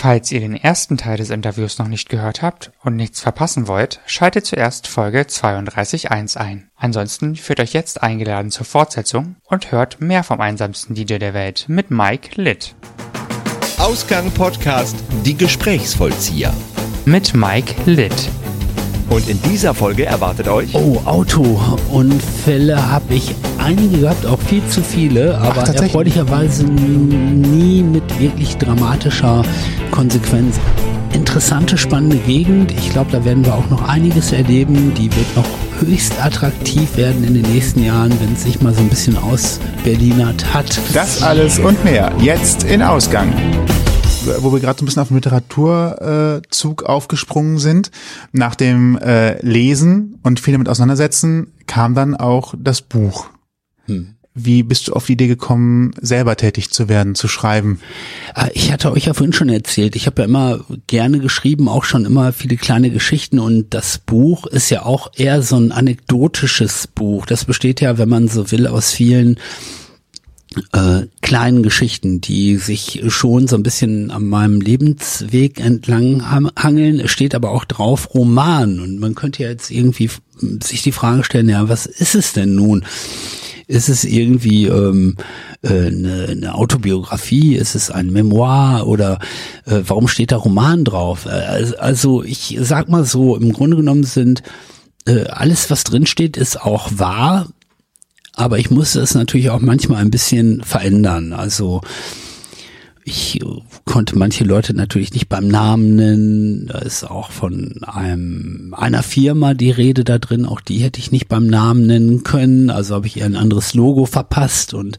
Falls 0.00 0.30
ihr 0.30 0.38
den 0.38 0.54
ersten 0.54 0.96
Teil 0.96 1.16
des 1.16 1.28
Interviews 1.30 1.80
noch 1.80 1.88
nicht 1.88 2.08
gehört 2.08 2.40
habt 2.40 2.70
und 2.84 2.94
nichts 2.94 3.20
verpassen 3.20 3.66
wollt, 3.66 3.98
schaltet 4.06 4.46
zuerst 4.46 4.86
Folge 4.86 5.22
32.1 5.22 6.36
ein. 6.36 6.70
Ansonsten 6.76 7.34
führt 7.34 7.58
euch 7.58 7.72
jetzt 7.72 8.00
eingeladen 8.00 8.52
zur 8.52 8.64
Fortsetzung 8.64 9.34
und 9.46 9.72
hört 9.72 10.00
mehr 10.00 10.22
vom 10.22 10.40
einsamsten 10.40 10.94
DJ 10.94 11.16
der 11.16 11.34
Welt 11.34 11.64
mit 11.66 11.90
Mike 11.90 12.40
Litt. 12.40 12.76
Ausgang 13.78 14.30
Podcast 14.30 14.94
Die 15.24 15.36
Gesprächsvollzieher. 15.36 16.54
Mit 17.04 17.34
Mike 17.34 17.74
Litt. 17.86 18.30
Und 19.10 19.28
in 19.28 19.42
dieser 19.42 19.74
Folge 19.74 20.04
erwartet 20.04 20.46
euch. 20.46 20.74
Oh, 20.74 21.00
Autounfälle 21.06 22.88
habe 22.88 23.14
ich 23.14 23.34
einige 23.58 23.98
gehabt, 23.98 24.26
auch 24.26 24.38
viel 24.38 24.64
zu 24.68 24.80
viele, 24.80 25.38
aber 25.38 25.64
Ach, 25.66 25.74
erfreulicherweise 25.74 26.64
nie 26.66 27.82
mit 27.82 28.20
wirklich 28.20 28.58
dramatischer 28.58 29.42
Konsequenz. 29.98 30.60
Interessante, 31.12 31.76
spannende 31.76 32.18
Gegend. 32.18 32.70
Ich 32.70 32.90
glaube, 32.90 33.10
da 33.10 33.24
werden 33.24 33.44
wir 33.44 33.52
auch 33.52 33.68
noch 33.68 33.88
einiges 33.88 34.30
erleben. 34.30 34.94
Die 34.94 35.12
wird 35.12 35.34
noch 35.34 35.48
höchst 35.80 36.24
attraktiv 36.24 36.96
werden 36.96 37.24
in 37.24 37.34
den 37.34 37.42
nächsten 37.52 37.82
Jahren, 37.82 38.12
wenn 38.20 38.32
es 38.34 38.44
sich 38.44 38.62
mal 38.62 38.72
so 38.72 38.80
ein 38.80 38.88
bisschen 38.88 39.16
ausberlinert 39.16 40.54
hat. 40.54 40.80
Das 40.94 41.20
alles 41.20 41.58
und 41.58 41.84
mehr 41.84 42.12
jetzt 42.20 42.62
in 42.62 42.80
Ausgang 42.80 43.34
wo 44.40 44.52
wir 44.52 44.60
gerade 44.60 44.78
so 44.78 44.84
ein 44.84 44.86
bisschen 44.86 45.02
auf 45.02 45.08
den 45.08 45.16
Literaturzug 45.16 46.82
aufgesprungen 46.84 47.58
sind. 47.58 47.90
Nach 48.30 48.54
dem 48.54 48.98
äh, 48.98 49.40
Lesen 49.40 50.20
und 50.22 50.38
viel 50.38 50.52
damit 50.52 50.68
auseinandersetzen 50.68 51.54
kam 51.66 51.94
dann 51.94 52.14
auch 52.14 52.54
das 52.56 52.82
Buch. 52.82 53.30
Hm. 53.86 54.17
Wie 54.40 54.62
bist 54.62 54.88
du 54.88 54.92
auf 54.92 55.06
die 55.06 55.14
Idee 55.14 55.26
gekommen, 55.26 55.92
selber 56.00 56.36
tätig 56.36 56.70
zu 56.70 56.88
werden, 56.88 57.14
zu 57.14 57.28
schreiben? 57.28 57.80
Ah, 58.34 58.48
ich 58.54 58.72
hatte 58.72 58.92
euch 58.92 59.06
ja 59.06 59.14
vorhin 59.14 59.32
schon 59.32 59.48
erzählt, 59.48 59.96
ich 59.96 60.06
habe 60.06 60.22
ja 60.22 60.28
immer 60.28 60.60
gerne 60.86 61.18
geschrieben, 61.18 61.68
auch 61.68 61.84
schon 61.84 62.04
immer 62.04 62.32
viele 62.32 62.56
kleine 62.56 62.90
Geschichten 62.90 63.38
und 63.38 63.74
das 63.74 63.98
Buch 63.98 64.46
ist 64.46 64.70
ja 64.70 64.84
auch 64.84 65.10
eher 65.16 65.42
so 65.42 65.56
ein 65.56 65.72
anekdotisches 65.72 66.86
Buch. 66.86 67.26
Das 67.26 67.44
besteht 67.44 67.80
ja, 67.80 67.98
wenn 67.98 68.08
man 68.08 68.28
so 68.28 68.50
will, 68.50 68.66
aus 68.66 68.92
vielen 68.92 69.38
äh, 70.72 71.06
kleinen 71.20 71.62
Geschichten, 71.62 72.20
die 72.20 72.56
sich 72.56 73.02
schon 73.08 73.48
so 73.48 73.56
ein 73.56 73.62
bisschen 73.62 74.10
an 74.10 74.26
meinem 74.26 74.60
Lebensweg 74.60 75.60
entlang 75.60 76.30
hangeln. 76.56 77.00
Es 77.00 77.10
steht 77.10 77.34
aber 77.34 77.50
auch 77.50 77.64
drauf 77.64 78.14
Roman 78.14 78.80
und 78.80 78.98
man 78.98 79.14
könnte 79.14 79.42
ja 79.42 79.50
jetzt 79.50 79.70
irgendwie 79.70 80.10
sich 80.62 80.82
die 80.82 80.92
Frage 80.92 81.24
stellen, 81.24 81.48
ja, 81.48 81.68
was 81.68 81.86
ist 81.86 82.14
es 82.14 82.32
denn 82.32 82.54
nun? 82.54 82.84
Ist 83.68 83.88
es 83.88 84.02
irgendwie 84.04 84.66
ähm, 84.66 85.14
äh, 85.62 85.86
eine, 85.86 86.26
eine 86.30 86.54
Autobiografie? 86.54 87.54
Ist 87.54 87.76
es 87.76 87.90
ein 87.90 88.10
Memoir? 88.10 88.86
Oder 88.86 89.20
äh, 89.66 89.82
warum 89.86 90.08
steht 90.08 90.32
da 90.32 90.36
Roman 90.36 90.84
drauf? 90.84 91.26
Äh, 91.26 91.74
also 91.78 92.24
ich 92.24 92.58
sag 92.60 92.88
mal 92.88 93.04
so, 93.04 93.36
im 93.36 93.52
Grunde 93.52 93.76
genommen 93.76 94.04
sind 94.04 94.42
äh, 95.06 95.26
alles, 95.26 95.70
was 95.70 95.84
drin 95.84 96.06
steht, 96.06 96.36
ist 96.36 96.60
auch 96.60 96.90
wahr 96.96 97.46
aber 98.38 98.60
ich 98.60 98.70
musste 98.70 99.00
es 99.00 99.14
natürlich 99.14 99.50
auch 99.50 99.60
manchmal 99.60 100.00
ein 100.00 100.12
bisschen 100.12 100.62
verändern. 100.62 101.32
Also 101.32 101.80
ich 103.08 103.40
konnte 103.86 104.18
manche 104.18 104.44
Leute 104.44 104.74
natürlich 104.74 105.14
nicht 105.14 105.28
beim 105.28 105.48
Namen 105.48 105.96
nennen. 105.96 106.66
Da 106.66 106.78
ist 106.78 107.04
auch 107.04 107.30
von 107.30 107.82
einem 107.82 108.74
einer 108.76 109.02
Firma 109.02 109.54
die 109.54 109.70
Rede 109.70 110.04
da 110.04 110.18
drin. 110.18 110.44
Auch 110.44 110.60
die 110.60 110.78
hätte 110.78 111.00
ich 111.00 111.10
nicht 111.10 111.28
beim 111.28 111.46
Namen 111.46 111.86
nennen 111.86 112.22
können. 112.22 112.68
Also 112.68 112.94
habe 112.94 113.06
ich 113.06 113.16
ihr 113.16 113.24
ein 113.24 113.34
anderes 113.34 113.72
Logo 113.72 114.04
verpasst 114.04 114.74
und 114.74 114.98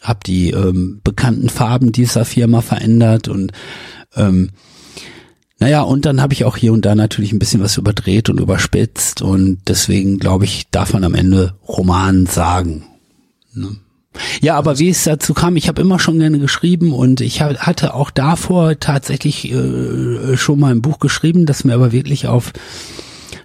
habe 0.00 0.20
die 0.24 0.50
ähm, 0.50 1.00
bekannten 1.02 1.48
Farben 1.48 1.92
dieser 1.92 2.24
Firma 2.24 2.60
verändert 2.62 3.28
und 3.28 3.52
ähm, 4.16 4.50
naja, 5.58 5.82
und 5.82 6.06
dann 6.06 6.22
habe 6.22 6.32
ich 6.32 6.46
auch 6.46 6.56
hier 6.56 6.72
und 6.72 6.86
da 6.86 6.94
natürlich 6.94 7.32
ein 7.32 7.38
bisschen 7.38 7.62
was 7.62 7.76
überdreht 7.76 8.30
und 8.30 8.40
überspitzt 8.40 9.20
und 9.20 9.58
deswegen 9.68 10.18
glaube 10.18 10.46
ich, 10.46 10.70
darf 10.70 10.94
man 10.94 11.04
am 11.04 11.14
Ende 11.14 11.54
Roman 11.68 12.24
sagen. 12.24 12.84
Ne? 13.52 13.76
Ja, 14.40 14.56
aber 14.56 14.78
wie 14.78 14.88
es 14.88 15.04
dazu 15.04 15.34
kam, 15.34 15.56
ich 15.56 15.68
habe 15.68 15.80
immer 15.80 15.98
schon 15.98 16.18
gerne 16.18 16.38
geschrieben 16.38 16.92
und 16.92 17.20
ich 17.20 17.42
hatte 17.42 17.94
auch 17.94 18.10
davor 18.10 18.78
tatsächlich 18.80 19.52
äh, 19.52 20.36
schon 20.36 20.58
mal 20.58 20.72
ein 20.72 20.82
Buch 20.82 20.98
geschrieben, 20.98 21.46
das 21.46 21.64
mir 21.64 21.74
aber 21.74 21.92
wirklich 21.92 22.26
auf 22.26 22.52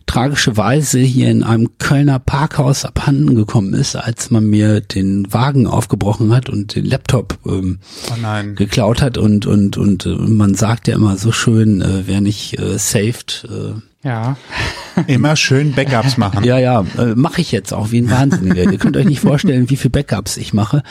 tragische 0.05 0.55
Weise 0.55 0.99
hier 0.99 1.29
in 1.29 1.43
einem 1.43 1.77
Kölner 1.77 2.19
Parkhaus 2.19 2.85
abhanden 2.85 3.35
gekommen 3.35 3.73
ist, 3.73 3.95
als 3.95 4.31
man 4.31 4.45
mir 4.45 4.81
den 4.81 5.31
Wagen 5.33 5.67
aufgebrochen 5.67 6.33
hat 6.33 6.49
und 6.49 6.75
den 6.75 6.85
Laptop 6.85 7.37
ähm, 7.45 7.79
oh 8.09 8.53
geklaut 8.55 9.01
hat 9.01 9.17
und 9.17 9.45
und 9.45 9.77
und 9.77 10.05
äh, 10.05 10.09
man 10.09 10.55
sagt 10.55 10.87
ja 10.87 10.95
immer 10.95 11.17
so 11.17 11.31
schön, 11.31 11.81
äh, 11.81 12.03
wer 12.05 12.21
nicht 12.21 12.59
äh, 12.59 12.77
saved. 12.77 13.47
Äh, 13.49 13.79
ja. 14.05 14.37
Immer 15.07 15.35
schön 15.35 15.73
Backups 15.73 16.15
machen. 16.15 16.45
Ja, 16.45 16.57
ja, 16.57 16.85
äh, 16.97 17.15
mache 17.15 17.41
ich 17.41 17.51
jetzt 17.51 17.73
auch 17.73 17.91
wie 17.91 17.99
ein 17.99 18.09
Wahnsinniger. 18.09 18.71
Ihr 18.71 18.77
könnt 18.77 18.95
euch 18.95 19.05
nicht 19.05 19.19
vorstellen, 19.19 19.69
wie 19.69 19.75
viel 19.75 19.91
Backups 19.91 20.37
ich 20.37 20.53
mache. 20.53 20.83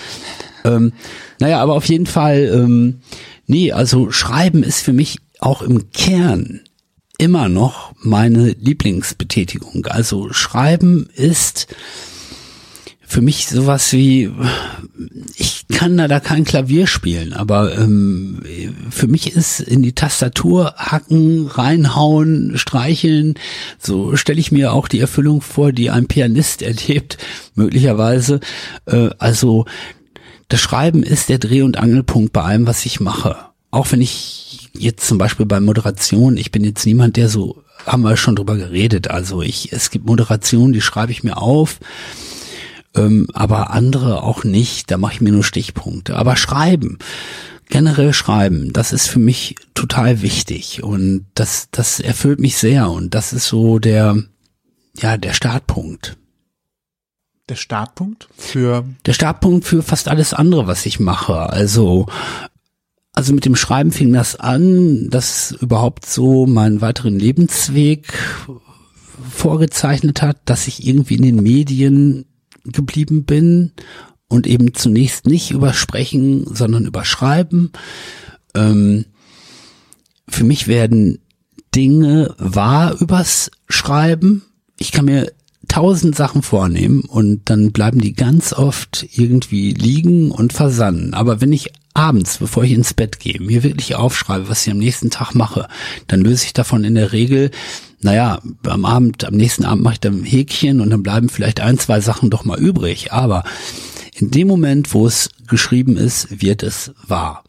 Ähm, 0.65 0.93
naja, 1.39 1.63
aber 1.63 1.73
auf 1.75 1.87
jeden 1.87 2.07
Fall, 2.07 2.51
ähm, 2.53 3.01
nee, 3.47 3.73
also 3.73 4.11
Schreiben 4.11 4.63
ist 4.63 4.83
für 4.83 4.93
mich 4.93 5.21
auch 5.41 5.63
im 5.63 5.91
Kern 5.93 6.61
immer 7.17 7.49
noch 7.49 7.93
meine 8.03 8.51
Lieblingsbetätigung. 8.51 9.87
Also 9.87 10.33
Schreiben 10.33 11.09
ist 11.15 11.69
für 13.15 13.23
mich 13.23 13.47
sowas 13.47 13.93
wie, 13.93 14.29
ich 15.37 15.67
kann 15.69 15.97
da, 15.97 16.19
kein 16.19 16.43
Klavier 16.43 16.89
spielen, 16.89 17.33
aber 17.33 17.79
ähm, 17.79 18.43
für 18.91 19.07
mich 19.07 19.37
ist 19.37 19.61
in 19.61 19.83
die 19.83 19.93
Tastatur 19.93 20.75
hacken, 20.79 21.47
reinhauen, 21.47 22.59
streicheln, 22.59 23.35
so 23.79 24.17
stelle 24.17 24.41
ich 24.41 24.51
mir 24.51 24.73
auch 24.73 24.89
die 24.89 24.99
Erfüllung 24.99 25.43
vor, 25.43 25.71
die 25.71 25.91
ein 25.91 26.09
Pianist 26.09 26.61
erlebt, 26.61 27.17
möglicherweise. 27.55 28.41
Äh, 28.87 29.11
also 29.21 29.65
das 30.49 30.61
Schreiben 30.61 31.05
ist 31.05 31.29
der 31.29 31.39
Dreh- 31.39 31.63
und 31.63 31.79
Angelpunkt 31.79 32.33
bei 32.33 32.43
allem, 32.43 32.67
was 32.67 32.85
ich 32.85 32.99
mache. 32.99 33.37
Auch 33.71 33.93
wenn 33.93 34.01
ich 34.01 34.71
jetzt 34.73 35.07
zum 35.07 35.19
Beispiel 35.19 35.47
bei 35.47 35.61
Moderation, 35.61 36.37
ich 36.37 36.51
bin 36.51 36.65
jetzt 36.65 36.85
niemand, 36.85 37.17
der 37.17 37.29
so, 37.29 37.63
haben 37.87 38.03
wir 38.03 38.17
schon 38.17 38.35
drüber 38.35 38.57
geredet. 38.57 39.09
Also 39.09 39.41
ich, 39.41 39.73
es 39.73 39.91
gibt 39.91 40.05
Moderationen, 40.05 40.73
die 40.73 40.81
schreibe 40.81 41.13
ich 41.13 41.23
mir 41.23 41.37
auf, 41.37 41.79
ähm, 42.95 43.27
aber 43.33 43.71
andere 43.71 44.23
auch 44.23 44.45
nicht. 44.45 44.91
Da 44.91 44.99
mache 44.99 45.15
ich 45.15 45.21
mir 45.21 45.33
nur 45.33 45.45
Stichpunkte. 45.45 46.17
Aber 46.17 46.37
schreiben, 46.37 46.99
generell 47.69 48.13
schreiben, 48.13 48.73
das 48.73 48.93
ist 48.93 49.09
für 49.09 49.19
mich 49.19 49.57
total 49.75 50.23
wichtig 50.23 50.83
und 50.83 51.27
das, 51.35 51.69
das 51.71 52.01
erfüllt 52.01 52.41
mich 52.41 52.57
sehr 52.57 52.91
und 52.91 53.15
das 53.15 53.33
ist 53.33 53.47
so 53.47 53.79
der, 53.79 54.23
ja, 54.97 55.17
der 55.17 55.33
Startpunkt. 55.33 56.17
Der 57.49 57.57
Startpunkt 57.57 58.29
für? 58.37 58.85
Der 59.05 59.13
Startpunkt 59.13 59.67
für 59.67 59.83
fast 59.83 60.09
alles 60.09 60.33
andere, 60.33 60.67
was 60.67 60.87
ich 60.87 60.99
mache. 60.99 61.51
Also 61.51 62.07
also 63.15 63.33
mit 63.33 63.45
dem 63.45 63.55
Schreiben 63.55 63.93
fing 63.93 64.13
das 64.13 64.35
an, 64.35 65.09
dass 65.09 65.53
überhaupt 65.53 66.05
so 66.05 66.47
meinen 66.47 66.81
weiteren 66.81 67.17
Lebensweg 67.17 68.13
vorgezeichnet 69.31 70.21
hat, 70.21 70.39
dass 70.47 70.67
ich 70.67 70.85
irgendwie 70.85 71.15
in 71.15 71.23
den 71.23 71.43
Medien 71.43 72.27
geblieben 72.65 73.25
bin 73.25 73.73
und 74.29 74.47
eben 74.47 74.75
zunächst 74.75 75.27
nicht 75.27 75.51
über 75.51 75.73
Sprechen, 75.73 76.47
sondern 76.53 76.87
über 76.87 77.05
Schreiben. 77.05 77.73
Ähm, 78.55 79.07
für 80.29 80.45
mich 80.45 80.67
werden 80.67 81.19
Dinge 81.75 82.35
wahr 82.39 83.01
übers 83.01 83.51
Schreiben. 83.69 84.43
Ich 84.79 84.93
kann 84.93 85.05
mir 85.05 85.33
tausend 85.69 86.15
Sachen 86.15 86.43
vornehmen 86.43 87.01
und 87.03 87.49
dann 87.51 87.73
bleiben 87.73 88.01
die 88.01 88.13
ganz 88.13 88.53
oft 88.53 89.07
irgendwie 89.13 89.73
liegen 89.73 90.31
und 90.31 90.53
versanden. 90.53 91.15
Aber 91.15 91.41
wenn 91.41 91.53
ich 91.53 91.73
abends, 91.95 92.39
bevor 92.39 92.65
ich 92.65 92.73
ins 92.73 92.95
Bett 92.95 93.21
gehe, 93.21 93.41
mir 93.41 93.63
wirklich 93.63 93.95
aufschreibe, 93.95 94.49
was 94.49 94.67
ich 94.67 94.73
am 94.73 94.79
nächsten 94.79 95.11
Tag 95.11 95.35
mache, 95.35 95.69
dann 96.07 96.21
löse 96.21 96.45
ich 96.45 96.53
davon 96.53 96.85
in 96.85 96.95
der 96.95 97.13
Regel, 97.13 97.51
naja, 98.05 98.39
am 98.67 98.85
Abend, 98.85 99.25
am 99.25 99.35
nächsten 99.35 99.65
Abend 99.65 99.83
mache 99.83 99.95
ich 99.95 100.01
dann 100.01 100.21
ein 100.21 100.25
Häkchen 100.25 100.83
und 100.83 100.91
dann 100.91 101.03
bleiben 101.03 101.31
vielleicht 101.31 101.61
ein, 101.61 101.79
zwei 101.79 102.01
Sachen 102.01 102.29
doch 102.29 102.45
mal 102.45 102.59
übrig. 102.59 103.15
Aber 103.15 103.45
in 104.15 104.31
dem 104.31 104.47
Moment, 104.47 104.93
wo 104.93 105.07
es 105.07 105.31
geschrieben 105.47 105.97
ist, 105.97 106.43
wird 106.43 106.63
es 106.63 106.93
wahr. 107.09 107.45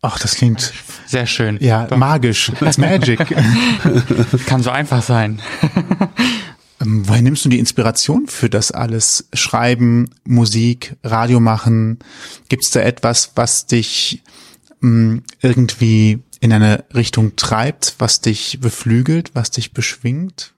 Ach, 0.00 0.18
das 0.18 0.36
klingt 0.36 0.72
sehr 1.06 1.26
schön. 1.26 1.58
Ja, 1.60 1.86
magisch. 1.94 2.50
It's 2.62 2.78
magic. 2.78 3.18
Kann 4.46 4.62
so 4.62 4.70
einfach 4.70 5.02
sein. 5.02 5.42
Ähm, 6.80 7.06
woher 7.06 7.20
nimmst 7.20 7.44
du 7.44 7.50
die 7.50 7.58
Inspiration 7.58 8.28
für 8.28 8.48
das 8.48 8.72
alles? 8.72 9.28
Schreiben, 9.34 10.08
Musik, 10.24 10.96
Radio 11.04 11.40
machen? 11.40 11.98
Gibt 12.48 12.64
es 12.64 12.70
da 12.70 12.80
etwas, 12.80 13.32
was 13.34 13.66
dich 13.66 14.22
mh, 14.80 14.90
mm, 14.90 15.22
irgendwie 15.42 16.20
in 16.42 16.52
eine 16.52 16.84
Richtung 16.92 17.36
treibt, 17.36 17.94
was 17.98 18.20
dich 18.20 18.58
beflügelt, 18.60 19.30
was 19.34 19.52
dich 19.52 19.72
beschwingt? 19.72 20.54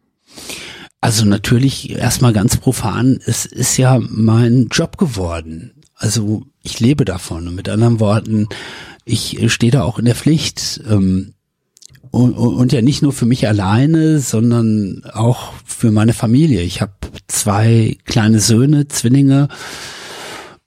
Also 1.02 1.26
natürlich 1.26 1.90
erstmal 1.90 2.32
ganz 2.32 2.56
profan, 2.56 3.20
es 3.26 3.44
ist 3.44 3.76
ja 3.76 4.00
mein 4.00 4.68
Job 4.70 4.96
geworden. 4.96 5.74
Also 5.94 6.46
ich 6.62 6.80
lebe 6.80 7.04
davon. 7.04 7.46
Und 7.46 7.54
mit 7.54 7.68
anderen 7.68 8.00
Worten, 8.00 8.48
ich 9.04 9.38
stehe 9.52 9.70
da 9.70 9.82
auch 9.82 9.98
in 9.98 10.06
der 10.06 10.14
Pflicht. 10.14 10.80
Ähm, 10.88 11.34
und, 12.10 12.32
und 12.32 12.72
ja 12.72 12.80
nicht 12.80 13.02
nur 13.02 13.12
für 13.12 13.26
mich 13.26 13.46
alleine, 13.46 14.20
sondern 14.20 15.02
auch 15.12 15.52
für 15.66 15.90
meine 15.90 16.14
Familie. 16.14 16.62
Ich 16.62 16.80
habe 16.80 16.94
zwei 17.26 17.98
kleine 18.06 18.40
Söhne, 18.40 18.88
Zwillinge, 18.88 19.48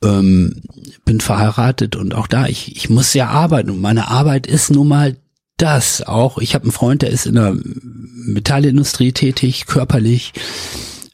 ähm, 0.03 0.61
bin 1.07 1.19
verheiratet 1.19 1.95
und 1.95 2.13
auch 2.13 2.27
da, 2.27 2.45
ich, 2.45 2.75
ich 2.75 2.89
muss 2.89 3.15
ja 3.15 3.29
arbeiten 3.29 3.71
und 3.71 3.81
meine 3.81 4.09
Arbeit 4.09 4.45
ist 4.45 4.69
nun 4.69 4.87
mal 4.87 5.17
das 5.57 6.03
auch. 6.03 6.37
Ich 6.37 6.53
habe 6.53 6.65
einen 6.65 6.71
Freund, 6.71 7.01
der 7.01 7.09
ist 7.09 7.25
in 7.25 7.33
der 7.33 7.55
Metallindustrie 7.55 9.11
tätig, 9.11 9.65
körperlich. 9.65 10.33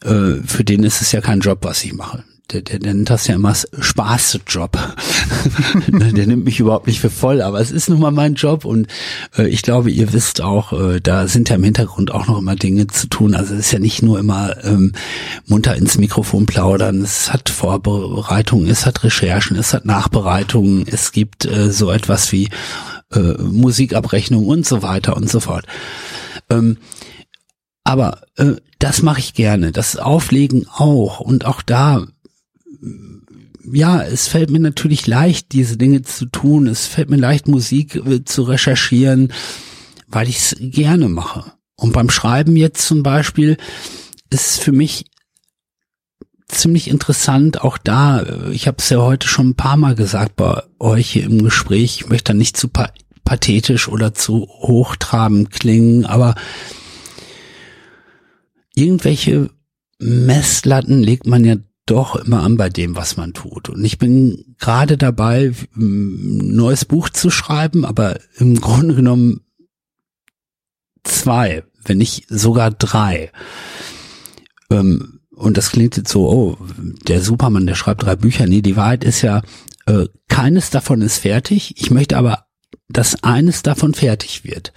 Äh, 0.04 0.42
für 0.46 0.66
den 0.66 0.84
ist 0.84 1.02
es 1.02 1.14
ja 1.14 1.22
kein 1.22 1.40
Job, 1.40 1.60
was 1.62 1.86
ich 1.86 1.94
mache 1.94 2.26
der, 2.52 2.62
der, 2.62 2.80
der 2.80 2.94
nennt 2.94 3.10
das 3.10 3.28
ja 3.28 3.36
immer 3.36 3.56
Spaßjob. 3.56 4.78
der 5.88 6.28
nimmt 6.28 6.46
mich 6.46 6.60
überhaupt 6.60 6.88
nicht 6.88 7.00
für 7.00 7.10
voll, 7.10 7.42
aber 7.42 7.60
es 7.60 7.72
ist 7.72 7.90
nun 7.90 8.00
mal 8.00 8.12
mein 8.12 8.36
Job 8.36 8.66
und 8.66 8.88
äh, 9.38 9.48
ich 9.48 9.62
glaube, 9.62 9.90
ihr 9.90 10.14
wisst 10.14 10.42
auch, 10.42 10.74
äh, 10.74 11.00
da 11.00 11.28
sind 11.28 11.50
ja 11.50 11.56
im 11.56 11.64
Hintergrund 11.64 12.12
auch 12.12 12.28
noch 12.28 12.38
immer 12.38 12.56
Dinge 12.56 12.88
zu 12.88 13.08
tun. 13.08 13.34
Also 13.34 13.54
es 13.54 13.62
ist 13.62 13.72
ja 13.72 13.80
nicht 13.80 14.04
nur 14.04 14.20
immer 14.20 14.64
ähm, 14.64 14.92
munter 15.48 15.76
ins 15.76 15.98
Mikrofon 15.98 16.46
plaudern, 16.46 17.02
es 17.02 17.32
hat 17.32 17.50
Vorbereitungen, 17.50 18.70
es 18.70 18.86
hat 18.86 19.04
Recherchen, 19.04 19.58
es 19.58 19.74
hat 19.74 19.86
Nachbereitungen, 19.86 20.86
es 20.88 21.12
gibt 21.12 21.46
äh, 21.46 21.72
so 21.72 21.92
etwas 21.92 22.32
wie 22.32 22.50
äh, 23.14 23.20
Musikabrechnung 23.20 24.46
und 24.46 24.66
so 24.66 24.82
weiter 24.82 25.16
und 25.16 25.30
so 25.30 25.40
fort. 25.40 25.66
Ähm, 26.50 26.78
aber 27.84 28.22
äh, 28.38 28.54
das 28.80 29.02
mache 29.02 29.20
ich 29.20 29.34
gerne, 29.34 29.72
das 29.72 29.98
Auflegen 29.98 30.68
auch 30.68 31.20
und 31.20 31.46
auch 31.46 31.62
da 31.62 32.06
ja, 33.72 34.04
es 34.04 34.28
fällt 34.28 34.50
mir 34.50 34.60
natürlich 34.60 35.08
leicht, 35.08 35.52
diese 35.52 35.78
Dinge 35.78 36.02
zu 36.02 36.26
tun. 36.26 36.68
Es 36.68 36.86
fällt 36.86 37.10
mir 37.10 37.18
leicht, 37.18 37.48
Musik 37.48 37.96
äh, 37.96 38.24
zu 38.26 38.44
recherchieren, 38.44 39.32
weil 40.08 40.28
ich 40.28 40.38
es 40.38 40.56
gerne 40.60 41.10
mache. 41.10 41.54
Und 41.76 41.94
beim 41.94 42.10
Schreiben 42.10 42.56
jetzt 42.56 42.86
zum 42.86 43.04
Beispiel 43.04 43.58
ist 44.30 44.48
es 44.48 44.58
für 44.58 44.72
mich 44.72 45.06
ziemlich 46.48 46.88
interessant, 46.88 47.62
auch 47.62 47.78
da, 47.78 48.22
äh, 48.22 48.52
ich 48.52 48.68
habe 48.68 48.78
es 48.80 48.90
ja 48.90 49.00
heute 49.00 49.28
schon 49.28 49.50
ein 49.50 49.56
paar 49.56 49.78
Mal 49.78 49.96
gesagt 49.96 50.36
bei 50.36 50.62
euch 50.80 51.12
hier 51.12 51.26
im 51.26 51.44
Gespräch, 51.44 52.02
ich 52.02 52.10
möchte 52.10 52.34
da 52.34 52.38
nicht 52.38 52.58
zu 52.58 52.70
pathetisch 53.24 53.88
oder 53.88 54.14
zu 54.14 54.48
hochtrabend 54.48 55.52
klingen, 55.52 56.06
aber 56.06 56.36
irgendwelche 58.76 59.50
Messlatten 60.00 61.02
legt 61.02 61.26
man 61.28 61.46
ja 61.46 61.56
doch 61.86 62.16
immer 62.16 62.44
an 62.44 62.58
bei 62.58 62.70
dem, 62.70 62.96
was 62.96 63.18
man 63.18 63.34
tut. 63.34 63.70
Und 63.70 63.84
ich 63.84 63.98
bin 63.98 64.56
gerade 64.60 64.98
dabei, 64.98 65.54
ein 65.76 66.56
neues 66.56 66.86
Buch 66.86 67.10
zu 67.10 67.30
schreiben, 67.30 67.86
aber 67.86 68.20
im 68.38 68.60
Grunde 68.62 68.96
genommen 68.96 69.42
zwei, 71.04 71.64
wenn 71.84 71.98
nicht 71.98 72.26
sogar 72.30 72.72
drei. 72.72 73.32
Ähm, 74.70 75.20
und 75.32 75.58
das 75.58 75.72
klingt 75.72 75.98
jetzt 75.98 76.12
so, 76.12 76.30
oh, 76.30 76.58
der 77.08 77.22
Supermann, 77.22 77.68
der 77.68 77.76
schreibt 77.76 78.04
drei 78.04 78.16
Bücher. 78.16 78.48
Nee, 78.48 78.62
die 78.62 78.78
Wahrheit 78.78 79.04
ist 79.04 79.22
ja, 79.22 79.42
äh, 79.86 80.06
keines 80.30 80.70
davon 80.70 81.02
ist 81.02 81.18
fertig. 81.18 81.74
Ich 81.78 81.92
möchte 81.92 82.18
aber, 82.18 82.46
dass 82.88 83.24
eines 83.24 83.64
davon 83.64 83.94
fertig 83.94 84.46
wird. 84.46 84.72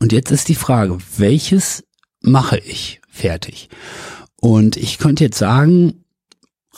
Und 0.00 0.12
jetzt 0.12 0.30
ist 0.30 0.48
die 0.48 0.54
Frage, 0.54 0.98
welches 1.16 1.84
mache 2.20 2.58
ich 2.58 3.00
fertig? 3.08 3.70
Und 4.40 4.76
ich 4.76 4.98
könnte 4.98 5.24
jetzt 5.24 5.38
sagen, 5.38 6.03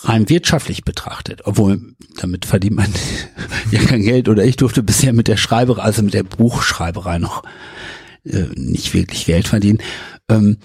rein 0.02 0.28
wirtschaftlich 0.28 0.84
betrachtet, 0.84 1.42
obwohl 1.44 1.94
damit 2.16 2.44
verdient 2.44 2.76
man 2.76 2.92
ja 3.70 3.80
kein 3.80 4.02
Geld 4.02 4.28
oder 4.28 4.44
ich 4.44 4.56
durfte 4.56 4.82
bisher 4.82 5.12
mit 5.12 5.28
der 5.28 5.36
Schreiberei, 5.36 5.82
also 5.82 6.02
mit 6.02 6.14
der 6.14 6.22
Buchschreiberei 6.22 7.18
noch 7.18 7.42
äh, 8.24 8.46
nicht 8.54 8.94
wirklich 8.94 9.26
Geld 9.26 9.48
verdienen. 9.48 9.78
Ähm, 10.28 10.58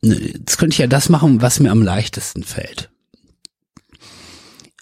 jetzt 0.00 0.58
könnte 0.58 0.74
ich 0.74 0.78
ja 0.78 0.86
das 0.86 1.08
machen, 1.08 1.42
was 1.42 1.60
mir 1.60 1.70
am 1.70 1.82
leichtesten 1.82 2.44
fällt. 2.44 2.90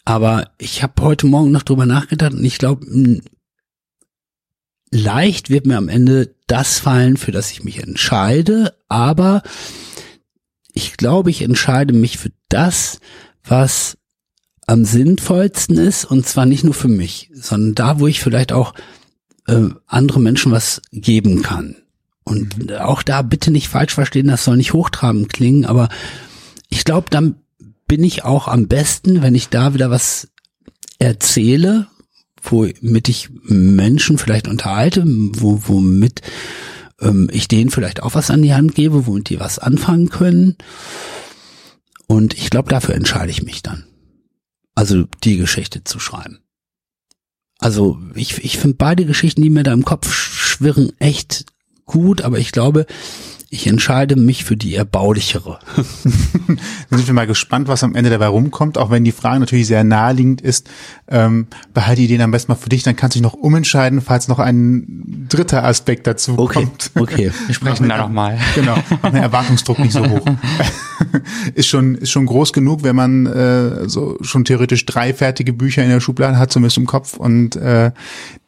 Aber 0.05 0.51
ich 0.59 0.83
habe 0.83 1.03
heute 1.03 1.27
Morgen 1.27 1.51
noch 1.51 1.65
drüber 1.65 1.87
nachgedacht 1.87 2.33
und 2.33 2.45
ich 2.45 2.59
glaube, 2.59 2.87
leicht 4.93 5.51
wird 5.51 5.67
mir 5.67 5.77
am 5.77 5.89
Ende 5.89 6.37
das 6.47 6.79
fallen, 6.79 7.17
für 7.17 7.33
das 7.33 7.51
ich 7.51 7.65
mich 7.65 7.83
entscheide, 7.83 8.77
aber 8.89 9.43
ich 10.73 10.97
glaube, 10.97 11.31
ich 11.31 11.43
entscheide 11.43 11.93
mich 11.93 12.19
für 12.19 12.31
das, 12.49 13.01
was 13.49 13.97
am 14.67 14.85
sinnvollsten 14.85 15.79
ist 15.79 16.05
und 16.05 16.27
zwar 16.27 16.47
nicht 16.47 16.65
nur 16.65 16.75
für 16.75 16.89
mich, 16.89 17.31
sondern 17.33 17.75
da, 17.75 18.01
wo 18.01 18.07
ich 18.07 18.21
vielleicht 18.21 18.53
auch 18.53 18.75
äh, 19.47 19.69
andere 19.87 20.21
Menschen 20.21 20.53
was 20.53 20.83
geben 20.93 21.43
kann. 21.43 21.77
Und 22.25 22.59
mhm. 22.59 22.77
auch 22.77 23.03
da 23.03 23.23
bitte 23.23 23.51
nicht 23.51 23.69
falsch 23.69 23.95
verstehen, 23.95 24.27
das 24.27 24.45
soll 24.45 24.57
nicht 24.57 24.73
hochtrabend 24.73 25.33
klingen, 25.33 25.65
aber 25.65 25.89
ich 26.69 26.85
glaube, 26.85 27.07
dann 27.11 27.37
bin 27.87 28.03
ich 28.03 28.25
auch 28.25 28.49
am 28.49 28.67
besten, 28.67 29.23
wenn 29.23 29.37
ich 29.37 29.49
da 29.49 29.75
wieder 29.75 29.91
was 29.91 30.29
erzähle, 30.99 31.87
womit 32.43 33.09
ich 33.09 33.31
Menschen 33.45 34.19
vielleicht 34.19 34.49
unterhalte, 34.49 35.05
wo, 35.07 35.63
womit 35.67 36.23
ähm, 37.01 37.29
ich 37.33 37.49
denen 37.49 37.71
vielleicht 37.71 38.03
auch 38.03 38.15
was 38.15 38.31
an 38.31 38.43
die 38.43 38.55
Hand 38.55 38.75
gebe, 38.75 39.07
womit 39.07 39.29
die 39.29 39.41
was 39.41 39.59
anfangen 39.59 40.09
können. 40.09 40.57
Und 42.07 42.35
ich 42.35 42.51
glaube, 42.51 42.69
dafür 42.69 42.95
entscheide 42.95 43.31
ich 43.31 43.43
mich 43.43 43.63
dann. 43.63 43.85
Also 44.75 45.05
die 45.25 45.37
Geschichte 45.37 45.85
zu 45.85 45.99
schreiben. 45.99 46.41
Also 47.59 47.99
ich, 48.15 48.45
ich 48.45 48.59
finde 48.59 48.77
beide 48.77 49.07
Geschichten, 49.07 49.43
die 49.43 49.51
mir 49.51 49.63
da 49.63 49.73
im 49.73 49.85
Kopf 49.85 50.13
schwirren, 50.13 50.93
echt 50.99 51.47
gut, 51.87 52.23
aber 52.23 52.39
ich 52.39 52.53
glaube, 52.53 52.87
ich 53.49 53.69
entscheide 53.69 54.17
mich 54.17 54.45
für 54.45 54.57
die 54.57 54.75
erbaulichere. 54.75 55.61
Dann 55.77 56.59
sind 56.91 57.07
wir 57.07 57.15
mal 57.15 57.29
gespannt, 57.29 57.69
was 57.69 57.85
am 57.85 57.95
Ende 57.95 58.11
dabei 58.11 58.27
rumkommt, 58.27 58.77
auch 58.77 58.91
wenn 58.91 59.05
die 59.05 59.13
Frage 59.13 59.39
natürlich 59.39 59.69
sehr 59.69 59.85
naheliegend 59.85 60.41
ist. 60.41 60.69
Ähm, 61.09 61.47
behalte 61.73 62.01
die 62.01 62.07
Ideen 62.07 62.23
am 62.23 62.33
besten 62.33 62.51
mal 62.51 62.57
für 62.57 62.69
dich, 62.69 62.83
dann 62.83 62.97
kannst 62.97 63.15
du 63.15 63.19
dich 63.19 63.23
noch 63.23 63.35
umentscheiden, 63.35 64.01
falls 64.01 64.27
noch 64.27 64.41
ein 64.41 65.27
dritter 65.29 65.65
Aspekt 65.65 66.09
dazu 66.09 66.37
okay, 66.39 66.65
kommt. 66.65 66.91
Okay, 66.97 67.31
wir 67.47 67.55
sprechen 67.55 67.89
da 67.89 67.99
nochmal. 67.99 68.39
Genau, 68.55 68.79
mach 69.03 69.11
den 69.11 69.23
Erwartungsdruck 69.23 69.79
nicht 69.79 69.93
so 69.93 70.09
hoch. 70.09 70.25
ist 71.55 71.67
schon 71.67 71.95
ist 71.97 72.11
schon 72.11 72.25
groß 72.27 72.53
genug, 72.53 72.83
wenn 72.85 72.97
man 72.97 73.27
äh, 73.27 73.89
so 73.89 74.17
schon 74.23 74.45
theoretisch 74.45 74.87
drei 74.87 75.13
fertige 75.13 75.53
Bücher 75.53 75.83
in 75.83 75.91
der 75.91 76.01
Schublade 76.01 76.39
hat, 76.39 76.51
zumindest 76.51 76.79
im 76.79 76.87
Kopf 76.87 77.17
und 77.17 77.55
äh, 77.57 77.91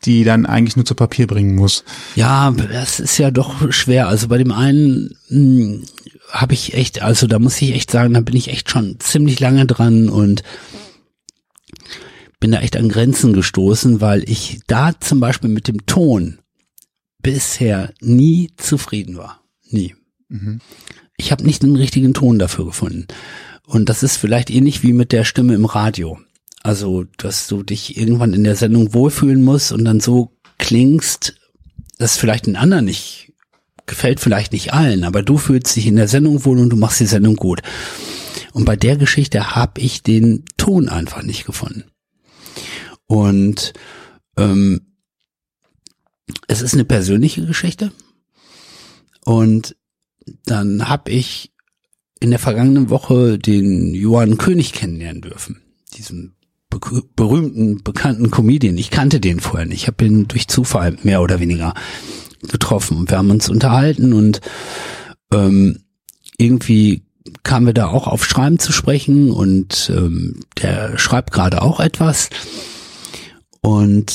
die 0.05 0.25
dann 0.25 0.47
eigentlich 0.47 0.77
nur 0.77 0.87
zu 0.87 0.95
Papier 0.95 1.27
bringen 1.27 1.57
muss. 1.57 1.85
Ja, 2.15 2.51
das 2.51 3.01
ist 3.01 3.19
ja 3.19 3.31
doch 3.31 3.71
schwer. 3.73 4.09
Also 4.09 4.29
bei 4.29 4.39
dem 4.39 4.53
einen 4.53 4.88
hm, 5.29 5.85
habe 6.31 6.55
ich 6.55 6.75
echt, 6.75 7.03
also 7.03 7.27
da 7.27 7.39
muss 7.39 7.61
ich 7.61 7.73
echt 7.73 7.91
sagen, 7.91 8.15
da 8.15 8.21
bin 8.21 8.37
ich 8.37 8.49
echt 8.49 8.71
schon 8.71 9.01
ziemlich 9.01 9.41
lange 9.41 9.67
dran 9.67 10.09
und 10.09 10.43
bin 12.41 12.53
da 12.53 12.61
echt 12.61 12.77
an 12.77 12.89
Grenzen 12.89 13.33
gestoßen, 13.33 14.01
weil 14.01 14.29
ich 14.29 14.61
da 14.67 14.99
zum 15.01 15.21
Beispiel 15.21 15.51
mit 15.51 15.69
dem 15.69 15.87
Ton 15.87 16.39
bisher 17.23 17.93
nie 18.01 18.51
zufrieden 18.57 19.17
war. 19.17 19.43
Nie. 19.71 19.95
Mhm. 20.29 20.61
Ich 21.17 21.33
habe 21.33 21.45
nicht 21.45 21.63
den 21.63 21.77
richtigen 21.77 22.15
Ton 22.15 22.39
dafür 22.39 22.67
gefunden. 22.67 23.07
Und 23.67 23.89
das 23.89 24.03
ist 24.03 24.17
vielleicht 24.17 24.51
ähnlich 24.51 24.83
wie 24.83 24.93
mit 24.93 25.13
der 25.13 25.25
Stimme 25.25 25.55
im 25.55 25.65
Radio. 25.65 26.19
Also, 26.63 27.05
dass 27.17 27.49
du 27.49 27.63
dich 27.63 27.97
irgendwann 27.97 28.33
in 28.33 28.45
der 28.45 28.57
Sendung 28.57 28.95
wohlfühlen 28.95 29.43
musst 29.43 29.73
und 29.73 29.85
dann 29.85 30.01
so 30.01 30.33
klingst, 30.59 31.35
dass 31.99 32.17
vielleicht 32.17 32.47
den 32.47 32.57
anderen 32.57 32.85
nicht 32.85 33.28
gefällt, 33.89 34.21
vielleicht 34.21 34.53
nicht 34.53 34.73
allen, 34.73 35.05
aber 35.05 35.23
du 35.23 35.39
fühlst 35.39 35.75
dich 35.75 35.87
in 35.87 35.97
der 35.97 36.09
Sendung 36.09 36.45
wohl 36.45 36.59
und 36.59 36.71
du 36.71 36.77
machst 36.77 37.01
die 37.01 37.07
Sendung 37.07 37.37
gut. 37.37 37.63
Und 38.53 38.65
bei 38.65 38.77
der 38.77 38.97
Geschichte 38.97 39.55
habe 39.55 39.81
ich 39.81 40.03
den 40.03 40.45
Ton 40.57 40.89
einfach 40.89 41.23
nicht 41.23 41.45
gefunden. 41.45 41.85
Und 43.07 43.73
ähm, 44.37 44.81
es 46.47 46.61
ist 46.61 46.75
eine 46.75 46.85
persönliche 46.85 47.45
Geschichte. 47.45 47.93
Und 49.25 49.77
dann 50.45 50.89
habe 50.89 51.11
ich 51.11 51.53
in 52.21 52.31
der 52.31 52.39
vergangenen 52.39 52.91
Woche 52.91 53.39
den 53.39 53.95
Johann 53.95 54.39
König 54.39 54.73
kennenlernen 54.73 55.23
dürfen. 55.23 55.63
Diesen 55.95 56.37
be 56.71 56.81
berühmten, 57.17 57.83
bekannten 57.83 58.31
Comedian. 58.31 58.77
Ich 58.77 58.91
kannte 58.91 59.21
den 59.21 59.41
vorher 59.41 59.67
nicht. 59.67 59.83
Ich 59.83 59.87
habe 59.87 60.05
ihn 60.05 60.29
durch 60.29 60.49
Zufall 60.49 60.97
mehr 61.03 61.23
oder 61.23 61.41
weniger 61.41 61.75
getroffen. 62.43 63.09
Wir 63.09 63.19
haben 63.19 63.31
uns 63.31 63.49
unterhalten 63.49 64.13
und 64.13 64.41
ähm, 65.33 65.81
irgendwie 66.37 67.03
kamen 67.43 67.67
wir 67.67 67.75
da 67.75 67.89
auch 67.89 68.07
auf 68.07 68.25
Schreiben 68.25 68.59
zu 68.59 68.73
sprechen 68.73 69.31
und 69.31 69.91
ähm, 69.95 70.41
der 70.63 70.99
schreibt 70.99 71.33
gerade 71.33 71.63
auch 71.63 71.81
etwas. 71.81 72.31
Und 73.61 74.13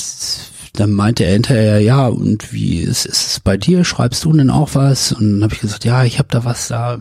dann 0.72 0.92
meinte 0.92 1.24
er 1.24 1.34
hinterher, 1.34 1.80
ja, 1.80 2.08
und 2.08 2.52
wie 2.52 2.78
ist, 2.78 3.06
ist 3.06 3.26
es 3.26 3.40
bei 3.40 3.56
dir? 3.56 3.84
Schreibst 3.84 4.24
du 4.24 4.32
denn 4.32 4.50
auch 4.50 4.74
was? 4.74 5.12
Und 5.12 5.34
dann 5.34 5.42
habe 5.44 5.54
ich 5.54 5.60
gesagt, 5.60 5.84
ja, 5.84 6.04
ich 6.04 6.18
habe 6.18 6.28
da 6.30 6.44
was 6.44 6.68
da. 6.68 7.00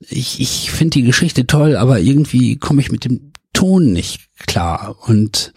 Ich, 0.00 0.40
ich 0.40 0.70
finde 0.70 0.90
die 0.90 1.02
Geschichte 1.02 1.46
toll, 1.46 1.76
aber 1.76 2.00
irgendwie 2.00 2.56
komme 2.56 2.82
ich 2.82 2.92
mit 2.92 3.04
dem 3.04 3.32
Ton 3.54 3.92
nicht 3.92 4.28
klar 4.46 4.96
und 5.06 5.54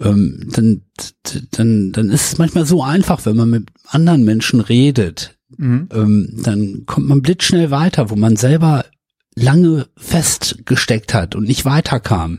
ähm, 0.00 0.48
dann, 0.52 0.82
dann, 1.52 1.92
dann 1.92 2.10
ist 2.10 2.32
es 2.32 2.38
manchmal 2.38 2.66
so 2.66 2.82
einfach, 2.82 3.24
wenn 3.26 3.36
man 3.36 3.50
mit 3.50 3.68
anderen 3.86 4.24
Menschen 4.24 4.60
redet, 4.60 5.38
mhm. 5.56 5.88
ähm, 5.92 6.40
dann 6.42 6.86
kommt 6.86 7.08
man 7.08 7.22
blitzschnell 7.22 7.70
weiter, 7.70 8.10
wo 8.10 8.16
man 8.16 8.36
selber 8.36 8.84
lange 9.36 9.86
festgesteckt 9.96 11.14
hat 11.14 11.34
und 11.34 11.44
nicht 11.44 11.64
weiterkam. 11.64 12.38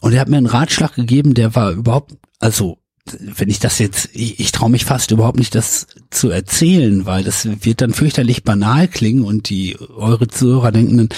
Und 0.00 0.12
er 0.12 0.20
hat 0.20 0.28
mir 0.28 0.36
einen 0.36 0.46
Ratschlag 0.46 0.94
gegeben, 0.94 1.34
der 1.34 1.54
war 1.54 1.72
überhaupt, 1.72 2.14
also 2.38 2.78
wenn 3.20 3.48
ich 3.48 3.58
das 3.58 3.78
jetzt, 3.78 4.10
ich, 4.12 4.40
ich 4.40 4.52
traue 4.52 4.70
mich 4.70 4.84
fast 4.84 5.10
überhaupt 5.10 5.38
nicht, 5.38 5.54
das 5.54 5.86
zu 6.10 6.30
erzählen, 6.30 7.06
weil 7.06 7.24
das 7.24 7.48
wird 7.64 7.80
dann 7.80 7.92
fürchterlich 7.92 8.42
banal 8.42 8.88
klingen 8.88 9.24
und 9.24 9.48
die 9.48 9.76
eure 9.96 10.28
Zuhörer 10.28 10.72
denken 10.72 10.96
dann, 10.98 11.08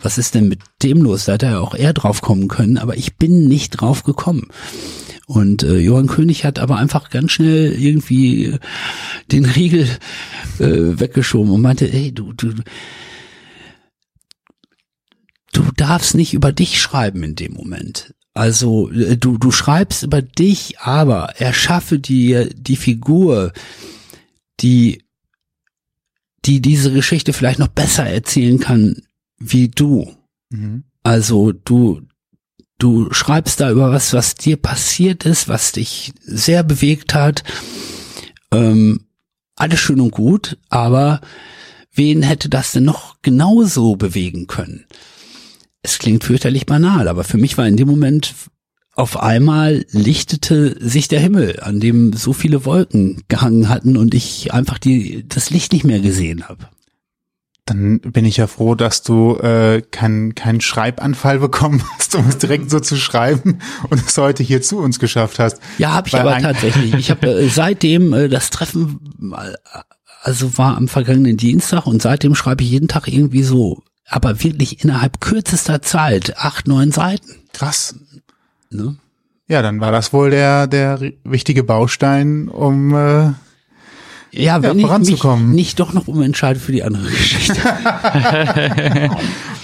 was 0.00 0.18
ist 0.18 0.34
denn 0.34 0.48
mit 0.48 0.60
dem 0.82 1.02
los? 1.02 1.26
Da 1.26 1.34
hätte 1.34 1.46
er 1.46 1.60
auch 1.60 1.74
eher 1.74 1.92
drauf 1.92 2.22
kommen 2.22 2.48
können, 2.48 2.78
aber 2.78 2.96
ich 2.96 3.16
bin 3.16 3.46
nicht 3.46 3.70
drauf 3.80 4.02
gekommen. 4.02 4.48
Und 5.26 5.62
äh, 5.62 5.78
Johann 5.78 6.08
König 6.08 6.44
hat 6.44 6.58
aber 6.58 6.76
einfach 6.76 7.08
ganz 7.08 7.32
schnell 7.32 7.72
irgendwie 7.72 8.58
den 9.30 9.44
Riegel 9.44 9.88
äh, 10.58 11.00
weggeschoben 11.00 11.52
und 11.52 11.62
meinte, 11.62 11.90
ey, 11.90 12.12
du, 12.12 12.32
du, 12.32 12.52
du 15.52 15.62
darfst 15.76 16.16
nicht 16.16 16.34
über 16.34 16.52
dich 16.52 16.80
schreiben 16.80 17.22
in 17.22 17.36
dem 17.36 17.54
Moment. 17.54 18.14
Also 18.34 18.90
äh, 18.90 19.16
du, 19.16 19.38
du 19.38 19.50
schreibst 19.50 20.02
über 20.02 20.22
dich, 20.22 20.78
aber 20.80 21.34
erschaffe 21.40 21.98
dir 21.98 22.48
die 22.54 22.76
Figur, 22.76 23.52
die, 24.60 25.02
die 26.44 26.60
diese 26.60 26.92
Geschichte 26.92 27.32
vielleicht 27.32 27.58
noch 27.58 27.68
besser 27.68 28.04
erzählen 28.04 28.58
kann 28.58 29.02
wie 29.38 29.68
du. 29.68 30.14
Mhm. 30.50 30.84
Also 31.02 31.52
du, 31.52 32.02
du 32.78 33.12
schreibst 33.12 33.60
da 33.60 33.70
über 33.70 33.92
was, 33.92 34.12
was 34.12 34.34
dir 34.34 34.56
passiert 34.56 35.24
ist, 35.24 35.48
was 35.48 35.72
dich 35.72 36.12
sehr 36.22 36.62
bewegt 36.62 37.14
hat. 37.14 37.42
Ähm, 38.52 39.06
alles 39.56 39.80
schön 39.80 40.00
und 40.00 40.12
gut, 40.12 40.58
aber 40.68 41.20
wen 41.92 42.22
hätte 42.22 42.48
das 42.48 42.72
denn 42.72 42.84
noch 42.84 43.16
genauso 43.22 43.96
bewegen 43.96 44.46
können? 44.46 44.86
Es 45.82 45.98
klingt 45.98 46.24
fürchterlich 46.24 46.66
banal, 46.66 47.08
aber 47.08 47.24
für 47.24 47.38
mich 47.38 47.58
war 47.58 47.66
in 47.66 47.76
dem 47.76 47.88
Moment 47.88 48.34
auf 48.94 49.18
einmal 49.18 49.86
lichtete 49.90 50.76
sich 50.78 51.08
der 51.08 51.20
Himmel, 51.20 51.60
an 51.60 51.80
dem 51.80 52.12
so 52.12 52.32
viele 52.32 52.64
Wolken 52.64 53.22
gehangen 53.28 53.68
hatten 53.68 53.96
und 53.96 54.14
ich 54.14 54.52
einfach 54.52 54.78
die, 54.78 55.26
das 55.26 55.50
Licht 55.50 55.72
nicht 55.72 55.84
mehr 55.84 56.00
gesehen 56.00 56.48
habe. 56.48 56.68
Dann 57.64 58.00
bin 58.00 58.24
ich 58.24 58.36
ja 58.36 58.48
froh, 58.48 58.74
dass 58.74 59.02
du 59.02 59.36
äh, 59.36 59.82
keinen 59.82 60.34
keinen 60.34 60.60
Schreibanfall 60.60 61.38
bekommen 61.38 61.82
hast, 61.96 62.14
um 62.16 62.28
es 62.28 62.38
direkt 62.38 62.70
so 62.70 62.80
zu 62.80 62.96
schreiben 62.96 63.60
und 63.88 64.04
es 64.04 64.18
heute 64.18 64.42
hier 64.42 64.60
zu 64.62 64.78
uns 64.78 64.98
geschafft 64.98 65.38
hast. 65.38 65.60
Ja, 65.78 65.92
habe 65.92 66.08
ich 66.08 66.16
aber 66.16 66.38
tatsächlich. 66.38 66.92
Ich 66.94 67.10
habe 67.10 67.26
äh, 67.44 67.48
seitdem 67.48 68.12
äh, 68.12 68.28
das 68.28 68.50
Treffen, 68.50 69.32
äh, 69.32 69.54
also 70.22 70.58
war 70.58 70.76
am 70.76 70.88
vergangenen 70.88 71.36
Dienstag 71.36 71.86
und 71.86 72.02
seitdem 72.02 72.34
schreibe 72.34 72.62
ich 72.62 72.70
jeden 72.70 72.88
Tag 72.88 73.08
irgendwie 73.08 73.44
so 73.44 73.82
aber 74.08 74.42
wirklich 74.42 74.84
innerhalb 74.84 75.20
kürzester 75.20 75.82
Zeit 75.82 76.36
acht, 76.38 76.68
neun 76.68 76.92
Seiten. 76.92 77.30
Krass. 77.52 77.94
Ne? 78.70 78.96
Ja, 79.48 79.62
dann 79.62 79.80
war 79.80 79.92
das 79.92 80.12
wohl 80.12 80.30
der, 80.30 80.66
der 80.66 81.00
wichtige 81.24 81.62
Baustein, 81.62 82.48
um 82.48 82.94
äh, 82.94 83.32
ja, 84.34 84.62
wenn 84.62 84.78
ja, 84.78 84.98
ich 84.98 85.10
mich 85.10 85.24
nicht 85.24 85.78
doch 85.78 85.92
noch 85.92 86.08
umentscheide 86.08 86.58
für 86.58 86.72
die 86.72 86.82
andere 86.82 87.04
Geschichte. 87.04 87.54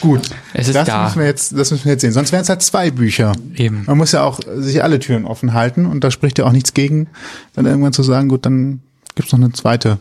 Gut, 0.03 0.29
es 0.53 0.69
ist 0.69 0.75
das 0.75 0.87
da. 0.87 1.05
müssen 1.05 1.21
wir 1.21 1.27
jetzt, 1.27 1.57
das 1.57 1.71
müssen 1.71 1.87
wir 1.87 1.93
jetzt 1.93 2.03
sehen. 2.03 2.13
Sonst 2.13 2.33
wären 2.33 2.43
es 2.43 2.51
halt 2.51 2.61
zwei 2.61 2.91
Bücher. 2.91 3.33
Eben. 3.57 3.85
Man 3.87 3.97
muss 3.97 4.13
ja 4.13 4.25
auch 4.25 4.41
sich 4.57 4.83
alle 4.85 4.99
Türen 4.99 5.25
offen 5.25 5.55
halten 5.55 5.87
und 5.87 6.05
da 6.05 6.11
spricht 6.11 6.39
ja 6.39 6.45
auch 6.45 6.53
nichts 6.53 6.75
gegen, 6.75 7.07
dann 7.55 7.65
irgendwann 7.65 7.95
zu 7.95 8.03
sagen, 8.03 8.29
gut, 8.29 8.45
dann 8.45 8.83
gibt's 9.15 9.33
noch 9.33 9.39
eine 9.39 9.53
zweite 9.53 10.01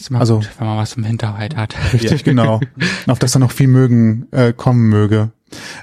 ist 0.00 0.10
immer 0.10 0.20
also, 0.20 0.36
gut, 0.36 0.50
wenn 0.58 0.66
man 0.66 0.78
was 0.78 0.94
im 0.94 1.04
Hinterhalt 1.04 1.56
hat. 1.56 1.74
Richtig, 1.92 2.24
genau. 2.24 2.60
Auf 3.06 3.18
das 3.18 3.32
dann 3.32 3.40
noch 3.42 3.52
viel 3.52 3.68
mögen, 3.68 4.26
äh, 4.30 4.52
kommen 4.52 4.88
möge. 4.88 5.30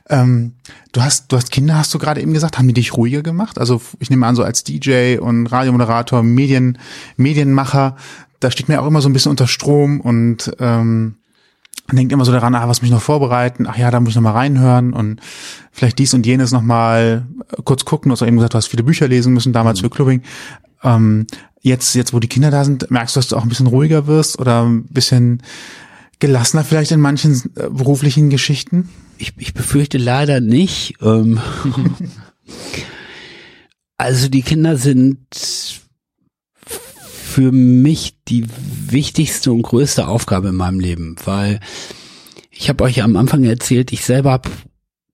Ähm, 0.10 0.53
du 0.91 1.01
hast, 1.01 1.32
du 1.32 1.38
hast 1.38 1.51
Kinder, 1.51 1.75
hast 1.75 1.93
du 1.93 2.00
gerade 2.00 2.22
eben 2.22 2.34
gesagt, 2.34 2.58
haben 2.58 2.67
die 2.67 2.74
dich 2.74 2.96
ruhiger 2.96 3.22
gemacht? 3.22 3.58
Also 3.58 3.82
ich 4.00 4.10
nehme 4.10 4.27
an, 4.27 4.36
so 4.36 4.43
als 4.43 4.63
DJ 4.63 5.17
und 5.17 5.48
Radiomoderator, 5.48 6.22
Medien, 6.24 6.77
Medienmacher, 7.15 7.96
da 8.39 8.51
steht 8.51 8.67
mir 8.67 8.82
auch 8.82 8.88
immer 8.88 9.01
so 9.01 9.10
ein 9.10 9.13
bisschen 9.13 9.32
unter 9.32 9.48
Strom 9.48 10.01
und 10.01 10.53
ähm, 10.60 11.15
denkt 11.91 12.12
immer 12.12 12.25
so 12.25 12.32
daran, 12.32 12.55
ah, 12.55 12.67
was 12.67 12.82
mich 12.82 12.91
noch 12.91 13.01
vorbereiten, 13.01 13.67
ach 13.67 13.77
ja, 13.77 13.91
da 13.91 14.00
muss 14.00 14.10
ich 14.10 14.15
noch 14.15 14.24
mal 14.24 14.32
reinhören 14.32 14.93
und 14.93 15.20
vielleicht 15.72 16.00
dies 16.00 16.13
und 16.13 16.25
jenes 16.25 16.51
noch 16.51 16.62
mal 16.62 17.25
kurz 17.63 17.86
gucken. 17.86 18.10
Du 18.10 18.13
hast 18.13 18.22
auch 18.22 18.27
eben 18.27 18.38
gesagt, 18.38 18.53
du 18.53 18.58
hast 18.58 18.67
viele 18.67 18.84
Bücher 18.84 19.08
lesen 19.08 19.34
müssen, 19.34 19.53
damals 19.53 19.79
mhm. 19.79 19.86
für 19.86 19.89
Clubbing. 19.89 20.22
Ähm, 20.84 21.27
jetzt, 21.63 21.96
jetzt, 21.96 22.13
wo 22.13 22.20
die 22.20 22.27
Kinder 22.27 22.51
da 22.51 22.63
sind, 22.63 22.91
merkst 22.91 23.15
du, 23.15 23.20
dass 23.20 23.29
du 23.29 23.38
auch 23.38 23.43
ein 23.43 23.50
bisschen 23.50 23.67
ruhiger 23.67 24.05
wirst 24.05 24.38
oder 24.38 24.63
ein 24.63 24.84
bisschen 24.84 25.41
gelassener 26.20 26.63
vielleicht 26.63 26.91
in 26.91 27.00
manchen 27.00 27.34
äh, 27.55 27.70
beruflichen 27.70 28.29
Geschichten? 28.29 28.89
Ich, 29.17 29.34
ich 29.38 29.53
befürchte 29.53 29.98
leider 29.98 30.41
nicht. 30.41 30.96
Ähm, 31.01 31.39
also 33.98 34.27
die 34.27 34.41
Kinder 34.41 34.77
sind 34.77 35.17
für 36.65 37.51
mich 37.51 38.17
die 38.27 38.46
wichtigste 38.89 39.51
und 39.51 39.63
größte 39.63 40.08
Aufgabe 40.08 40.50
in 40.50 40.55
meinem 40.55 40.79
Leben, 40.79 41.15
weil 41.24 41.62
ich 42.51 42.70
habe 42.70 42.84
euch 42.84 43.01
am 43.01 43.15
Anfang 43.15 43.43
erzählt, 43.46 43.91
ich 43.91 44.05
selber 44.05 44.32
habe 44.32 44.50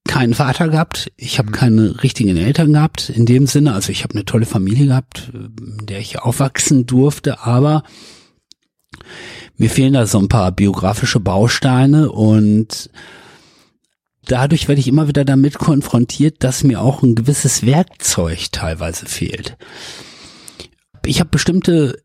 keinen 0.06 0.34
Vater 0.34 0.68
gehabt, 0.68 1.12
ich 1.16 1.38
habe 1.38 1.50
mhm. 1.50 1.54
keine 1.54 2.02
richtigen 2.02 2.36
Eltern 2.36 2.72
gehabt 2.72 3.10
in 3.10 3.26
dem 3.26 3.46
Sinne. 3.46 3.74
Also 3.74 3.92
ich 3.92 4.02
habe 4.02 4.14
eine 4.14 4.24
tolle 4.24 4.46
Familie 4.46 4.86
gehabt, 4.86 5.30
in 5.32 5.86
der 5.86 6.00
ich 6.00 6.18
aufwachsen 6.18 6.86
durfte, 6.86 7.40
aber 7.40 7.84
mir 9.56 9.70
fehlen 9.70 9.92
da 9.92 10.06
so 10.06 10.18
ein 10.18 10.28
paar 10.28 10.52
biografische 10.52 11.20
Bausteine 11.20 12.10
und 12.10 12.90
dadurch 14.24 14.68
werde 14.68 14.80
ich 14.80 14.88
immer 14.88 15.06
wieder 15.06 15.24
damit 15.24 15.58
konfrontiert, 15.58 16.42
dass 16.42 16.64
mir 16.64 16.80
auch 16.80 17.02
ein 17.02 17.14
gewisses 17.14 17.64
Werkzeug 17.66 18.52
teilweise 18.52 19.06
fehlt. 19.06 19.56
Ich 21.04 21.20
habe 21.20 21.30
bestimmte 21.30 22.02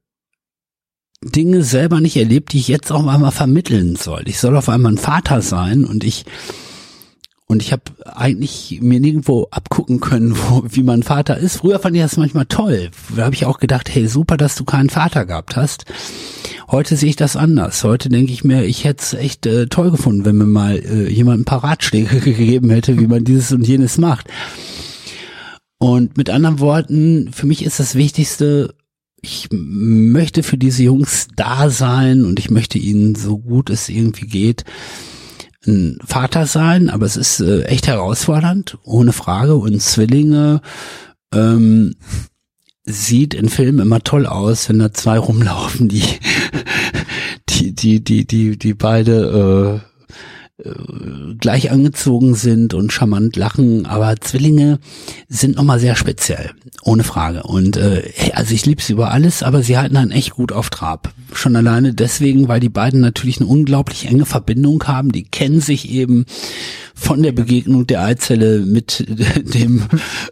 Dinge 1.21 1.63
selber 1.63 2.01
nicht 2.01 2.17
erlebt, 2.17 2.53
die 2.53 2.59
ich 2.59 2.67
jetzt 2.67 2.91
auch 2.91 3.05
einmal 3.07 3.31
vermitteln 3.31 3.95
soll. 3.95 4.23
Ich 4.27 4.39
soll 4.39 4.55
auf 4.55 4.69
einmal 4.69 4.93
ein 4.93 4.97
Vater 4.97 5.41
sein 5.41 5.85
und 5.85 6.03
ich 6.03 6.25
und 7.47 7.61
ich 7.61 7.71
habe 7.71 7.83
eigentlich 8.05 8.79
mir 8.81 8.99
nirgendwo 8.99 9.47
abgucken 9.51 9.99
können, 9.99 10.35
wo, 10.35 10.63
wie 10.67 10.81
mein 10.81 11.03
Vater 11.03 11.37
ist. 11.37 11.57
Früher 11.57 11.79
fand 11.79 11.95
ich 11.95 12.01
das 12.01 12.17
manchmal 12.17 12.47
toll. 12.47 12.89
Da 13.15 13.25
habe 13.25 13.35
ich 13.35 13.45
auch 13.45 13.59
gedacht, 13.59 13.93
hey, 13.93 14.07
super, 14.07 14.35
dass 14.35 14.55
du 14.55 14.65
keinen 14.65 14.89
Vater 14.89 15.25
gehabt 15.25 15.55
hast. 15.55 15.85
Heute 16.71 16.95
sehe 16.95 17.09
ich 17.09 17.15
das 17.15 17.35
anders. 17.35 17.83
Heute 17.83 18.09
denke 18.09 18.33
ich 18.33 18.43
mir, 18.43 18.65
ich 18.65 18.83
hätte 18.83 19.03
es 19.03 19.13
echt 19.13 19.45
äh, 19.45 19.67
toll 19.67 19.91
gefunden, 19.91 20.25
wenn 20.25 20.37
mir 20.37 20.45
mal 20.45 20.77
äh, 20.77 21.07
jemand 21.07 21.41
ein 21.41 21.45
paar 21.45 21.63
Ratschläge 21.63 22.19
gegeben 22.19 22.71
hätte, 22.71 22.99
wie 22.99 23.07
man 23.07 23.23
dieses 23.23 23.51
und 23.51 23.67
jenes 23.67 23.99
macht. 23.99 24.27
Und 25.77 26.17
mit 26.17 26.31
anderen 26.31 26.59
Worten, 26.59 27.31
für 27.31 27.45
mich 27.45 27.63
ist 27.63 27.79
das 27.79 27.93
Wichtigste, 27.93 28.73
ich 29.21 29.49
möchte 29.51 30.41
für 30.41 30.57
diese 30.57 30.83
Jungs 30.83 31.27
da 31.35 31.69
sein 31.69 32.25
und 32.25 32.39
ich 32.39 32.49
möchte 32.49 32.79
ihnen 32.79 33.13
so 33.13 33.37
gut 33.37 33.69
es 33.69 33.89
irgendwie 33.89 34.27
geht, 34.27 34.63
ein 35.67 35.99
Vater 36.05 36.45
sein, 36.45 36.89
aber 36.89 37.05
es 37.05 37.17
ist 37.17 37.39
äh, 37.39 37.63
echt 37.63 37.87
herausfordernd, 37.87 38.77
ohne 38.83 39.13
Frage. 39.13 39.55
Und 39.55 39.81
Zwillinge 39.81 40.61
ähm, 41.33 41.95
sieht 42.83 43.33
in 43.33 43.49
Filmen 43.49 43.79
immer 43.79 44.01
toll 44.01 44.25
aus, 44.25 44.69
wenn 44.69 44.79
da 44.79 44.93
zwei 44.93 45.17
rumlaufen, 45.17 45.89
die 45.89 46.03
die 47.49 47.73
die 47.73 48.03
die 48.03 48.25
die 48.25 48.57
die 48.57 48.73
beide 48.73 49.81
äh, 49.83 49.94
gleich 50.57 51.69
angezogen 51.69 52.33
sind 52.33 52.73
und 52.73 52.93
charmant 52.93 53.35
lachen, 53.35 53.85
aber 53.85 54.15
Zwillinge 54.21 54.79
sind 55.27 55.57
nochmal 55.57 55.79
sehr 55.79 55.97
speziell, 55.97 56.51
ohne 56.81 57.03
Frage. 57.03 57.43
Und 57.43 57.75
äh, 57.75 58.09
also 58.33 58.53
ich 58.53 58.65
liebe 58.65 58.81
sie 58.81 58.93
über 58.93 59.11
alles, 59.11 59.43
aber 59.43 59.63
sie 59.63 59.77
halten 59.77 59.95
dann 59.95 60.11
echt 60.11 60.31
gut 60.31 60.53
auf 60.53 60.69
Trab. 60.69 61.13
Schon 61.33 61.57
alleine 61.57 61.93
deswegen, 61.93 62.47
weil 62.47 62.61
die 62.61 62.69
beiden 62.69 63.01
natürlich 63.01 63.41
eine 63.41 63.49
unglaublich 63.49 64.07
enge 64.07 64.25
Verbindung 64.25 64.81
haben. 64.85 65.11
Die 65.11 65.25
kennen 65.25 65.59
sich 65.59 65.89
eben 65.91 66.25
von 66.93 67.21
der 67.21 67.33
Begegnung 67.33 67.85
der 67.85 68.03
Eizelle 68.03 68.61
mit 68.61 69.05
dem 69.53 69.83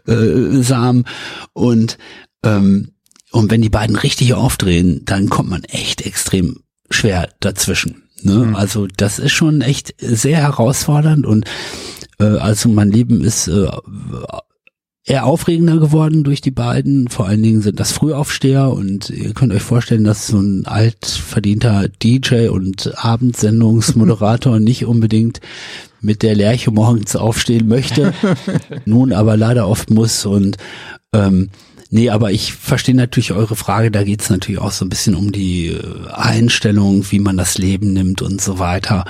äh, 0.06 0.62
Samen 0.62 1.04
und 1.52 1.98
ähm, 2.42 2.92
und 3.30 3.50
wenn 3.50 3.62
die 3.62 3.68
beiden 3.68 3.96
richtig 3.96 4.32
aufdrehen, 4.34 5.02
dann 5.04 5.28
kommt 5.28 5.50
man 5.50 5.64
echt 5.64 6.02
extrem 6.02 6.60
schwer 6.88 7.28
dazwischen. 7.40 8.03
Ne? 8.22 8.34
Mhm. 8.36 8.56
Also 8.56 8.86
das 8.96 9.18
ist 9.18 9.32
schon 9.32 9.60
echt 9.60 9.94
sehr 9.98 10.38
herausfordernd 10.38 11.26
und 11.26 11.44
äh, 12.18 12.24
also 12.24 12.68
mein 12.68 12.90
Leben 12.90 13.22
ist 13.22 13.48
äh, 13.48 13.68
eher 15.06 15.26
aufregender 15.26 15.78
geworden 15.78 16.24
durch 16.24 16.40
die 16.40 16.50
beiden. 16.50 17.08
Vor 17.08 17.26
allen 17.26 17.42
Dingen 17.42 17.60
sind 17.60 17.78
das 17.78 17.92
Frühaufsteher 17.92 18.70
und 18.70 19.10
ihr 19.10 19.34
könnt 19.34 19.52
euch 19.52 19.62
vorstellen, 19.62 20.04
dass 20.04 20.26
so 20.26 20.38
ein 20.38 20.66
altverdienter 20.66 21.88
DJ 21.88 22.48
und 22.48 22.92
Abendsendungsmoderator 22.96 24.58
nicht 24.60 24.86
unbedingt 24.86 25.40
mit 26.00 26.22
der 26.22 26.34
Lerche 26.34 26.70
morgens 26.70 27.16
aufstehen 27.16 27.68
möchte, 27.68 28.12
nun 28.84 29.12
aber 29.12 29.36
leider 29.36 29.68
oft 29.68 29.90
muss 29.90 30.26
und 30.26 30.56
ähm, 31.12 31.50
Nee, 31.94 32.10
aber 32.10 32.32
ich 32.32 32.54
verstehe 32.54 32.96
natürlich 32.96 33.30
eure 33.30 33.54
Frage. 33.54 33.92
Da 33.92 34.02
geht's 34.02 34.28
natürlich 34.28 34.60
auch 34.60 34.72
so 34.72 34.84
ein 34.84 34.88
bisschen 34.88 35.14
um 35.14 35.30
die 35.30 35.68
äh, 35.68 36.08
Einstellung, 36.12 37.08
wie 37.12 37.20
man 37.20 37.36
das 37.36 37.56
Leben 37.56 37.92
nimmt 37.92 38.20
und 38.20 38.40
so 38.40 38.58
weiter. 38.58 39.04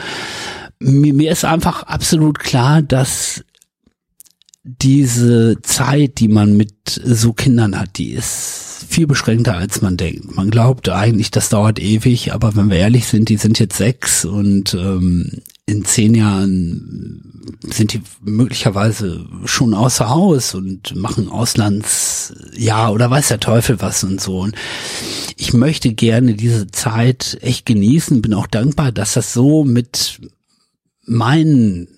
Mir, 0.80 1.14
mir 1.14 1.32
ist 1.32 1.46
einfach 1.46 1.84
absolut 1.84 2.40
klar, 2.40 2.82
dass 2.82 3.42
diese 4.64 5.58
Zeit, 5.62 6.18
die 6.18 6.28
man 6.28 6.56
mit 6.56 7.00
so 7.04 7.34
Kindern 7.34 7.78
hat, 7.78 7.98
die 7.98 8.12
ist 8.12 8.86
viel 8.88 9.06
beschränkter, 9.06 9.56
als 9.56 9.82
man 9.82 9.96
denkt. 9.96 10.34
Man 10.34 10.50
glaubt 10.50 10.88
eigentlich, 10.88 11.30
das 11.30 11.50
dauert 11.50 11.78
ewig, 11.78 12.32
aber 12.32 12.56
wenn 12.56 12.70
wir 12.70 12.78
ehrlich 12.78 13.06
sind, 13.06 13.28
die 13.28 13.36
sind 13.36 13.58
jetzt 13.58 13.76
sechs 13.76 14.24
und 14.24 14.74
ähm, 14.74 15.42
in 15.66 15.84
zehn 15.84 16.14
Jahren 16.14 17.42
sind 17.62 17.92
die 17.92 18.02
möglicherweise 18.22 19.26
schon 19.44 19.74
außer 19.74 20.08
Haus 20.08 20.54
und 20.54 20.94
machen 20.94 21.28
Auslandsjahr 21.28 22.92
oder 22.92 23.10
weiß 23.10 23.28
der 23.28 23.40
Teufel 23.40 23.80
was 23.80 24.04
und 24.04 24.20
so. 24.20 24.40
Und 24.40 24.54
ich 25.36 25.52
möchte 25.52 25.92
gerne 25.92 26.34
diese 26.34 26.68
Zeit 26.68 27.38
echt 27.40 27.66
genießen, 27.66 28.22
bin 28.22 28.34
auch 28.34 28.46
dankbar, 28.46 28.92
dass 28.92 29.14
das 29.14 29.32
so 29.32 29.64
mit 29.64 30.20
meinen 31.06 31.88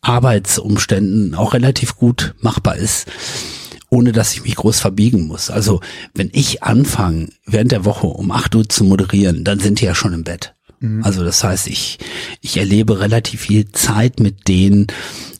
Arbeitsumständen 0.00 1.34
auch 1.34 1.54
relativ 1.54 1.96
gut 1.96 2.34
machbar 2.40 2.76
ist, 2.76 3.06
ohne 3.90 4.12
dass 4.12 4.32
ich 4.32 4.44
mich 4.44 4.56
groß 4.56 4.80
verbiegen 4.80 5.26
muss. 5.26 5.50
Also 5.50 5.80
wenn 6.14 6.30
ich 6.32 6.62
anfange, 6.62 7.28
während 7.44 7.72
der 7.72 7.84
Woche 7.84 8.06
um 8.06 8.30
acht 8.30 8.54
Uhr 8.54 8.68
zu 8.68 8.84
moderieren, 8.84 9.44
dann 9.44 9.58
sind 9.58 9.80
die 9.80 9.84
ja 9.84 9.94
schon 9.94 10.12
im 10.12 10.24
Bett. 10.24 10.54
Mhm. 10.80 11.04
Also 11.04 11.24
das 11.24 11.44
heißt, 11.44 11.66
ich, 11.66 11.98
ich 12.40 12.56
erlebe 12.56 13.00
relativ 13.00 13.42
viel 13.42 13.70
Zeit 13.72 14.20
mit 14.20 14.48
denen 14.48 14.86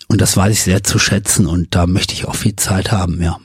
und 0.08 0.20
das 0.20 0.36
weiß 0.36 0.52
ich 0.52 0.62
sehr 0.62 0.82
zu 0.82 0.98
schätzen 0.98 1.46
und 1.46 1.74
da 1.74 1.86
möchte 1.86 2.14
ich 2.14 2.26
auch 2.26 2.34
viel 2.34 2.56
Zeit 2.56 2.92
haben, 2.92 3.22
ja. 3.22 3.38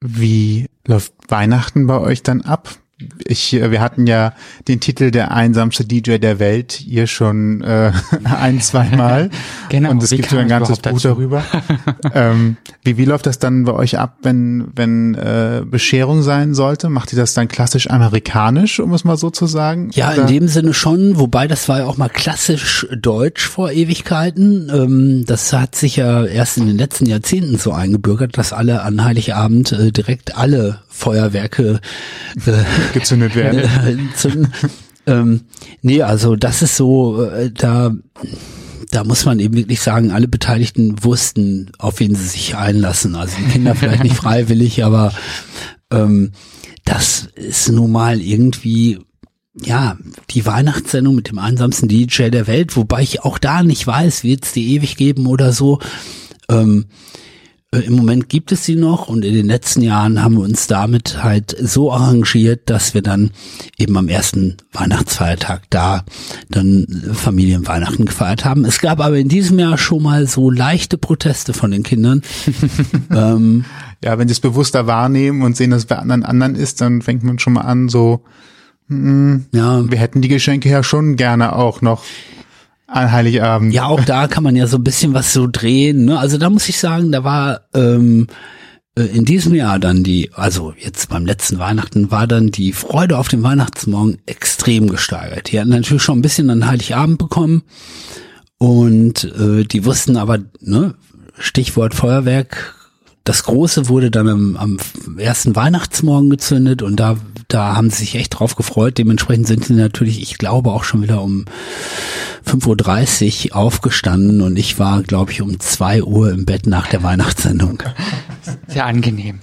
Wie 0.00 0.66
läuft 0.86 1.12
Weihnachten 1.28 1.86
bei 1.86 1.98
euch 1.98 2.22
dann 2.22 2.42
ab? 2.42 2.78
Ich, 3.24 3.54
äh, 3.54 3.70
wir 3.70 3.80
hatten 3.80 4.06
ja 4.06 4.34
den 4.68 4.78
Titel 4.78 5.10
der 5.10 5.32
einsamste 5.32 5.84
DJ 5.84 6.18
der 6.18 6.38
Welt 6.38 6.72
hier 6.72 7.06
schon 7.06 7.60
äh, 7.62 7.92
ein, 8.24 8.60
zwei 8.60 8.88
Mal. 8.90 9.30
genau. 9.68 9.90
Und 9.90 10.02
es 10.02 10.10
gibt 10.10 10.30
so 10.30 10.38
ein 10.38 10.48
ganzes 10.48 10.78
Buch 10.78 10.92
dazu? 10.92 11.08
darüber. 11.08 11.42
ähm, 12.14 12.56
wie, 12.84 12.96
wie 12.96 13.04
läuft 13.04 13.26
das 13.26 13.38
dann 13.40 13.64
bei 13.64 13.72
euch 13.72 13.98
ab, 13.98 14.18
wenn, 14.22 14.68
wenn 14.76 15.14
äh, 15.14 15.62
Bescherung 15.64 16.22
sein 16.22 16.54
sollte? 16.54 16.88
Macht 16.88 17.12
ihr 17.12 17.18
das 17.18 17.34
dann 17.34 17.48
klassisch 17.48 17.90
amerikanisch, 17.90 18.78
um 18.78 18.92
es 18.94 19.04
mal 19.04 19.16
so 19.16 19.30
zu 19.30 19.46
sagen? 19.46 19.90
Ja, 19.92 20.12
Oder? 20.12 20.22
in 20.22 20.26
dem 20.28 20.48
Sinne 20.48 20.72
schon, 20.72 21.18
wobei 21.18 21.48
das 21.48 21.68
war 21.68 21.80
ja 21.80 21.86
auch 21.86 21.96
mal 21.96 22.08
klassisch 22.08 22.86
deutsch 22.96 23.46
vor 23.48 23.72
Ewigkeiten. 23.72 24.70
Ähm, 24.72 25.24
das 25.26 25.52
hat 25.52 25.74
sich 25.74 25.96
ja 25.96 26.24
erst 26.24 26.58
in 26.58 26.68
den 26.68 26.78
letzten 26.78 27.06
Jahrzehnten 27.06 27.58
so 27.58 27.72
eingebürgert, 27.72 28.38
dass 28.38 28.52
alle 28.52 28.82
an 28.82 29.02
Heiligabend 29.02 29.72
äh, 29.72 29.90
direkt 29.90 30.36
alle 30.36 30.80
Feuerwerke 30.94 31.80
äh, 32.46 32.92
gezündet 32.92 33.34
werden. 33.34 33.62
Äh, 35.06 35.12
ähm, 35.12 35.42
nee, 35.82 36.00
also 36.00 36.34
das 36.34 36.62
ist 36.62 36.76
so, 36.76 37.22
äh, 37.24 37.50
da 37.50 37.92
da 38.90 39.04
muss 39.04 39.26
man 39.26 39.38
eben 39.38 39.54
wirklich 39.54 39.80
sagen, 39.80 40.12
alle 40.12 40.28
Beteiligten 40.28 41.02
wussten, 41.04 41.72
auf 41.78 42.00
wen 42.00 42.14
sie 42.14 42.26
sich 42.26 42.56
einlassen. 42.56 43.16
Also 43.16 43.36
die 43.36 43.52
Kinder 43.52 43.74
vielleicht 43.74 44.02
nicht 44.02 44.16
freiwillig, 44.24 44.84
aber 44.84 45.12
ähm, 45.90 46.32
das 46.84 47.28
ist 47.34 47.68
nun 47.68 47.92
mal 47.92 48.20
irgendwie 48.20 49.00
ja, 49.60 49.96
die 50.30 50.46
Weihnachtssendung 50.46 51.14
mit 51.14 51.28
dem 51.28 51.38
einsamsten 51.38 51.88
DJ 51.88 52.28
der 52.30 52.46
Welt, 52.46 52.76
wobei 52.76 53.02
ich 53.02 53.22
auch 53.22 53.38
da 53.38 53.62
nicht 53.62 53.86
weiß, 53.86 54.24
wird 54.24 54.44
es 54.44 54.52
die 54.52 54.74
ewig 54.74 54.96
geben 54.96 55.26
oder 55.26 55.52
so. 55.52 55.80
Ähm, 56.48 56.86
äh, 56.86 56.94
Im 57.80 57.94
Moment 57.94 58.28
gibt 58.28 58.52
es 58.52 58.64
sie 58.64 58.76
noch 58.76 59.08
und 59.08 59.24
in 59.24 59.34
den 59.34 59.46
letzten 59.46 59.82
Jahren 59.82 60.22
haben 60.22 60.36
wir 60.36 60.42
uns 60.44 60.66
damit 60.66 61.22
halt 61.22 61.56
so 61.60 61.92
arrangiert, 61.92 62.70
dass 62.70 62.94
wir 62.94 63.02
dann 63.02 63.30
eben 63.78 63.96
am 63.96 64.08
ersten 64.08 64.56
Weihnachtsfeiertag 64.72 65.62
da 65.70 66.04
dann 66.48 66.86
Familienweihnachten 67.12 68.04
gefeiert 68.04 68.44
haben. 68.44 68.64
Es 68.64 68.80
gab 68.80 69.00
aber 69.00 69.16
in 69.16 69.28
diesem 69.28 69.58
Jahr 69.58 69.78
schon 69.78 70.02
mal 70.02 70.26
so 70.26 70.50
leichte 70.50 70.98
Proteste 70.98 71.52
von 71.52 71.70
den 71.70 71.82
Kindern. 71.82 72.22
ähm, 73.10 73.64
ja, 74.02 74.18
wenn 74.18 74.28
sie 74.28 74.32
es 74.32 74.40
bewusster 74.40 74.86
wahrnehmen 74.86 75.42
und 75.42 75.56
sehen, 75.56 75.70
dass 75.70 75.80
es 75.80 75.86
bei 75.86 75.96
anderen 75.96 76.24
anderen 76.24 76.54
ist, 76.54 76.80
dann 76.80 77.02
fängt 77.02 77.22
man 77.22 77.38
schon 77.38 77.54
mal 77.54 77.62
an, 77.62 77.88
so, 77.88 78.22
mh, 78.88 79.40
ja, 79.52 79.90
wir 79.90 79.98
hätten 79.98 80.20
die 80.20 80.28
Geschenke 80.28 80.68
ja 80.68 80.82
schon 80.82 81.16
gerne 81.16 81.56
auch 81.56 81.80
noch. 81.80 82.04
An 82.86 83.10
Heiligabend. 83.10 83.72
Ja, 83.72 83.86
auch 83.86 84.04
da 84.04 84.28
kann 84.28 84.44
man 84.44 84.56
ja 84.56 84.66
so 84.66 84.76
ein 84.76 84.84
bisschen 84.84 85.14
was 85.14 85.32
so 85.32 85.48
drehen. 85.50 86.04
Ne? 86.04 86.18
Also 86.18 86.38
da 86.38 86.50
muss 86.50 86.68
ich 86.68 86.78
sagen, 86.78 87.12
da 87.12 87.24
war 87.24 87.62
ähm, 87.74 88.26
äh, 88.96 89.02
in 89.04 89.24
diesem 89.24 89.54
Jahr 89.54 89.78
dann 89.78 90.04
die, 90.04 90.30
also 90.34 90.74
jetzt 90.78 91.08
beim 91.08 91.26
letzten 91.26 91.58
Weihnachten 91.58 92.10
war 92.10 92.26
dann 92.26 92.50
die 92.50 92.72
Freude 92.72 93.18
auf 93.18 93.28
den 93.28 93.42
Weihnachtsmorgen 93.42 94.18
extrem 94.26 94.88
gesteigert. 94.88 95.50
Die 95.50 95.58
hatten 95.58 95.70
natürlich 95.70 96.02
schon 96.02 96.18
ein 96.18 96.22
bisschen 96.22 96.50
an 96.50 96.66
Heiligabend 96.66 97.18
bekommen 97.18 97.62
und 98.58 99.24
äh, 99.24 99.64
die 99.64 99.84
wussten 99.84 100.16
aber, 100.16 100.38
ne, 100.60 100.94
Stichwort 101.38 101.94
Feuerwerk, 101.94 102.74
das 103.24 103.44
Große 103.44 103.88
wurde 103.88 104.10
dann 104.10 104.28
am, 104.28 104.56
am 104.56 104.78
ersten 105.18 105.56
Weihnachtsmorgen 105.56 106.30
gezündet 106.30 106.82
und 106.82 106.96
da, 106.96 107.16
da 107.48 107.76
haben 107.76 107.90
sie 107.90 107.98
sich 107.98 108.14
echt 108.16 108.38
drauf 108.38 108.56
gefreut. 108.56 108.98
Dementsprechend 108.98 109.46
sind 109.46 109.64
sie 109.64 109.74
natürlich, 109.74 110.22
ich 110.22 110.38
glaube, 110.38 110.70
auch 110.70 110.84
schon 110.84 111.02
wieder 111.02 111.22
um 111.22 111.44
5.30 112.46 113.50
Uhr 113.50 113.56
aufgestanden 113.56 114.40
und 114.40 114.58
ich 114.58 114.78
war, 114.78 115.02
glaube 115.02 115.32
ich, 115.32 115.42
um 115.42 115.58
2 115.58 116.02
Uhr 116.02 116.30
im 116.30 116.44
Bett 116.44 116.66
nach 116.66 116.88
der 116.88 117.02
Weihnachtssendung. 117.02 117.82
Sehr 118.68 118.86
angenehm. 118.86 119.40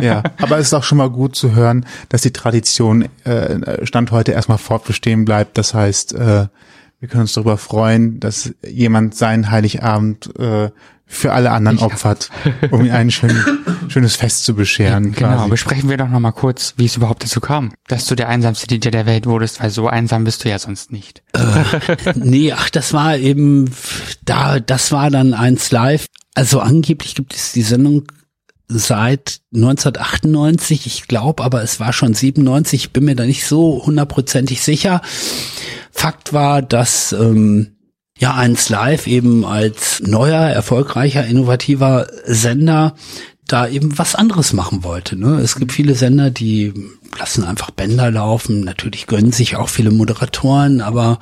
ja, 0.00 0.22
aber 0.40 0.58
es 0.58 0.68
ist 0.68 0.74
auch 0.74 0.84
schon 0.84 0.98
mal 0.98 1.10
gut 1.10 1.36
zu 1.36 1.54
hören, 1.54 1.86
dass 2.08 2.22
die 2.22 2.32
Tradition 2.32 3.08
äh, 3.24 3.84
Stand 3.86 4.10
heute 4.10 4.32
erstmal 4.32 4.58
fortbestehen 4.58 5.24
bleibt. 5.24 5.58
Das 5.58 5.74
heißt, 5.74 6.14
äh, 6.14 6.46
wir 7.00 7.08
können 7.08 7.22
uns 7.22 7.34
darüber 7.34 7.56
freuen, 7.56 8.20
dass 8.20 8.54
jemand 8.66 9.14
seinen 9.14 9.50
Heiligabend 9.50 10.38
äh, 10.38 10.70
für 11.10 11.32
alle 11.32 11.50
anderen 11.50 11.78
ich 11.78 11.82
opfert, 11.82 12.30
um 12.70 12.84
ihm 12.86 12.92
ein 12.92 13.10
schön, 13.10 13.36
schönes 13.88 14.14
Fest 14.14 14.44
zu 14.44 14.54
bescheren. 14.54 15.12
Genau, 15.12 15.34
quasi. 15.34 15.50
besprechen 15.50 15.90
wir 15.90 15.96
doch 15.96 16.08
nochmal 16.08 16.32
kurz, 16.32 16.74
wie 16.76 16.86
es 16.86 16.96
überhaupt 16.96 17.24
dazu 17.24 17.40
kam, 17.40 17.72
dass 17.88 18.06
du 18.06 18.14
der 18.14 18.28
einsamste 18.28 18.68
DJ 18.68 18.90
der 18.90 19.06
Welt 19.06 19.26
wurdest, 19.26 19.60
weil 19.60 19.70
so 19.70 19.88
einsam 19.88 20.24
bist 20.24 20.44
du 20.44 20.48
ja 20.48 20.58
sonst 20.58 20.92
nicht. 20.92 21.22
Äh, 21.32 22.12
nee, 22.14 22.52
ach, 22.52 22.70
das 22.70 22.92
war 22.92 23.16
eben, 23.18 23.70
da, 24.24 24.60
das 24.60 24.92
war 24.92 25.10
dann 25.10 25.34
eins 25.34 25.72
live. 25.72 26.06
Also 26.34 26.60
angeblich 26.60 27.16
gibt 27.16 27.34
es 27.34 27.52
die 27.52 27.62
Sendung 27.62 28.04
seit 28.68 29.40
1998, 29.52 30.86
ich 30.86 31.08
glaube, 31.08 31.42
aber 31.42 31.62
es 31.62 31.80
war 31.80 31.92
schon 31.92 32.14
97, 32.14 32.84
ich 32.84 32.92
bin 32.92 33.04
mir 33.04 33.16
da 33.16 33.26
nicht 33.26 33.44
so 33.44 33.84
hundertprozentig 33.84 34.62
sicher. 34.62 35.02
Fakt 35.90 36.32
war, 36.32 36.62
dass 36.62 37.12
ähm, 37.12 37.72
ja, 38.20 38.34
eins 38.34 38.68
live 38.68 39.06
eben 39.06 39.46
als 39.46 40.00
neuer, 40.04 40.42
erfolgreicher, 40.42 41.26
innovativer 41.26 42.06
Sender 42.26 42.94
da 43.46 43.66
eben 43.66 43.98
was 43.98 44.14
anderes 44.14 44.52
machen 44.52 44.84
wollte. 44.84 45.16
Ne? 45.16 45.40
Es 45.40 45.56
gibt 45.56 45.72
viele 45.72 45.94
Sender, 45.94 46.30
die 46.30 46.74
lassen 47.18 47.44
einfach 47.44 47.70
Bänder 47.70 48.10
laufen. 48.10 48.60
Natürlich 48.60 49.06
gönnen 49.06 49.32
sich 49.32 49.56
auch 49.56 49.70
viele 49.70 49.90
Moderatoren, 49.90 50.82
aber 50.82 51.18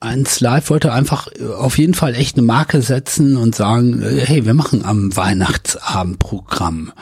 eins 0.00 0.40
live 0.40 0.70
wollte 0.70 0.92
einfach 0.92 1.28
auf 1.58 1.76
jeden 1.76 1.94
Fall 1.94 2.14
echt 2.14 2.36
eine 2.36 2.46
Marke 2.46 2.80
setzen 2.80 3.36
und 3.36 3.54
sagen, 3.54 4.02
hey, 4.02 4.46
wir 4.46 4.54
machen 4.54 4.82
am 4.84 5.14
Weihnachtsabend 5.14 6.18
Programm. 6.18 6.92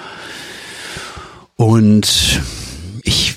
Und 1.57 2.41
ich 3.05 3.32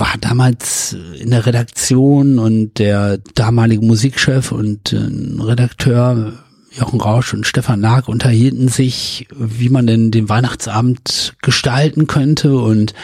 war 0.00 0.14
damals 0.20 0.96
in 1.18 1.30
der 1.30 1.46
Redaktion 1.46 2.38
und 2.38 2.78
der 2.78 3.18
damalige 3.34 3.84
Musikchef 3.84 4.50
und 4.50 4.92
äh, 4.92 5.42
Redakteur 5.42 6.32
Jochen 6.72 7.00
Rausch 7.00 7.34
und 7.34 7.46
Stefan 7.46 7.80
Nag 7.80 8.08
unterhielten 8.08 8.68
sich, 8.68 9.26
wie 9.36 9.68
man 9.68 9.86
denn 9.86 10.10
den 10.10 10.28
Weihnachtsabend 10.28 11.34
gestalten 11.42 12.06
könnte 12.06 12.56
und 12.56 12.94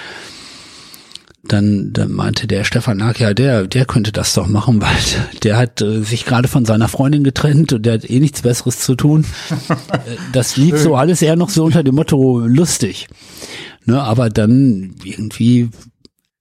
dann, 1.43 1.93
dann 1.93 2.13
meinte 2.13 2.47
der 2.47 2.65
Stefan 2.65 2.97
Nag, 2.97 3.21
ja, 3.21 3.35
der, 3.35 3.67
der 3.67 3.85
könnte 3.85 4.13
das 4.13 4.35
doch 4.35 4.47
machen, 4.47 4.81
weil 4.81 4.97
der 5.43 5.57
hat 5.57 5.81
äh, 5.81 6.03
sich 6.03 6.25
gerade 6.25 6.49
von 6.49 6.65
seiner 6.65 6.89
Freundin 6.89 7.25
getrennt 7.25 7.73
und 7.73 7.85
der 7.85 7.95
hat 7.95 8.09
eh 8.09 8.21
nichts 8.21 8.43
Besseres 8.43 8.81
zu 8.81 8.95
tun. 8.95 9.25
Äh, 9.69 10.17
das 10.33 10.57
lief 10.57 10.79
so 10.79 10.97
alles 10.97 11.23
eher 11.23 11.37
noch 11.37 11.51
so 11.51 11.65
unter 11.65 11.83
dem 11.83 11.95
Motto 11.95 12.41
lustig. 12.41 13.09
Ne, 13.85 14.01
aber 14.01 14.31
dann 14.31 14.95
irgendwie 15.05 15.71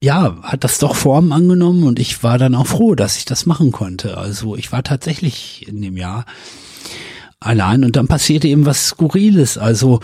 ja, 0.06 0.38
hat 0.44 0.64
das 0.64 0.78
doch 0.78 0.96
Form 0.96 1.32
angenommen 1.32 1.84
und 1.84 1.98
ich 1.98 2.22
war 2.22 2.38
dann 2.38 2.54
auch 2.54 2.68
froh, 2.68 2.94
dass 2.94 3.18
ich 3.18 3.26
das 3.26 3.48
machen 3.48 3.72
konnte. 3.72 4.20
Also 4.20 4.56
ich 4.56 4.72
war 4.72 4.84
tatsächlich 4.84 5.66
in 5.68 5.82
dem 5.82 5.98
Jahr 5.98 6.26
allein 7.40 7.84
und 7.84 7.96
dann 7.96 8.08
passierte 8.08 8.48
eben 8.48 8.68
was 8.68 8.90
Skurriles. 8.90 9.58
Also 9.58 10.02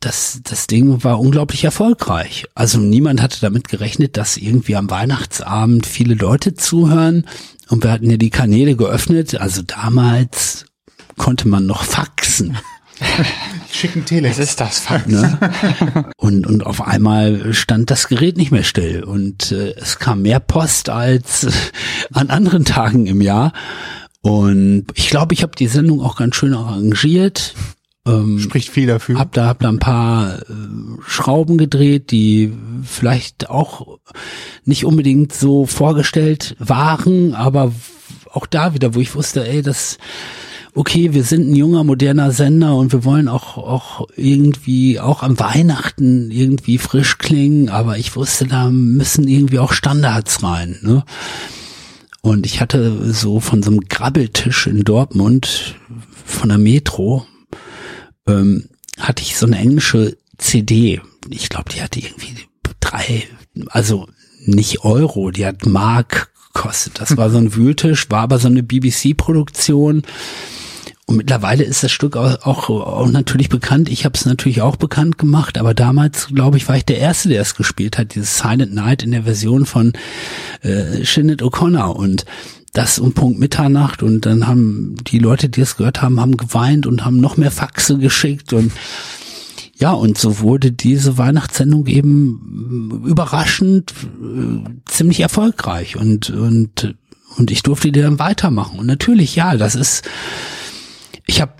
das, 0.00 0.40
das 0.42 0.68
Ding 0.68 1.04
war 1.04 1.20
unglaublich 1.20 1.64
erfolgreich. 1.64 2.46
Also 2.54 2.78
niemand 2.78 3.20
hatte 3.20 3.42
damit 3.42 3.68
gerechnet, 3.68 4.16
dass 4.16 4.38
irgendwie 4.38 4.74
am 4.74 4.88
Weihnachtsabend 4.88 5.84
viele 5.84 6.14
Leute 6.14 6.54
zuhören 6.54 7.26
und 7.68 7.84
wir 7.84 7.90
hatten 7.92 8.10
ja 8.10 8.16
die 8.16 8.30
Kanäle 8.30 8.74
geöffnet. 8.74 9.38
Also 9.38 9.60
damals 9.60 10.64
konnte 11.18 11.46
man 11.46 11.66
noch 11.66 11.84
faxen. 11.84 12.56
Schicken 13.72 14.04
Telex. 14.04 14.38
Was 14.38 14.48
ist 14.50 14.60
das? 14.60 14.78
Fakt? 14.80 15.08
Ne? 15.08 15.38
und, 16.16 16.46
und 16.46 16.66
auf 16.66 16.86
einmal 16.86 17.52
stand 17.54 17.90
das 17.90 18.08
Gerät 18.08 18.36
nicht 18.36 18.52
mehr 18.52 18.64
still 18.64 19.02
und 19.02 19.50
äh, 19.52 19.74
es 19.76 19.98
kam 19.98 20.22
mehr 20.22 20.40
Post 20.40 20.88
als 20.90 21.44
äh, 21.44 21.50
an 22.12 22.30
anderen 22.30 22.64
Tagen 22.64 23.06
im 23.06 23.20
Jahr. 23.20 23.52
Und 24.20 24.86
ich 24.94 25.08
glaube, 25.08 25.34
ich 25.34 25.42
habe 25.42 25.56
die 25.56 25.66
Sendung 25.66 26.00
auch 26.00 26.16
ganz 26.16 26.36
schön 26.36 26.54
arrangiert. 26.54 27.54
Ähm, 28.06 28.38
Spricht 28.38 28.68
viel 28.68 28.86
dafür. 28.86 29.18
hab 29.18 29.32
da, 29.32 29.46
hab 29.46 29.60
da 29.60 29.68
ein 29.68 29.78
paar 29.78 30.38
äh, 30.38 30.42
Schrauben 31.06 31.56
gedreht, 31.56 32.10
die 32.10 32.52
vielleicht 32.84 33.48
auch 33.48 33.98
nicht 34.64 34.84
unbedingt 34.84 35.32
so 35.32 35.66
vorgestellt 35.66 36.56
waren, 36.58 37.34
aber 37.34 37.72
auch 38.30 38.46
da 38.46 38.74
wieder, 38.74 38.94
wo 38.94 39.00
ich 39.00 39.14
wusste, 39.14 39.46
ey, 39.46 39.62
das 39.62 39.98
okay, 40.74 41.12
wir 41.12 41.24
sind 41.24 41.50
ein 41.50 41.54
junger, 41.56 41.84
moderner 41.84 42.32
Sender 42.32 42.76
und 42.76 42.92
wir 42.92 43.04
wollen 43.04 43.28
auch, 43.28 43.58
auch 43.58 44.08
irgendwie, 44.16 44.98
auch 45.00 45.22
am 45.22 45.38
Weihnachten 45.38 46.30
irgendwie 46.30 46.78
frisch 46.78 47.18
klingen, 47.18 47.68
aber 47.68 47.98
ich 47.98 48.16
wusste, 48.16 48.46
da 48.46 48.70
müssen 48.70 49.28
irgendwie 49.28 49.58
auch 49.58 49.72
Standards 49.72 50.42
rein, 50.42 50.78
ne? 50.82 51.04
Und 52.22 52.46
ich 52.46 52.60
hatte 52.60 53.12
so 53.12 53.40
von 53.40 53.64
so 53.64 53.70
einem 53.70 53.80
Grabbeltisch 53.80 54.68
in 54.68 54.84
Dortmund, 54.84 55.74
von 56.24 56.50
der 56.50 56.58
Metro, 56.58 57.26
ähm, 58.28 58.68
hatte 58.98 59.22
ich 59.22 59.36
so 59.36 59.46
eine 59.46 59.58
englische 59.58 60.16
CD. 60.38 61.00
Ich 61.28 61.48
glaube, 61.48 61.72
die 61.72 61.82
hatte 61.82 61.98
irgendwie 61.98 62.34
drei, 62.78 63.24
also 63.66 64.08
nicht 64.44 64.84
Euro, 64.84 65.32
die 65.32 65.44
hat 65.44 65.66
Mark 65.66 66.31
gekostet. 66.52 67.00
Das 67.00 67.16
war 67.16 67.30
so 67.30 67.38
ein 67.38 67.54
Wühltisch, 67.54 68.10
war 68.10 68.20
aber 68.20 68.38
so 68.38 68.48
eine 68.48 68.62
BBC-Produktion. 68.62 70.02
Und 71.06 71.16
mittlerweile 71.16 71.64
ist 71.64 71.82
das 71.82 71.90
Stück 71.90 72.16
auch, 72.16 72.46
auch, 72.46 72.70
auch 72.70 73.08
natürlich 73.08 73.48
bekannt. 73.48 73.88
Ich 73.88 74.04
habe 74.04 74.16
es 74.16 74.24
natürlich 74.24 74.62
auch 74.62 74.76
bekannt 74.76 75.18
gemacht, 75.18 75.58
aber 75.58 75.74
damals, 75.74 76.28
glaube 76.28 76.56
ich, 76.56 76.68
war 76.68 76.76
ich 76.76 76.84
der 76.84 76.98
Erste, 76.98 77.28
der 77.28 77.42
es 77.42 77.54
gespielt 77.54 77.98
hat, 77.98 78.14
dieses 78.14 78.38
Silent 78.38 78.72
Night 78.72 79.02
in 79.02 79.10
der 79.10 79.24
Version 79.24 79.66
von 79.66 79.92
äh, 80.62 81.04
Sinead 81.04 81.42
O'Connor. 81.42 81.96
Und 81.96 82.24
das 82.72 82.98
um 82.98 83.12
Punkt 83.12 83.38
Mitternacht 83.38 84.02
und 84.02 84.24
dann 84.24 84.46
haben 84.46 84.94
die 85.06 85.18
Leute, 85.18 85.48
die 85.48 85.60
es 85.60 85.76
gehört 85.76 86.00
haben, 86.00 86.20
haben 86.20 86.38
geweint 86.38 86.86
und 86.86 87.04
haben 87.04 87.18
noch 87.18 87.36
mehr 87.36 87.50
Faxe 87.50 87.98
geschickt 87.98 88.54
und 88.54 88.72
ja, 89.74 89.92
und 89.92 90.18
so 90.18 90.40
wurde 90.40 90.70
diese 90.70 91.18
Weihnachtssendung 91.18 91.86
eben 91.86 93.02
überraschend 93.06 93.92
äh, 94.22 94.70
ziemlich 94.86 95.20
erfolgreich 95.20 95.96
und 95.96 96.30
und 96.30 96.94
und 97.36 97.50
ich 97.50 97.62
durfte 97.62 97.90
die 97.90 98.00
dann 98.00 98.18
weitermachen 98.18 98.78
und 98.78 98.86
natürlich 98.86 99.34
ja, 99.34 99.56
das 99.56 99.74
ist 99.74 100.08
ich 101.26 101.40
habe 101.40 101.52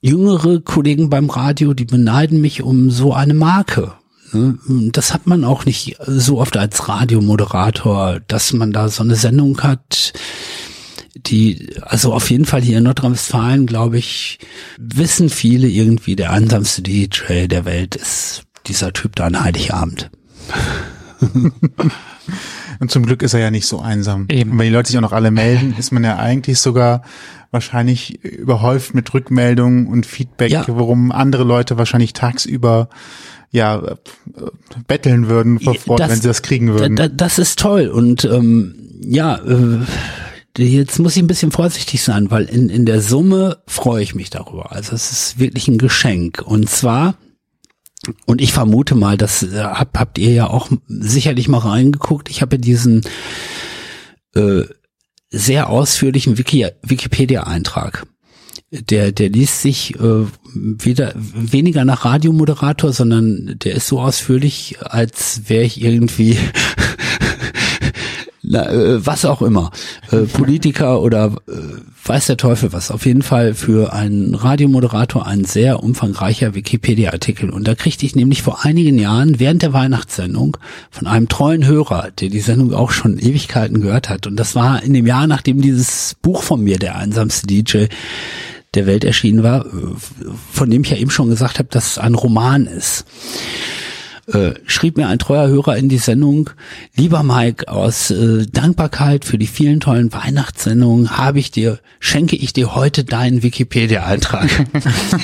jüngere 0.00 0.60
Kollegen 0.60 1.10
beim 1.10 1.30
Radio, 1.30 1.74
die 1.74 1.84
beneiden 1.84 2.40
mich 2.40 2.62
um 2.62 2.90
so 2.90 3.12
eine 3.12 3.34
Marke. 3.34 3.92
Ne? 4.32 4.58
Das 4.92 5.12
hat 5.12 5.26
man 5.26 5.44
auch 5.44 5.64
nicht 5.64 5.96
so 6.06 6.40
oft 6.40 6.56
als 6.56 6.88
Radiomoderator, 6.88 8.20
dass 8.26 8.52
man 8.52 8.72
da 8.72 8.88
so 8.88 9.02
eine 9.02 9.16
Sendung 9.16 9.60
hat, 9.62 10.12
die, 11.26 11.70
also 11.82 12.12
auf 12.12 12.30
jeden 12.30 12.44
Fall 12.44 12.62
hier 12.62 12.78
in 12.78 12.84
Nordrhein-Westfalen, 12.84 13.66
glaube 13.66 13.98
ich, 13.98 14.38
wissen 14.78 15.28
viele 15.30 15.68
irgendwie, 15.68 16.16
der 16.16 16.30
einsamste 16.32 16.82
DJ 16.82 17.46
der 17.48 17.64
Welt 17.64 17.94
ist 17.96 18.44
dieser 18.66 18.92
Typ 18.92 19.16
da 19.16 19.26
an 19.26 19.42
Heiligabend. 19.42 20.10
Und 22.80 22.90
zum 22.92 23.04
Glück 23.06 23.22
ist 23.22 23.34
er 23.34 23.40
ja 23.40 23.50
nicht 23.50 23.66
so 23.66 23.80
einsam. 23.80 24.26
Eben. 24.28 24.52
Und 24.52 24.58
wenn 24.58 24.66
die 24.66 24.72
Leute 24.72 24.88
sich 24.88 24.96
auch 24.98 25.02
noch 25.02 25.12
alle 25.12 25.30
melden, 25.30 25.74
ist 25.78 25.90
man 25.90 26.04
ja 26.04 26.16
eigentlich 26.16 26.60
sogar 26.60 27.02
wahrscheinlich 27.50 28.22
überhäuft 28.22 28.94
mit 28.94 29.12
Rückmeldungen 29.14 29.86
und 29.86 30.06
Feedback, 30.06 30.50
Ja. 30.52 30.64
worum 30.68 31.10
andere 31.10 31.44
Leute 31.44 31.78
wahrscheinlich 31.78 32.12
tagsüber 32.12 32.88
ja 33.50 33.78
äh, 33.78 33.96
betteln 34.86 35.28
würden 35.28 35.58
vor 35.58 35.74
Freude, 35.74 36.08
wenn 36.08 36.20
sie 36.20 36.28
das 36.28 36.42
kriegen 36.42 36.68
würden. 36.68 36.96
Da, 36.96 37.08
da, 37.08 37.14
das 37.14 37.38
ist 37.38 37.58
toll 37.58 37.88
und 37.88 38.24
ähm, 38.24 38.74
ja, 39.00 39.36
äh, 39.36 39.78
jetzt 40.58 40.98
muss 40.98 41.16
ich 41.16 41.22
ein 41.22 41.28
bisschen 41.28 41.52
vorsichtig 41.52 42.02
sein, 42.02 42.30
weil 42.30 42.44
in, 42.44 42.68
in 42.68 42.86
der 42.86 43.00
Summe 43.00 43.62
freue 43.66 44.02
ich 44.02 44.14
mich 44.14 44.30
darüber. 44.30 44.72
Also 44.72 44.94
es 44.94 45.10
ist 45.10 45.38
wirklich 45.38 45.68
ein 45.68 45.78
Geschenk 45.78 46.42
und 46.44 46.68
zwar 46.68 47.14
und 48.26 48.40
ich 48.40 48.52
vermute 48.52 48.94
mal, 48.94 49.16
das 49.16 49.42
äh, 49.42 49.62
habt, 49.62 49.98
habt 49.98 50.18
ihr 50.18 50.32
ja 50.32 50.48
auch 50.48 50.68
sicherlich 50.86 51.48
mal 51.48 51.58
reingeguckt. 51.58 52.30
Ich 52.30 52.42
habe 52.42 52.58
diesen 52.58 53.02
äh, 54.34 54.62
sehr 55.30 55.68
ausführlichen 55.68 56.38
Wiki 56.38 56.66
Wikipedia-Eintrag. 56.82 58.06
Der, 58.70 59.12
der 59.12 59.30
liest 59.30 59.62
sich 59.62 59.94
äh, 59.96 60.26
wieder 60.54 61.14
weniger 61.16 61.84
nach 61.84 62.04
Radiomoderator, 62.04 62.92
sondern 62.92 63.58
der 63.58 63.74
ist 63.74 63.88
so 63.88 64.00
ausführlich, 64.00 64.76
als 64.80 65.48
wäre 65.48 65.64
ich 65.64 65.82
irgendwie 65.82 66.36
was 68.50 69.24
auch 69.24 69.42
immer, 69.42 69.70
äh, 70.10 70.18
Politiker 70.22 71.02
oder 71.02 71.36
äh, 71.48 71.52
weiß 72.04 72.26
der 72.26 72.36
Teufel 72.36 72.72
was. 72.72 72.90
Auf 72.90 73.06
jeden 73.06 73.22
Fall 73.22 73.54
für 73.54 73.92
einen 73.92 74.34
Radiomoderator 74.34 75.26
ein 75.26 75.44
sehr 75.44 75.82
umfangreicher 75.82 76.54
Wikipedia-Artikel. 76.54 77.50
Und 77.50 77.68
da 77.68 77.74
kriegte 77.74 78.06
ich 78.06 78.16
nämlich 78.16 78.42
vor 78.42 78.64
einigen 78.64 78.98
Jahren 78.98 79.38
während 79.38 79.62
der 79.62 79.72
Weihnachtssendung 79.72 80.56
von 80.90 81.06
einem 81.06 81.28
treuen 81.28 81.66
Hörer, 81.66 82.10
der 82.18 82.30
die 82.30 82.40
Sendung 82.40 82.72
auch 82.72 82.90
schon 82.90 83.18
Ewigkeiten 83.18 83.80
gehört 83.80 84.08
hat. 84.08 84.26
Und 84.26 84.36
das 84.36 84.54
war 84.54 84.82
in 84.82 84.94
dem 84.94 85.06
Jahr, 85.06 85.26
nachdem 85.26 85.60
dieses 85.60 86.16
Buch 86.22 86.42
von 86.42 86.62
mir, 86.62 86.78
der 86.78 86.96
einsamste 86.96 87.46
DJ, 87.46 87.86
der 88.74 88.86
Welt 88.86 89.04
erschienen 89.04 89.42
war, 89.42 89.66
äh, 89.66 89.70
von 90.52 90.70
dem 90.70 90.82
ich 90.82 90.90
ja 90.90 90.96
eben 90.96 91.10
schon 91.10 91.28
gesagt 91.28 91.58
habe, 91.58 91.68
dass 91.70 91.92
es 91.92 91.98
ein 91.98 92.14
Roman 92.14 92.66
ist 92.66 93.04
äh, 94.28 94.54
schrieb 94.66 94.96
mir 94.96 95.08
ein 95.08 95.18
treuer 95.18 95.48
Hörer 95.48 95.76
in 95.76 95.88
die 95.88 95.98
Sendung, 95.98 96.50
lieber 96.94 97.22
Mike, 97.22 97.68
aus 97.68 98.10
äh, 98.10 98.46
Dankbarkeit 98.46 99.24
für 99.24 99.38
die 99.38 99.46
vielen 99.46 99.80
tollen 99.80 100.12
Weihnachtssendungen 100.12 101.16
habe 101.16 101.38
ich 101.38 101.50
dir, 101.50 101.80
schenke 101.98 102.36
ich 102.36 102.52
dir 102.52 102.74
heute 102.74 103.04
deinen 103.04 103.42
Wikipedia-Eintrag. 103.42 104.50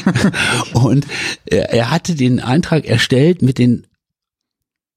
Und 0.73 1.07
er, 1.45 1.71
er 1.71 1.90
hatte 1.90 2.14
den 2.14 2.40
Eintrag 2.40 2.87
erstellt 2.87 3.43
mit 3.43 3.59
den 3.59 3.87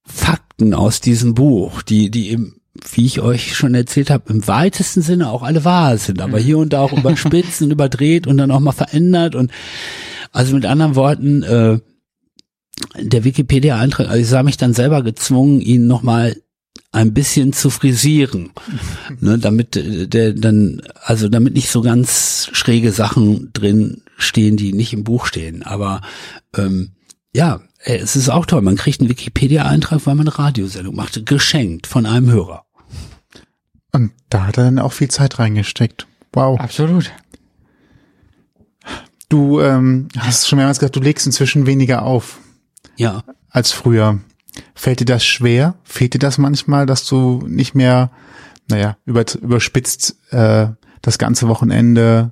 Fakten 0.06 0.74
aus 0.74 1.02
diesem 1.02 1.36
Buch, 1.36 1.82
die, 1.82 2.10
die 2.10 2.30
im 2.32 2.54
wie 2.92 3.08
ich 3.08 3.22
euch 3.22 3.56
schon 3.56 3.74
erzählt 3.74 4.12
habe, 4.12 4.32
im 4.32 4.48
weitesten 4.48 5.02
Sinne 5.02 5.32
auch 5.32 5.42
alle 5.42 5.66
wahr 5.66 5.98
sind, 5.98 6.22
aber 6.22 6.38
hier 6.38 6.60
und 6.60 6.74
da 6.74 6.82
auch 6.82 6.94
überspitzt 6.94 7.64
und 7.64 7.72
überdreht 7.72 8.28
und 8.28 8.38
dann 8.38 8.52
auch 8.52 8.60
mal 8.60 8.72
verändert 8.72 9.34
und 9.34 9.52
also 10.32 10.54
mit 10.54 10.66
anderen 10.66 10.96
Worten, 10.96 11.42
äh, 11.42 11.80
der 13.00 13.24
Wikipedia-Eintrag, 13.24 14.08
also 14.08 14.20
ich 14.20 14.28
sah 14.28 14.44
mich 14.44 14.58
dann 14.58 14.74
selber 14.74 15.04
gezwungen, 15.04 15.62
ihn 15.62 15.88
nochmal 15.88 16.36
ein 16.92 17.14
bisschen 17.14 17.54
zu 17.54 17.70
frisieren, 17.70 18.52
ne, 19.20 19.38
damit 19.38 19.76
äh, 19.76 20.08
der 20.08 20.34
dann, 20.34 20.82
also 21.04 21.30
damit 21.30 21.54
nicht 21.54 21.70
so 21.70 21.82
ganz 21.82 22.50
schräge 22.54 22.92
Sachen 22.92 23.52
drin 23.54 24.02
stehen, 24.18 24.58
die 24.58 24.74
nicht 24.74 24.94
im 24.94 25.04
Buch 25.04 25.26
stehen. 25.26 25.64
Aber 25.64 26.02
ähm, 26.56 26.92
ja, 27.34 27.62
äh, 27.84 27.98
es 27.98 28.16
ist 28.16 28.30
auch 28.30 28.46
toll. 28.46 28.62
Man 28.62 28.78
kriegt 28.78 29.00
einen 29.00 29.10
Wikipedia-Eintrag, 29.10 30.06
weil 30.06 30.16
man 30.16 30.28
eine 30.28 30.40
Radiosendung 30.40 30.96
macht, 30.96 31.26
geschenkt 31.26 31.88
von 31.88 32.06
einem 32.06 32.32
Hörer. 32.32 32.66
Und 33.92 34.12
da 34.30 34.48
hat 34.48 34.58
er 34.58 34.66
dann 34.66 34.80
auch 34.80 34.94
viel 34.94 35.10
Zeit 35.10 35.40
reingesteckt. 35.40 36.08
Wow. 36.34 36.60
Absolut. 36.60 37.12
Du 39.30 39.60
ähm, 39.60 40.08
hast 40.18 40.48
schon 40.48 40.58
mehrmals 40.58 40.80
gesagt, 40.80 40.96
du 40.96 41.02
legst 41.02 41.26
inzwischen 41.26 41.66
weniger 41.66 42.04
auf 42.04 42.40
Ja, 42.98 43.24
als 43.50 43.72
früher. 43.72 44.20
Fällt 44.74 45.00
dir 45.00 45.06
das 45.06 45.24
schwer? 45.24 45.76
Fehlt 45.84 46.14
dir 46.14 46.20
das 46.20 46.38
manchmal, 46.38 46.86
dass 46.86 47.06
du 47.06 47.44
nicht 47.48 47.76
mehr, 47.76 48.12
naja, 48.68 48.98
über, 49.06 49.24
überspitzt 49.42 50.18
äh, 50.32 50.68
das 51.02 51.18
ganze 51.18 51.48
Wochenende 51.48 52.32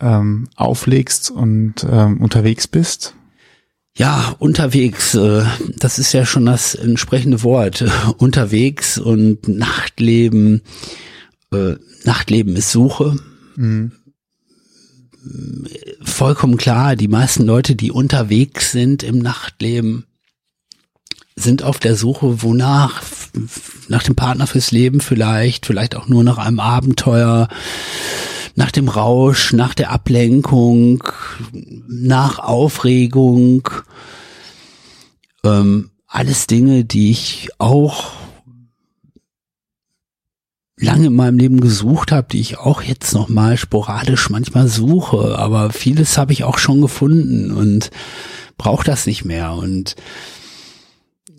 ähm, 0.00 0.48
auflegst 0.56 1.30
und 1.30 1.86
ähm, 1.88 2.20
unterwegs 2.20 2.66
bist? 2.66 3.14
Ja, 3.96 4.34
unterwegs, 4.40 5.14
äh, 5.14 5.44
das 5.76 6.00
ist 6.00 6.12
ja 6.12 6.26
schon 6.26 6.46
das 6.46 6.74
entsprechende 6.74 7.42
Wort. 7.44 7.84
unterwegs 8.18 8.98
und 8.98 9.46
Nachtleben. 9.46 10.62
Äh, 11.52 11.76
Nachtleben 12.04 12.56
ist 12.56 12.72
Suche. 12.72 13.16
Vollkommen 16.02 16.56
klar, 16.56 16.96
die 16.96 17.08
meisten 17.08 17.44
Leute, 17.44 17.76
die 17.76 17.90
unterwegs 17.90 18.72
sind 18.72 19.02
im 19.02 19.18
Nachtleben, 19.18 20.06
sind 21.36 21.62
auf 21.62 21.78
der 21.78 21.96
Suche, 21.96 22.42
wonach? 22.42 23.02
Nach 23.88 24.02
dem 24.02 24.14
Partner 24.14 24.46
fürs 24.46 24.70
Leben 24.70 25.00
vielleicht, 25.00 25.66
vielleicht 25.66 25.96
auch 25.96 26.08
nur 26.08 26.22
nach 26.22 26.38
einem 26.38 26.60
Abenteuer, 26.60 27.48
nach 28.54 28.70
dem 28.70 28.88
Rausch, 28.88 29.52
nach 29.52 29.74
der 29.74 29.90
Ablenkung, 29.90 31.02
nach 31.88 32.38
Aufregung. 32.38 33.68
Ähm, 35.42 35.90
alles 36.06 36.46
Dinge, 36.46 36.84
die 36.84 37.10
ich 37.10 37.48
auch 37.58 38.12
lange 40.76 41.06
in 41.06 41.14
meinem 41.14 41.38
Leben 41.38 41.60
gesucht 41.60 42.12
habe, 42.12 42.26
die 42.30 42.40
ich 42.40 42.58
auch 42.58 42.82
jetzt 42.82 43.14
noch 43.14 43.28
mal 43.28 43.56
sporadisch 43.56 44.28
manchmal 44.30 44.66
suche, 44.66 45.38
aber 45.38 45.70
vieles 45.70 46.18
habe 46.18 46.32
ich 46.32 46.44
auch 46.44 46.58
schon 46.58 46.80
gefunden 46.80 47.52
und 47.52 47.90
brauche 48.58 48.84
das 48.84 49.06
nicht 49.06 49.24
mehr. 49.24 49.52
Und 49.52 49.94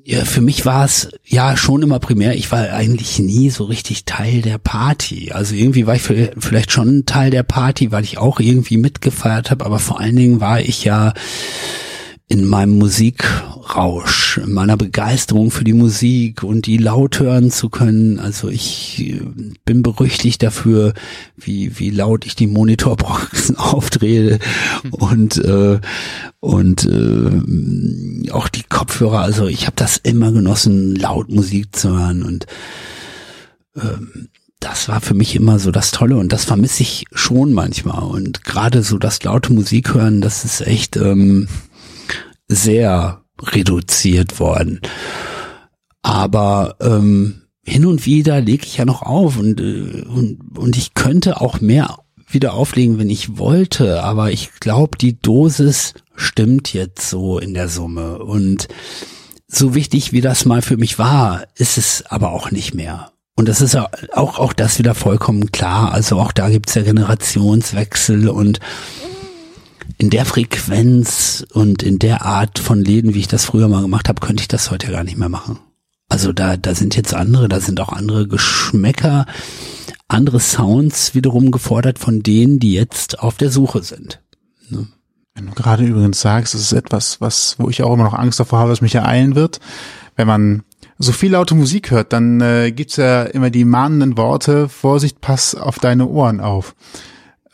ja, 0.07 0.23
für 0.23 0.41
mich 0.41 0.65
war 0.65 0.85
es 0.85 1.09
ja 1.25 1.57
schon 1.57 1.81
immer 1.81 1.99
primär, 1.99 2.35
ich 2.35 2.51
war 2.51 2.69
eigentlich 2.71 3.19
nie 3.19 3.49
so 3.49 3.65
richtig 3.65 4.05
Teil 4.05 4.41
der 4.41 4.59
Party. 4.59 5.31
Also 5.31 5.55
irgendwie 5.55 5.87
war 5.87 5.95
ich 5.95 6.03
vielleicht 6.03 6.71
schon 6.71 7.05
Teil 7.05 7.31
der 7.31 7.43
Party, 7.43 7.91
weil 7.91 8.03
ich 8.03 8.17
auch 8.19 8.39
irgendwie 8.39 8.77
mitgefeiert 8.77 9.51
habe, 9.51 9.65
aber 9.65 9.79
vor 9.79 9.99
allen 9.99 10.15
Dingen 10.15 10.39
war 10.39 10.61
ich 10.61 10.83
ja 10.83 11.13
in 12.27 12.45
meinem 12.45 12.79
Musikrausch, 12.79 14.39
in 14.39 14.51
meiner 14.51 14.77
Begeisterung 14.77 15.51
für 15.51 15.63
die 15.63 15.73
Musik 15.73 16.41
und 16.41 16.65
die 16.65 16.77
laut 16.77 17.19
hören 17.19 17.51
zu 17.51 17.69
können. 17.69 18.19
Also 18.19 18.49
ich 18.49 18.99
äh, 18.99 19.21
bin 19.63 19.83
berüchtigt 19.83 20.41
dafür, 20.41 20.93
wie, 21.37 21.77
wie 21.77 21.91
laut 21.91 22.25
ich 22.25 22.35
die 22.35 22.47
Monitorboxen 22.47 23.55
aufdrehe 23.57 24.39
und, 24.89 25.37
äh, 25.37 25.79
und 26.39 26.85
äh, 26.85 28.31
auch 28.31 28.47
die 28.47 28.63
Kopfhörer. 28.63 29.19
Also 29.19 29.45
ich 29.45 29.67
habe 29.67 29.75
das 29.75 29.97
immer 29.97 30.31
genossen, 30.31 30.95
laut 30.95 31.29
Musik 31.29 31.75
zu 31.75 31.89
hören 31.89 32.23
und 32.23 32.47
ähm, 33.75 34.29
das 34.59 34.87
war 34.87 34.99
für 34.99 35.13
mich 35.13 35.35
immer 35.35 35.59
so 35.59 35.69
das 35.69 35.91
Tolle 35.91 36.17
und 36.17 36.33
das 36.33 36.45
vermisse 36.45 36.81
ich 36.81 37.05
schon 37.11 37.53
manchmal. 37.53 38.01
Und 38.01 38.43
gerade 38.43 38.81
so 38.81 38.97
das 38.97 39.21
laute 39.21 39.53
Musik 39.53 39.93
hören, 39.93 40.21
das 40.21 40.43
ist 40.43 40.61
echt, 40.61 40.97
ähm, 40.97 41.47
sehr 42.47 43.23
reduziert 43.41 44.39
worden. 44.39 44.81
Aber 46.01 46.75
ähm, 46.81 47.41
hin 47.63 47.85
und 47.85 48.05
wieder 48.05 48.41
lege 48.41 48.65
ich 48.65 48.77
ja 48.77 48.85
noch 48.85 49.01
auf 49.01 49.37
und, 49.37 49.59
äh, 49.59 50.03
und, 50.03 50.57
und 50.57 50.77
ich 50.77 50.93
könnte 50.93 51.41
auch 51.41 51.61
mehr 51.61 51.99
wieder 52.27 52.53
auflegen, 52.53 52.97
wenn 52.99 53.09
ich 53.09 53.37
wollte, 53.37 54.03
aber 54.03 54.31
ich 54.31 54.51
glaube, 54.59 54.97
die 54.97 55.19
Dosis 55.19 55.93
stimmt 56.15 56.73
jetzt 56.73 57.09
so 57.09 57.39
in 57.39 57.53
der 57.53 57.69
Summe. 57.69 58.19
Und 58.19 58.67
so 59.47 59.75
wichtig 59.75 60.11
wie 60.11 60.21
das 60.21 60.45
mal 60.45 60.61
für 60.61 60.77
mich 60.77 60.97
war, 60.97 61.43
ist 61.55 61.77
es 61.77 62.03
aber 62.07 62.31
auch 62.31 62.51
nicht 62.51 62.73
mehr. 62.73 63.11
Und 63.35 63.49
das 63.49 63.61
ist 63.61 63.75
auch, 63.75 64.39
auch 64.39 64.53
das 64.53 64.79
wieder 64.79 64.95
vollkommen 64.95 65.51
klar. 65.51 65.91
Also 65.91 66.19
auch 66.19 66.31
da 66.31 66.49
gibt's 66.49 66.73
ja 66.73 66.83
Generationswechsel 66.83 68.29
und 68.29 68.59
in 70.05 70.11
der 70.11 70.25
Frequenz 70.25 71.43
und 71.51 71.81
in 71.81 71.97
der 71.97 72.25
Art 72.27 72.59
von 72.59 72.79
Läden, 72.79 73.15
wie 73.15 73.21
ich 73.21 73.27
das 73.27 73.45
früher 73.45 73.67
mal 73.67 73.81
gemacht 73.81 74.07
habe, 74.07 74.23
könnte 74.23 74.41
ich 74.41 74.47
das 74.47 74.69
heute 74.69 74.91
gar 74.91 75.03
nicht 75.03 75.17
mehr 75.17 75.29
machen. 75.29 75.57
Also 76.09 76.31
da, 76.31 76.57
da 76.57 76.75
sind 76.75 76.95
jetzt 76.95 77.15
andere, 77.15 77.49
da 77.49 77.59
sind 77.59 77.79
auch 77.79 77.89
andere 77.89 78.27
Geschmäcker, 78.27 79.25
andere 80.07 80.39
Sounds 80.39 81.15
wiederum 81.15 81.49
gefordert 81.49 81.97
von 81.97 82.21
denen, 82.21 82.59
die 82.59 82.73
jetzt 82.73 83.17
auf 83.17 83.37
der 83.37 83.49
Suche 83.49 83.81
sind. 83.81 84.21
Ne? 84.69 84.85
Wenn 85.33 85.47
du 85.47 85.53
gerade 85.53 85.83
übrigens 85.83 86.21
sagst, 86.21 86.53
es 86.53 86.61
ist 86.61 86.73
etwas, 86.73 87.19
was, 87.19 87.55
wo 87.57 87.71
ich 87.71 87.81
auch 87.81 87.95
immer 87.95 88.03
noch 88.03 88.13
Angst 88.13 88.39
davor 88.39 88.59
habe, 88.59 88.69
was 88.69 88.81
mich 88.81 88.93
ereilen 88.93 89.33
wird, 89.33 89.59
wenn 90.15 90.27
man 90.27 90.61
so 90.99 91.13
viel 91.13 91.31
laute 91.31 91.55
Musik 91.55 91.89
hört, 91.89 92.13
dann 92.13 92.41
äh, 92.41 92.71
gibt's 92.71 92.97
ja 92.97 93.23
immer 93.23 93.49
die 93.49 93.65
mahnenden 93.65 94.17
Worte, 94.17 94.69
Vorsicht, 94.69 95.19
pass 95.19 95.55
auf 95.55 95.79
deine 95.79 96.07
Ohren 96.07 96.41
auf. 96.41 96.75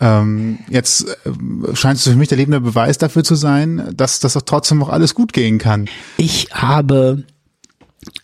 Ähm, 0.02 0.58
jetzt 0.68 1.06
äh, 1.08 1.76
scheint 1.76 2.00
es 2.00 2.04
für 2.04 2.16
mich 2.16 2.28
der 2.28 2.38
lebende 2.40 2.60
Beweis 2.60 2.98
dafür 2.98 3.24
zu 3.24 3.36
sein, 3.36 3.94
dass 3.96 4.20
das 4.20 4.34
doch 4.34 4.42
trotzdem 4.42 4.80
noch 4.80 4.90
alles 4.90 5.14
gut 5.14 5.32
gehen 5.32 5.60
kann. 5.60 5.88
Ich 6.18 6.48
habe 6.52 7.24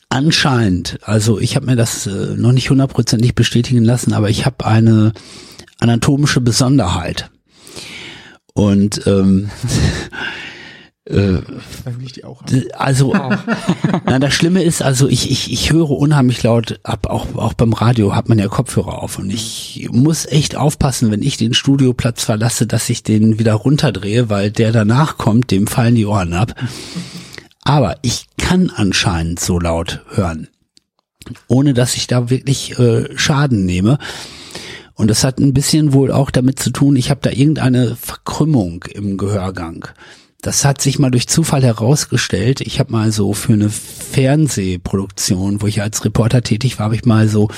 anscheinend, 0.10 0.98
also 1.04 1.40
ich 1.40 1.56
habe 1.56 1.68
mir 1.68 1.76
das 1.76 2.08
äh, 2.08 2.36
noch 2.36 2.52
nicht 2.52 2.72
hundertprozentig 2.72 3.36
bestätigen 3.36 3.84
lassen, 3.84 4.14
aber 4.14 4.30
ich 4.32 4.48
habe 4.48 4.66
eine 4.66 5.14
anatomische 5.80 6.42
Besonderheit. 6.42 7.30
Und 8.54 9.06
ähm, 9.06 9.52
Äh, 11.10 11.40
die 12.16 12.26
auch 12.26 12.44
also, 12.74 13.14
na, 14.06 14.20
das 14.20 14.34
Schlimme 14.34 14.62
ist, 14.62 14.82
also 14.82 15.08
ich, 15.08 15.32
ich, 15.32 15.52
ich 15.54 15.72
höre 15.72 15.90
unheimlich 15.90 16.44
laut 16.44 16.82
ab, 16.84 17.08
auch, 17.08 17.34
auch 17.36 17.54
beim 17.54 17.72
Radio 17.72 18.14
hat 18.14 18.28
man 18.28 18.40
ja 18.40 18.48
Kopfhörer 18.50 19.02
auf 19.02 19.18
und 19.18 19.30
ich 19.30 19.88
muss 19.92 20.26
echt 20.26 20.58
aufpassen, 20.58 21.10
wenn 21.10 21.24
ich 21.24 21.38
den 21.38 21.54
Studioplatz 21.54 22.26
verlasse, 22.26 22.68
dass 22.68 22.90
ich 22.90 23.04
den 23.04 23.40
wieder 23.40 23.54
runterdrehe, 23.54 24.30
weil 24.30 24.52
der 24.52 24.74
danach 24.74 25.18
kommt, 25.18 25.52
dem 25.52 25.68
fallen 25.68 25.96
die 25.96 26.06
Ohren 26.06 26.34
ab. 26.34 26.56
Aber 27.64 27.98
ich 28.02 28.26
kann 28.38 28.70
anscheinend 28.70 29.40
so 29.40 29.60
laut 29.60 30.02
hören, 30.10 30.50
ohne 31.48 31.74
dass 31.74 31.96
ich 31.96 32.08
da 32.08 32.30
wirklich 32.30 32.78
äh, 32.80 33.18
Schaden 33.18 33.66
nehme. 33.66 33.98
Und 34.94 35.10
das 35.10 35.24
hat 35.24 35.40
ein 35.40 35.54
bisschen 35.54 35.94
wohl 35.94 36.12
auch 36.12 36.32
damit 36.32 36.60
zu 36.60 36.72
tun, 36.72 36.98
ich 36.98 37.12
habe 37.12 37.22
da 37.22 37.30
irgendeine 37.30 37.96
Verkrümmung 37.96 38.84
im 38.94 39.18
Gehörgang 39.18 39.88
das 40.42 40.66
hat 40.66 40.82
sich 40.82 41.00
mal 41.00 41.10
durch 41.10 41.28
Zufall 41.28 41.64
herausgestellt. 41.64 42.62
Ich 42.62 42.80
habe 42.80 42.92
mal 42.92 43.12
so 43.12 43.34
für 43.34 43.54
eine 43.54 43.70
Fernsehproduktion, 43.70 45.62
wo 45.62 45.68
ich 45.68 45.82
als 45.82 46.06
Reporter 46.06 46.44
tätig 46.44 46.78
war, 46.78 46.86
habe 46.86 46.96
ich 46.96 47.06
mal 47.06 47.28
so 47.28 47.50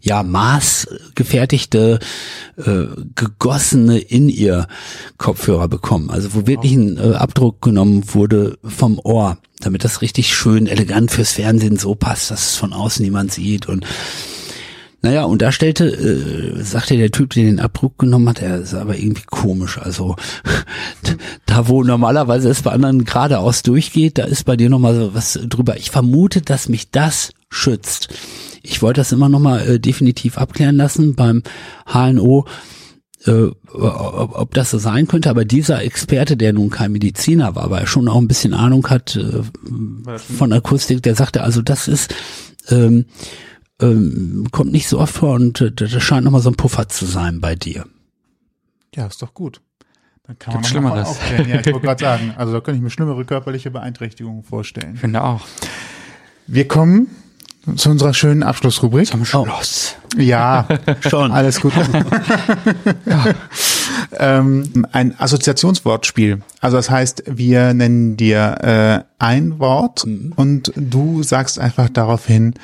ja 0.00 0.22
maßgefertigte 0.22 1.98
äh, 2.56 2.84
gegossene 3.14 3.98
in 3.98 4.28
ihr 4.28 4.68
Kopfhörer 5.18 5.68
bekommen. 5.68 6.10
Also 6.10 6.34
wo 6.34 6.46
wirklich 6.46 6.72
ein 6.72 6.96
äh, 6.96 7.14
Abdruck 7.14 7.60
genommen 7.60 8.04
wurde 8.14 8.58
vom 8.64 8.98
Ohr, 8.98 9.38
damit 9.60 9.84
das 9.84 10.02
richtig 10.02 10.34
schön 10.34 10.66
elegant 10.66 11.10
fürs 11.10 11.32
Fernsehen 11.32 11.76
so 11.76 11.94
passt, 11.94 12.30
dass 12.30 12.50
es 12.50 12.56
von 12.56 12.72
außen 12.72 13.04
niemand 13.04 13.32
sieht 13.32 13.68
und 13.68 13.86
naja, 15.04 15.24
und 15.24 15.42
da 15.42 15.52
stellte, 15.52 15.84
äh, 15.84 16.62
sagte 16.62 16.96
der 16.96 17.10
Typ, 17.10 17.34
der 17.34 17.44
den 17.44 17.60
Abdruck 17.60 17.98
genommen 17.98 18.26
hat, 18.26 18.40
er 18.40 18.60
ist 18.60 18.72
aber 18.72 18.96
irgendwie 18.96 19.24
komisch. 19.26 19.78
Also 19.78 20.16
da, 21.46 21.68
wo 21.68 21.84
normalerweise 21.84 22.48
es 22.48 22.62
bei 22.62 22.72
anderen 22.72 23.04
geradeaus 23.04 23.62
durchgeht, 23.62 24.16
da 24.16 24.24
ist 24.24 24.44
bei 24.44 24.56
dir 24.56 24.70
nochmal 24.70 24.94
so 24.94 25.14
was 25.14 25.38
drüber. 25.46 25.76
Ich 25.76 25.90
vermute, 25.90 26.40
dass 26.40 26.70
mich 26.70 26.90
das 26.90 27.32
schützt. 27.50 28.14
Ich 28.62 28.80
wollte 28.80 29.02
das 29.02 29.12
immer 29.12 29.28
nochmal 29.28 29.68
äh, 29.68 29.78
definitiv 29.78 30.38
abklären 30.38 30.76
lassen 30.76 31.14
beim 31.14 31.42
HNO, 31.84 32.46
äh, 33.26 33.48
ob, 33.74 34.38
ob 34.38 34.54
das 34.54 34.70
so 34.70 34.78
sein 34.78 35.06
könnte. 35.06 35.28
Aber 35.28 35.44
dieser 35.44 35.82
Experte, 35.82 36.38
der 36.38 36.54
nun 36.54 36.70
kein 36.70 36.92
Mediziner 36.92 37.54
war, 37.54 37.64
aber 37.64 37.80
er 37.80 37.86
schon 37.86 38.08
auch 38.08 38.22
ein 38.22 38.28
bisschen 38.28 38.54
Ahnung 38.54 38.88
hat 38.88 39.16
äh, 39.16 39.42
von 40.16 40.50
Akustik, 40.50 41.02
der 41.02 41.14
sagte, 41.14 41.42
also 41.42 41.60
das 41.60 41.88
ist 41.88 42.14
ähm, 42.70 43.04
ähm, 43.80 44.48
kommt 44.52 44.72
nicht 44.72 44.88
so 44.88 44.98
oft 45.00 45.14
vor 45.14 45.34
und 45.34 45.60
äh, 45.60 45.72
das 45.72 45.90
scheint 46.02 46.24
nochmal 46.24 46.40
so 46.40 46.50
ein 46.50 46.56
Puffer 46.56 46.88
zu 46.88 47.06
sein 47.06 47.40
bei 47.40 47.54
dir. 47.54 47.86
Ja, 48.94 49.06
ist 49.06 49.22
doch 49.22 49.34
gut. 49.34 49.60
Dann 50.26 50.38
kann 50.38 50.52
Gibt 50.54 50.62
man 50.62 50.70
Schlimmeres. 50.70 51.08
aufklären. 51.08 51.48
Ja, 51.48 51.60
ich 51.60 51.66
wollte 51.66 51.80
gerade 51.80 52.00
sagen, 52.04 52.34
also 52.36 52.52
da 52.52 52.60
könnte 52.60 52.76
ich 52.76 52.82
mir 52.82 52.90
schlimmere 52.90 53.24
körperliche 53.24 53.70
Beeinträchtigungen 53.70 54.42
vorstellen. 54.42 54.94
Ich 54.94 55.00
finde 55.00 55.22
auch. 55.22 55.46
Wir 56.46 56.68
kommen 56.68 57.08
zu 57.76 57.90
unserer 57.90 58.14
schönen 58.14 58.42
Abschlussrubrik. 58.42 59.06
Zum 59.06 59.24
Schluss. 59.24 59.96
Oh. 60.16 60.20
Ja, 60.20 60.66
schon. 61.00 61.32
Alles 61.32 61.60
gut. 61.60 61.72
ja. 63.06 63.24
ähm, 64.18 64.86
ein 64.92 65.18
Assoziationswortspiel. 65.18 66.42
Also 66.60 66.76
das 66.76 66.90
heißt, 66.90 67.24
wir 67.26 67.74
nennen 67.74 68.16
dir 68.16 69.04
äh, 69.18 69.22
ein 69.22 69.58
Wort 69.58 70.06
mhm. 70.06 70.32
und 70.36 70.72
du 70.76 71.22
sagst 71.22 71.58
einfach 71.58 71.88
daraufhin, 71.88 72.54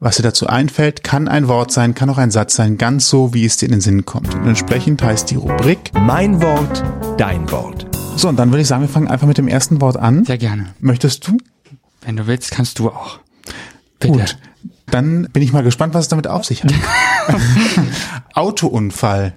was 0.00 0.16
dir 0.16 0.22
dazu 0.22 0.46
einfällt, 0.46 1.02
kann 1.02 1.26
ein 1.26 1.48
Wort 1.48 1.72
sein, 1.72 1.94
kann 1.94 2.08
auch 2.10 2.18
ein 2.18 2.30
Satz 2.30 2.54
sein, 2.54 2.78
ganz 2.78 3.08
so, 3.08 3.34
wie 3.34 3.44
es 3.44 3.56
dir 3.56 3.66
in 3.66 3.72
den 3.72 3.80
Sinn 3.80 4.04
kommt. 4.04 4.34
Und 4.34 4.46
entsprechend 4.46 5.02
heißt 5.02 5.30
die 5.30 5.36
Rubrik 5.36 5.90
Mein 5.94 6.40
Wort, 6.40 6.84
dein 7.16 7.50
Wort. 7.50 7.86
So, 8.16 8.28
und 8.28 8.36
dann 8.36 8.50
würde 8.50 8.62
ich 8.62 8.68
sagen, 8.68 8.82
wir 8.82 8.88
fangen 8.88 9.08
einfach 9.08 9.26
mit 9.26 9.38
dem 9.38 9.48
ersten 9.48 9.80
Wort 9.80 9.96
an. 9.96 10.24
Sehr 10.24 10.38
gerne. 10.38 10.66
Möchtest 10.80 11.26
du? 11.26 11.38
Wenn 12.02 12.16
du 12.16 12.26
willst, 12.26 12.50
kannst 12.52 12.78
du 12.78 12.88
auch. 12.90 13.18
Bitte. 13.98 14.12
Gut. 14.12 14.38
Dann 14.90 15.28
bin 15.32 15.42
ich 15.42 15.52
mal 15.52 15.62
gespannt, 15.62 15.94
was 15.94 16.06
es 16.06 16.08
damit 16.08 16.26
auf 16.26 16.44
sich 16.44 16.64
hat. 16.64 16.72
Autounfall. 18.34 19.34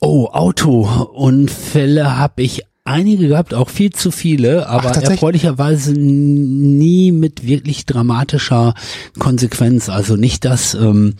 Oh, 0.00 0.26
Autounfälle 0.26 2.18
habe 2.18 2.42
ich 2.42 2.62
einige 2.84 3.28
gehabt, 3.28 3.54
auch 3.54 3.70
viel 3.70 3.90
zu 3.90 4.10
viele, 4.10 4.68
aber 4.68 4.92
Ach, 4.94 5.02
erfreulicherweise 5.02 5.92
nie 5.92 7.12
mit 7.12 7.46
wirklich 7.46 7.86
dramatischer 7.86 8.74
Konsequenz. 9.18 9.88
Also 9.88 10.16
nicht, 10.16 10.44
dass 10.44 10.74
ähm, 10.74 11.14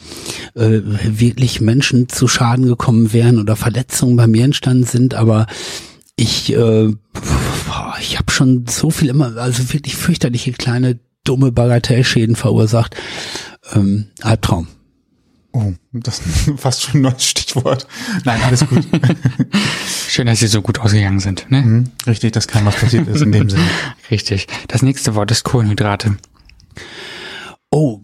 äh, 0.55 0.81
wirklich 1.05 1.61
Menschen 1.63 2.09
zu 2.11 2.29
Schaden 2.29 2.67
gekommen 2.67 3.13
wären 3.13 3.39
oder 3.39 3.57
Verletzungen 3.57 4.17
bei 4.17 4.27
mir 4.27 4.45
entstanden 4.45 4.85
sind, 4.85 5.15
aber 5.15 5.47
ich, 6.17 6.55
äh, 6.55 6.93
ich 8.01 8.19
habe 8.19 8.31
schon 8.31 8.67
so 8.69 8.91
viel 8.91 9.09
immer, 9.09 9.37
also 9.37 9.73
wirklich 9.73 9.97
fürchterliche 9.97 10.53
kleine 10.53 10.99
dumme 11.25 11.53
Bagatellschäden 11.53 12.37
verursacht. 12.37 12.95
Ähm, 13.75 14.07
Albtraum. 14.23 14.69
Oh, 15.53 15.73
das 15.93 16.19
ist 16.19 16.51
fast 16.61 16.83
schon 16.83 16.97
ein 16.97 17.03
neues 17.03 17.25
Stichwort. 17.25 17.87
Nein, 18.25 18.41
alles 18.43 18.67
gut. 18.67 18.85
Schön, 20.09 20.27
dass 20.27 20.41
Sie 20.41 20.49
so 20.49 20.63
gut 20.63 20.81
ausgegangen 20.81 21.21
sind. 21.21 21.51
Ne? 21.51 21.63
Mhm, 21.63 21.91
richtig, 22.07 22.33
dass 22.33 22.49
kein 22.49 22.67
was 22.67 22.77
passiert 22.77 23.07
ist 23.07 23.23
in 23.23 23.33
dem 23.33 23.49
Sinne. 23.49 23.63
Richtig. 24.11 24.49
Das 24.69 24.83
nächste 24.83 25.15
Wort 25.15 25.31
ist 25.31 25.45
Kohlenhydrate. 25.45 26.17
Oh, 27.71 28.01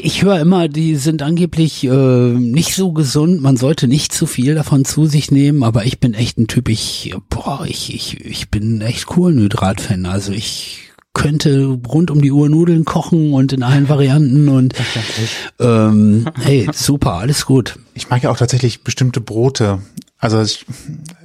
ich 0.00 0.22
höre 0.22 0.38
immer, 0.38 0.68
die 0.68 0.94
sind 0.94 1.22
angeblich 1.22 1.82
äh, 1.84 1.88
nicht 1.88 2.74
so 2.74 2.92
gesund. 2.92 3.40
Man 3.40 3.56
sollte 3.56 3.88
nicht 3.88 4.12
zu 4.12 4.26
viel 4.26 4.54
davon 4.54 4.84
zu 4.84 5.06
sich 5.06 5.30
nehmen. 5.32 5.64
Aber 5.64 5.84
ich 5.84 5.98
bin 5.98 6.14
echt 6.14 6.38
ein 6.38 6.46
Typ. 6.46 6.68
Ich, 6.68 7.12
boah, 7.28 7.64
ich, 7.66 7.92
ich, 7.94 8.24
ich 8.24 8.50
bin 8.50 8.80
echt 8.80 9.06
Kohlenhydrat-Fan. 9.06 10.06
Also 10.06 10.32
ich 10.32 10.89
könnte 11.12 11.78
rund 11.88 12.10
um 12.10 12.22
die 12.22 12.30
Uhr 12.30 12.48
Nudeln 12.48 12.84
kochen 12.84 13.32
und 13.32 13.52
in 13.52 13.62
allen 13.62 13.88
Varianten 13.88 14.48
und 14.48 14.74
ähm, 15.58 16.26
hey, 16.40 16.68
super, 16.72 17.14
alles 17.14 17.46
gut. 17.46 17.78
Ich 17.94 18.08
mag 18.10 18.22
ja 18.22 18.30
auch 18.30 18.36
tatsächlich 18.36 18.84
bestimmte 18.84 19.20
Brote. 19.20 19.80
Also 20.18 20.40
ich, 20.40 20.66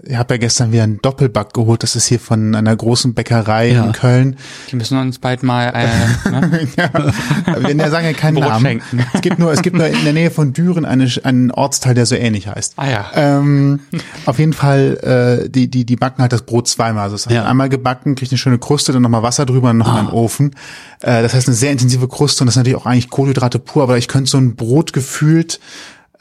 ich 0.08 0.16
habe 0.16 0.36
ja 0.36 0.38
gestern 0.38 0.72
wieder 0.72 0.84
einen 0.84 1.02
Doppelback 1.02 1.54
geholt. 1.54 1.84
Das 1.84 1.96
ist 1.96 2.06
hier 2.08 2.20
von 2.20 2.54
einer 2.56 2.76
großen 2.76 3.14
Bäckerei 3.14 3.72
Ja. 3.72 3.86
in 3.86 3.92
Köln. 3.92 4.38
Die 4.72 4.76
müssen 4.76 4.98
uns 4.98 5.20
bald 5.20 5.44
mal, 5.44 5.68
äh, 5.74 6.30
ne? 6.30 6.68
ja, 6.78 6.90
wir 7.78 7.90
sagen 7.90 8.06
ja 8.06 8.14
keinen 8.14 8.36
Brot 8.36 8.46
Namen. 8.50 8.66
schenken. 8.66 9.06
Es 9.14 9.22
gibt 9.22 9.40
nur, 9.40 9.52
es 9.52 9.62
gibt 9.62 9.76
nur 9.78 9.88
in 9.88 10.04
der 10.04 10.14
Nähe 10.14 10.32
von 10.32 10.54
Düren 10.54 10.86
eine, 10.86 11.10
einen 11.24 11.52
Ortsteil, 11.52 11.94
der 11.96 12.06
so 12.06 12.16
ähnlich 12.16 12.48
heißt. 12.48 12.74
Ah 12.78 12.90
ja. 12.90 13.06
Ähm, 13.16 13.80
auf 14.26 14.40
jeden 14.40 14.54
Fall, 14.54 15.44
äh, 15.46 15.50
die, 15.50 15.70
die, 15.70 15.86
die 15.86 15.96
backen 15.96 16.22
halt 16.22 16.34
das 16.34 16.44
Brot 16.44 16.68
zweimal. 16.68 17.04
Also 17.04 17.16
es 17.16 17.26
hat 17.26 17.34
Ja. 17.34 17.46
einmal 17.46 17.70
gebacken, 17.70 18.16
kriegt 18.16 18.32
eine 18.32 18.38
schöne 18.38 18.58
Kruste, 18.60 18.92
dann 18.94 19.02
nochmal 19.02 19.24
Wasser 19.24 19.46
drüber 19.46 19.72
und 19.72 19.78
noch 19.78 19.92
in 19.92 20.00
einen 20.00 20.10
Ofen. 20.10 20.52
Äh, 21.02 21.22
das 21.22 21.34
heißt 21.34 21.48
eine 21.48 21.56
sehr 21.56 21.72
intensive 21.72 22.08
Kruste 22.08 22.44
und 22.44 22.48
das 22.48 22.54
ist 22.54 22.58
natürlich 22.58 22.78
auch 22.78 22.86
eigentlich 22.86 23.10
Kohlenhydrate 23.10 23.60
pur, 23.60 23.84
aber 23.84 23.98
ich 23.98 24.08
könnte 24.08 24.30
so 24.30 24.38
ein 24.38 24.56
Brot 24.56 24.94
gefühlt 24.94 25.60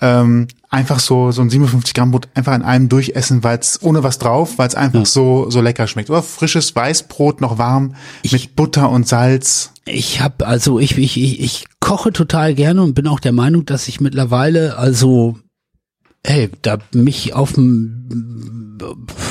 ähm, 0.00 0.48
einfach 0.70 0.98
so 0.98 1.30
so 1.30 1.42
ein 1.42 1.50
57 1.50 1.94
Gramm 1.94 2.11
Brot 2.11 2.28
einfach 2.35 2.54
in 2.54 2.62
einem 2.62 2.88
durchessen, 2.88 3.44
weil 3.44 3.59
es 3.59 3.83
ohne 3.83 4.02
was 4.02 4.18
drauf, 4.18 4.59
weil 4.59 4.68
es 4.68 4.74
einfach 4.74 5.07
so 5.07 5.50
so 5.50 5.61
lecker 5.61 5.87
schmeckt. 5.87 6.11
Oder 6.11 6.22
frisches 6.22 6.74
Weißbrot 6.74 7.40
noch 7.40 7.59
warm 7.59 7.94
mit 8.30 8.57
Butter 8.57 8.90
und 8.90 9.07
Salz. 9.07 9.72
Ich 9.87 10.20
habe 10.20 10.46
also 10.46 10.78
ich, 10.78 10.96
ich 10.98 11.20
ich 11.20 11.40
ich 11.40 11.64
koche 11.80 12.12
total 12.12 12.54
gerne 12.54 12.83
und 12.83 12.94
bin 12.94 13.07
auch 13.07 13.20
der 13.20 13.33
Meinung, 13.33 13.66
dass 13.66 13.88
ich 13.88 14.00
mittlerweile 14.00 14.76
also 14.78 15.38
hey, 16.26 16.50
da 16.62 16.78
mich 16.92 17.35
auf 17.35 17.52
dem 17.52 18.78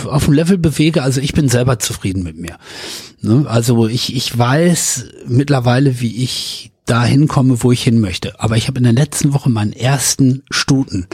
auf 0.05 0.25
dem 0.25 0.33
Level 0.33 0.57
bewege, 0.57 1.03
also 1.03 1.19
ich 1.19 1.33
bin 1.33 1.49
selber 1.49 1.79
zufrieden 1.79 2.23
mit 2.23 2.37
mir. 2.37 2.57
Ne? 3.21 3.45
Also 3.47 3.87
ich 3.87 4.15
ich 4.15 4.37
weiß 4.37 5.05
mittlerweile, 5.27 5.99
wie 5.99 6.23
ich 6.23 6.72
dahin 6.85 7.27
komme, 7.29 7.63
wo 7.63 7.71
ich 7.71 7.81
hin 7.83 8.01
möchte. 8.01 8.39
Aber 8.41 8.57
ich 8.57 8.67
habe 8.67 8.77
in 8.77 8.83
der 8.83 8.91
letzten 8.93 9.33
Woche 9.33 9.49
meinen 9.49 9.71
ersten 9.71 10.43
Stuten 10.51 11.07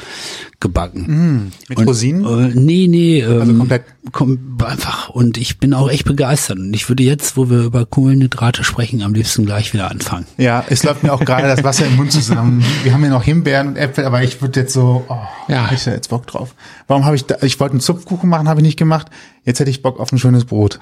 gebacken. 0.60 1.52
Mit 1.68 1.78
Und, 1.78 1.88
Rosinen? 1.88 2.26
Äh, 2.26 2.52
nee, 2.60 2.88
nee. 2.90 3.20
Ähm, 3.22 3.40
Also 3.42 3.54
komplett. 3.54 3.84
Kom 4.12 4.58
einfach. 4.66 5.10
Und 5.10 5.38
ich 5.38 5.60
bin 5.60 5.74
auch 5.76 5.90
echt 5.90 6.06
begeistert. 6.06 6.58
Und 6.58 6.74
ich 6.74 6.90
würde 6.90 7.04
jetzt, 7.04 7.38
wo 7.38 7.50
wir 7.52 7.60
über 7.64 7.86
Kohlenhydrate 7.86 8.64
sprechen, 8.64 9.04
am 9.04 9.14
liebsten 9.14 9.46
gleich 9.46 9.72
wieder 9.74 9.92
anfangen. 9.92 10.26
Ja, 10.38 10.64
es 10.68 10.84
läuft 10.84 11.04
mir 11.04 11.14
auch 11.14 11.24
gerade 11.24 11.48
das 11.48 11.64
Wasser 11.64 11.86
im 11.86 11.96
Mund 11.96 12.12
zusammen. 12.12 12.66
Wir 12.84 12.92
haben 12.94 13.04
ja 13.04 13.12
noch 13.12 13.24
Himbeeren 13.24 13.68
und 13.68 13.76
Äpfel, 13.76 14.06
aber 14.06 14.24
ich 14.24 14.42
würde 14.42 14.62
jetzt 14.62 14.74
so, 14.74 15.06
oh, 15.08 15.18
Ja. 15.48 15.70
ich 15.72 15.84
da 15.84 15.92
jetzt 15.92 16.10
Bock 16.10 16.26
drauf. 16.26 16.56
Warum 16.88 17.06
habe 17.06 17.16
ich 17.16 17.26
da, 17.26 17.36
ich 17.44 17.60
wollte 17.60 17.74
einen 17.74 17.82
Zupfkuchen 17.82 18.28
machen, 18.30 18.50
habe 18.50 18.62
ich 18.62 18.66
nicht 18.66 18.78
gemacht. 18.80 19.08
Jetzt 19.46 19.60
hätte 19.60 19.70
ich 19.70 19.84
Bock 19.84 20.00
auf 20.00 20.12
ein 20.12 20.18
schönes 20.18 20.46
Brot. 20.46 20.80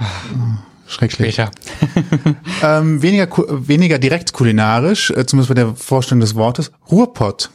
Schrecklich. 0.87 1.35
Später. 1.35 1.51
Ähm, 2.63 3.03
weniger, 3.03 3.27
weniger 3.67 3.99
direkt 3.99 4.33
kulinarisch, 4.33 5.11
äh, 5.11 5.27
zumindest 5.27 5.49
bei 5.49 5.53
der 5.53 5.75
Vorstellung 5.75 6.21
des 6.21 6.33
Wortes, 6.33 6.71
Ruhrpott. 6.89 7.51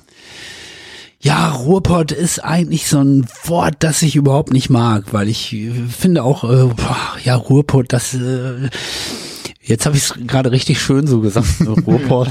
Ja, 1.18 1.50
Ruhrpott 1.50 2.12
ist 2.12 2.38
eigentlich 2.40 2.88
so 2.88 3.00
ein 3.00 3.26
Wort, 3.44 3.76
das 3.80 4.02
ich 4.02 4.14
überhaupt 4.14 4.52
nicht 4.52 4.70
mag, 4.70 5.12
weil 5.12 5.28
ich 5.28 5.52
äh, 5.52 5.70
finde 5.88 6.22
auch, 6.22 6.44
äh, 6.44 6.66
boah, 6.74 6.96
ja, 7.24 7.34
Ruhrpott, 7.34 7.92
das, 7.92 8.14
äh, 8.14 8.68
jetzt 9.60 9.86
habe 9.86 9.96
ich 9.96 10.02
es 10.02 10.14
gerade 10.26 10.52
richtig 10.52 10.80
schön 10.80 11.06
so 11.06 11.20
gesagt, 11.20 11.46
so 11.46 11.72
Ruhrpott. 11.86 12.28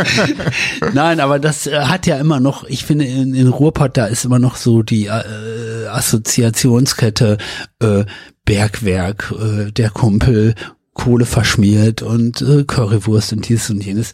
Nein, 0.92 1.20
aber 1.20 1.38
das 1.38 1.66
äh, 1.66 1.78
hat 1.80 2.06
ja 2.06 2.16
immer 2.18 2.40
noch, 2.40 2.64
ich 2.64 2.84
finde, 2.84 3.04
in, 3.04 3.34
in 3.34 3.48
Ruhrpott, 3.48 3.96
da 3.96 4.06
ist 4.06 4.24
immer 4.24 4.38
noch 4.38 4.56
so 4.56 4.82
die 4.82 5.06
äh, 5.06 5.86
Assoziationskette 5.88 7.38
äh, 7.80 8.04
Bergwerk, 8.44 9.32
äh, 9.38 9.72
der 9.72 9.90
Kumpel, 9.90 10.54
Kohle 10.92 11.26
verschmiert 11.26 12.02
und 12.02 12.40
äh, 12.40 12.64
Currywurst 12.64 13.32
und 13.32 13.48
dieses 13.48 13.70
und 13.70 13.84
jenes 13.84 14.12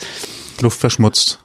Luft 0.60 0.80
verschmutzt. 0.80 1.40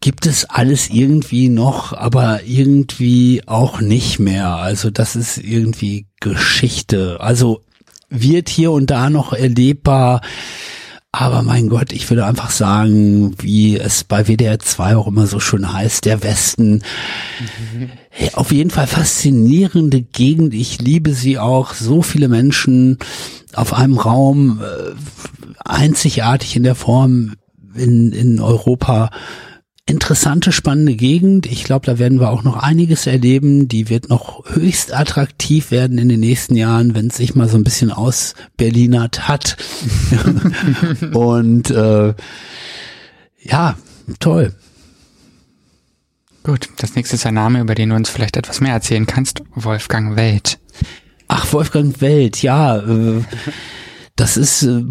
gibt 0.00 0.26
es 0.26 0.44
alles 0.44 0.90
irgendwie 0.90 1.48
noch, 1.48 1.92
aber 1.92 2.44
irgendwie 2.44 3.42
auch 3.46 3.80
nicht 3.80 4.18
mehr. 4.18 4.56
Also 4.56 4.90
das 4.90 5.16
ist 5.16 5.38
irgendwie 5.38 6.06
Geschichte. 6.20 7.18
Also 7.20 7.62
wird 8.08 8.48
hier 8.48 8.72
und 8.72 8.90
da 8.90 9.10
noch 9.10 9.32
erlebbar. 9.32 10.20
Aber 11.12 11.42
mein 11.42 11.68
Gott, 11.68 11.92
ich 11.92 12.08
würde 12.08 12.24
einfach 12.24 12.50
sagen, 12.50 13.34
wie 13.38 13.76
es 13.76 14.04
bei 14.04 14.28
WDR 14.28 14.60
2 14.60 14.96
auch 14.96 15.08
immer 15.08 15.26
so 15.26 15.40
schön 15.40 15.72
heißt, 15.72 16.04
der 16.04 16.22
Westen. 16.22 16.82
Hey, 18.10 18.30
auf 18.34 18.52
jeden 18.52 18.70
Fall 18.70 18.86
faszinierende 18.86 20.02
Gegend. 20.02 20.54
Ich 20.54 20.80
liebe 20.80 21.12
sie 21.12 21.38
auch. 21.38 21.74
So 21.74 22.02
viele 22.02 22.28
Menschen 22.28 22.98
auf 23.54 23.74
einem 23.74 23.98
Raum, 23.98 24.60
äh, 24.62 24.94
einzigartig 25.64 26.54
in 26.54 26.62
der 26.62 26.76
Form 26.76 27.34
in, 27.74 28.12
in 28.12 28.40
Europa 28.40 29.10
interessante, 29.86 30.52
spannende 30.52 30.94
Gegend. 30.94 31.46
Ich 31.46 31.64
glaube, 31.64 31.86
da 31.86 31.98
werden 31.98 32.20
wir 32.20 32.30
auch 32.30 32.44
noch 32.44 32.56
einiges 32.56 33.06
erleben. 33.06 33.68
Die 33.68 33.88
wird 33.88 34.08
noch 34.08 34.44
höchst 34.48 34.94
attraktiv 34.94 35.70
werden 35.70 35.98
in 35.98 36.08
den 36.08 36.20
nächsten 36.20 36.54
Jahren, 36.54 36.94
wenn 36.94 37.08
es 37.08 37.16
sich 37.16 37.34
mal 37.34 37.48
so 37.48 37.56
ein 37.56 37.64
bisschen 37.64 37.90
aus 37.90 38.34
Berlinert 38.56 39.28
hat. 39.28 39.56
Und 41.12 41.70
äh, 41.70 42.14
ja, 43.42 43.76
toll. 44.20 44.54
Gut, 46.42 46.70
das 46.76 46.94
nächste 46.94 47.16
ist 47.16 47.26
ein 47.26 47.34
Name, 47.34 47.60
über 47.60 47.74
den 47.74 47.90
du 47.90 47.96
uns 47.96 48.08
vielleicht 48.08 48.36
etwas 48.36 48.60
mehr 48.60 48.72
erzählen 48.72 49.06
kannst. 49.06 49.42
Wolfgang 49.54 50.16
Welt. 50.16 50.58
Ach, 51.28 51.52
Wolfgang 51.52 52.00
Welt, 52.00 52.42
ja. 52.42 52.78
Äh, 52.78 53.22
das 54.20 54.36
ist 54.36 54.64
äh, 54.64 54.84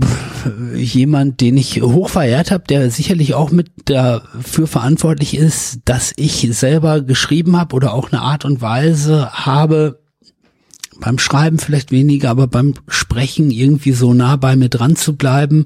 jemand, 0.75 1.39
den 1.39 1.55
ich 1.55 1.83
hoch 1.83 2.09
verehrt 2.09 2.49
habe, 2.49 2.63
der 2.67 2.89
sicherlich 2.89 3.35
auch 3.35 3.51
mit 3.51 3.69
dafür 3.85 4.65
verantwortlich 4.65 5.37
ist, 5.37 5.81
dass 5.85 6.13
ich 6.15 6.47
selber 6.57 7.01
geschrieben 7.01 7.55
habe 7.55 7.75
oder 7.75 7.93
auch 7.93 8.11
eine 8.11 8.23
Art 8.23 8.43
und 8.43 8.61
Weise 8.61 9.31
habe, 9.31 9.99
beim 10.99 11.19
Schreiben 11.19 11.59
vielleicht 11.59 11.91
weniger, 11.91 12.31
aber 12.31 12.47
beim 12.47 12.73
Sprechen 12.87 13.51
irgendwie 13.51 13.91
so 13.91 14.15
nah 14.15 14.35
bei 14.35 14.55
mir 14.55 14.69
dran 14.69 14.95
zu 14.95 15.15
bleiben. 15.15 15.65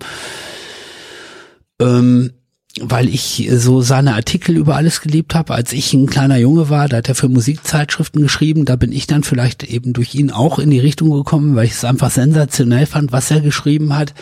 Ähm, 1.79 2.33
weil 2.81 3.07
ich 3.07 3.47
so 3.53 3.81
seine 3.81 4.15
Artikel 4.15 4.57
über 4.57 4.75
alles 4.75 5.01
geliebt 5.01 5.35
habe. 5.35 5.53
Als 5.53 5.73
ich 5.73 5.93
ein 5.93 6.07
kleiner 6.07 6.37
Junge 6.37 6.69
war, 6.69 6.89
da 6.89 6.97
hat 6.97 7.09
er 7.09 7.15
für 7.15 7.29
Musikzeitschriften 7.29 8.21
geschrieben. 8.21 8.65
Da 8.65 8.75
bin 8.75 8.91
ich 8.91 9.05
dann 9.05 9.23
vielleicht 9.23 9.63
eben 9.63 9.93
durch 9.93 10.15
ihn 10.15 10.31
auch 10.31 10.57
in 10.57 10.71
die 10.71 10.79
Richtung 10.79 11.11
gekommen, 11.11 11.55
weil 11.55 11.65
ich 11.65 11.73
es 11.73 11.85
einfach 11.85 12.09
sensationell 12.09 12.87
fand, 12.87 13.11
was 13.11 13.29
er 13.29 13.41
geschrieben 13.41 13.95
hat. 13.95 14.15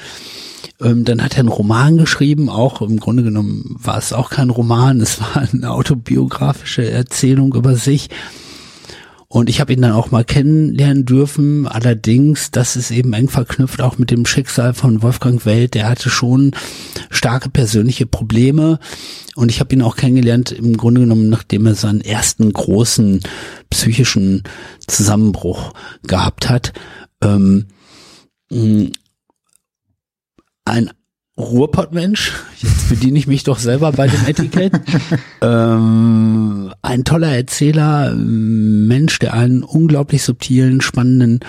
Ähm, 0.82 1.06
dann 1.06 1.24
hat 1.24 1.34
er 1.34 1.40
einen 1.40 1.50
Roman 1.50 1.98
geschrieben, 1.98 2.50
auch 2.50 2.82
im 2.82 3.00
Grunde 3.00 3.24
genommen 3.24 3.78
war 3.82 3.98
es 3.98 4.14
auch 4.14 4.30
kein 4.30 4.50
Roman, 4.50 5.00
es 5.00 5.22
war 5.22 5.48
eine 5.54 5.72
autobiografische 5.72 6.90
Erzählung 6.90 7.54
über 7.54 7.76
sich. 7.76 8.10
Und 9.32 9.50
ich 9.50 9.62
habe 9.62 9.72
ihn 9.72 9.82
dann 9.82 9.94
auch 9.94 10.12
mal 10.12 10.26
kennenlernen 10.26 11.06
dürfen. 11.06 11.65
Allerdings, 11.65 12.52
das 12.52 12.76
ist 12.76 12.91
eben 12.91 13.13
eng 13.13 13.30
verknüpft 13.30 13.82
auch 13.82 13.98
mit 13.98 14.12
dem 14.12 14.26
Schicksal 14.26 14.74
von 14.74 15.02
Wolfgang 15.02 15.46
Welt. 15.46 15.74
Der 15.74 15.88
hatte 15.88 16.10
schon 16.10 16.52
starke 17.10 17.50
persönliche 17.50 18.06
Probleme. 18.06 18.78
Und 19.38 19.50
ich 19.50 19.62
habe 19.62 19.74
ihn 19.74 19.84
auch 19.84 19.96
kennengelernt, 19.96 20.52
im 20.52 20.76
Grunde 20.76 21.00
genommen, 21.00 21.30
nachdem 21.30 21.65
er 21.65 21.76
seinen 21.76 22.02
ersten 22.02 22.52
großen 22.52 23.22
psychischen 23.70 24.44
Zusammenbruch 24.86 25.72
gehabt 26.06 26.50
hat. 26.50 26.74
Ähm, 27.24 27.67
ein 30.65 30.89
Ruhrpottmensch, 31.38 32.34
jetzt 32.60 32.89
bediene 32.89 33.17
ich 33.17 33.26
mich 33.26 33.44
doch 33.44 33.58
selber 33.58 33.91
bei 33.94 34.08
dem 34.08 34.26
Etikett. 34.26 34.74
ähm, 35.41 36.74
ein 36.82 37.04
toller 37.04 37.36
Erzähler, 37.36 38.13
Mensch, 38.13 39.20
der 39.20 39.34
einen 39.34 39.63
unglaublich 39.63 40.24
subtilen, 40.24 40.82
spannenden 40.82 41.39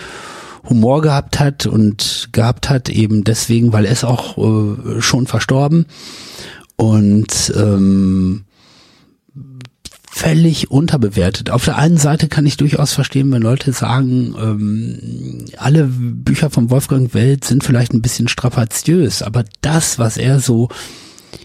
Humor 0.69 1.03
gehabt 1.03 1.41
hat 1.41 1.67
und 1.67 2.29
gehabt 2.33 2.71
hat 2.71 2.89
eben 2.89 3.25
deswegen, 3.25 3.73
weil 3.73 3.85
er 3.85 3.93
ist 3.93 4.05
auch 4.05 4.39
äh, 4.39 5.01
schon 5.01 5.27
verstorben 5.27 5.87
und 6.77 7.53
ähm, 7.57 8.45
völlig 10.15 10.71
unterbewertet. 10.71 11.49
Auf 11.49 11.65
der 11.65 11.79
einen 11.79 11.97
Seite 11.97 12.29
kann 12.29 12.45
ich 12.45 12.59
durchaus 12.59 12.93
verstehen, 12.93 13.33
wenn 13.33 13.41
Leute 13.41 13.73
sagen, 13.73 14.35
ähm, 14.39 15.47
alle 15.57 15.85
Bücher 15.87 16.51
von 16.51 16.69
Wolfgang 16.69 17.15
Welt 17.15 17.45
sind 17.45 17.65
vielleicht 17.65 17.95
ein 17.95 18.03
bisschen 18.03 18.29
strapaziös, 18.29 19.23
aber 19.23 19.45
das, 19.63 19.99
was 19.99 20.19
er 20.19 20.39
so 20.39 20.69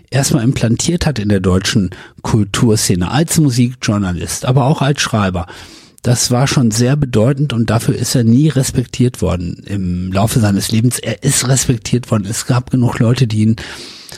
erstmal 0.09 0.43
implantiert 0.43 1.05
hat 1.05 1.17
in 1.17 1.29
der 1.29 1.39
deutschen 1.39 1.91
Kulturszene 2.23 3.09
als 3.09 3.37
Musikjournalist, 3.37 4.43
aber 4.43 4.65
auch 4.65 4.81
als 4.81 4.99
Schreiber, 5.01 5.47
das 6.01 6.29
war 6.29 6.45
schon 6.45 6.69
sehr 6.69 6.97
bedeutend 6.97 7.53
und 7.53 7.69
dafür 7.69 7.95
ist 7.95 8.15
er 8.15 8.25
nie 8.25 8.49
respektiert 8.49 9.21
worden 9.21 9.63
im 9.65 10.11
Laufe 10.11 10.41
seines 10.41 10.71
Lebens. 10.71 10.99
Er 10.99 11.23
ist 11.23 11.47
respektiert 11.47 12.11
worden. 12.11 12.27
Es 12.29 12.45
gab 12.45 12.69
genug 12.69 12.99
Leute, 12.99 13.27
die 13.27 13.43
ihn 13.43 13.55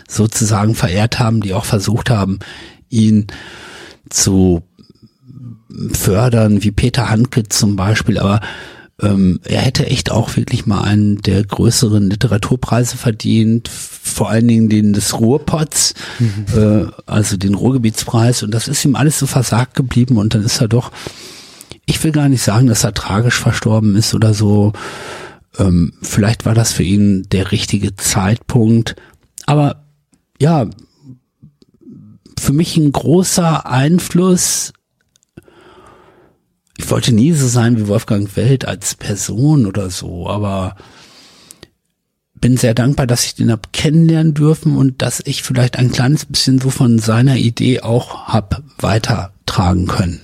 sozusagen 0.07 0.73
verehrt 0.73 1.19
haben, 1.19 1.41
die 1.41 1.53
auch 1.53 1.65
versucht 1.65 2.09
haben, 2.09 2.39
ihn 2.89 3.27
zu 4.09 4.63
fördern, 5.93 6.63
wie 6.63 6.71
Peter 6.71 7.09
Handke 7.09 7.47
zum 7.47 7.75
Beispiel, 7.75 8.17
aber 8.17 8.41
ähm, 9.01 9.39
er 9.45 9.61
hätte 9.61 9.85
echt 9.85 10.11
auch 10.11 10.35
wirklich 10.35 10.65
mal 10.65 10.81
einen 10.81 11.21
der 11.21 11.43
größeren 11.43 12.09
Literaturpreise 12.09 12.97
verdient, 12.97 13.69
vor 13.69 14.29
allen 14.29 14.47
Dingen 14.47 14.69
den 14.69 14.93
des 14.93 15.17
Ruhrpots, 15.19 15.93
mhm. 16.19 16.45
äh, 16.55 16.87
also 17.05 17.37
den 17.37 17.53
Ruhrgebietspreis. 17.53 18.43
Und 18.43 18.51
das 18.51 18.67
ist 18.67 18.83
ihm 18.83 18.95
alles 18.95 19.17
so 19.17 19.25
versagt 19.25 19.75
geblieben. 19.75 20.17
Und 20.17 20.35
dann 20.35 20.43
ist 20.43 20.59
er 20.59 20.67
doch, 20.67 20.91
ich 21.85 22.03
will 22.03 22.11
gar 22.11 22.27
nicht 22.27 22.41
sagen, 22.41 22.67
dass 22.67 22.83
er 22.83 22.93
tragisch 22.93 23.39
verstorben 23.39 23.95
ist 23.95 24.13
oder 24.13 24.33
so, 24.33 24.73
ähm, 25.57 25.93
vielleicht 26.01 26.45
war 26.45 26.53
das 26.53 26.73
für 26.73 26.83
ihn 26.83 27.23
der 27.31 27.51
richtige 27.51 27.95
Zeitpunkt, 27.95 28.95
aber 29.45 29.83
ja, 30.39 30.67
für 32.39 32.53
mich 32.53 32.77
ein 32.77 32.91
großer 32.91 33.65
Einfluss 33.65 34.73
ich 36.79 36.89
wollte 36.89 37.13
nie 37.13 37.33
so 37.33 37.45
sein 37.45 37.77
wie 37.77 37.87
Wolfgang 37.89 38.35
Welt 38.37 38.65
als 38.65 38.95
Person 38.95 39.65
oder 39.65 39.89
so, 39.89 40.29
aber 40.29 40.77
bin 42.39 42.55
sehr 42.55 42.73
dankbar, 42.73 43.05
dass 43.05 43.25
ich 43.25 43.35
den 43.35 43.51
hab 43.51 43.73
kennenlernen 43.73 44.33
dürfen 44.33 44.77
und 44.77 45.01
dass 45.01 45.19
ich 45.19 45.43
vielleicht 45.43 45.77
ein 45.77 45.91
kleines 45.91 46.25
bisschen 46.25 46.59
so 46.59 46.69
von 46.69 46.97
seiner 46.97 47.35
Idee 47.35 47.81
auch 47.81 48.29
hab 48.29 48.63
weitertragen 48.77 49.87
können. 49.87 50.21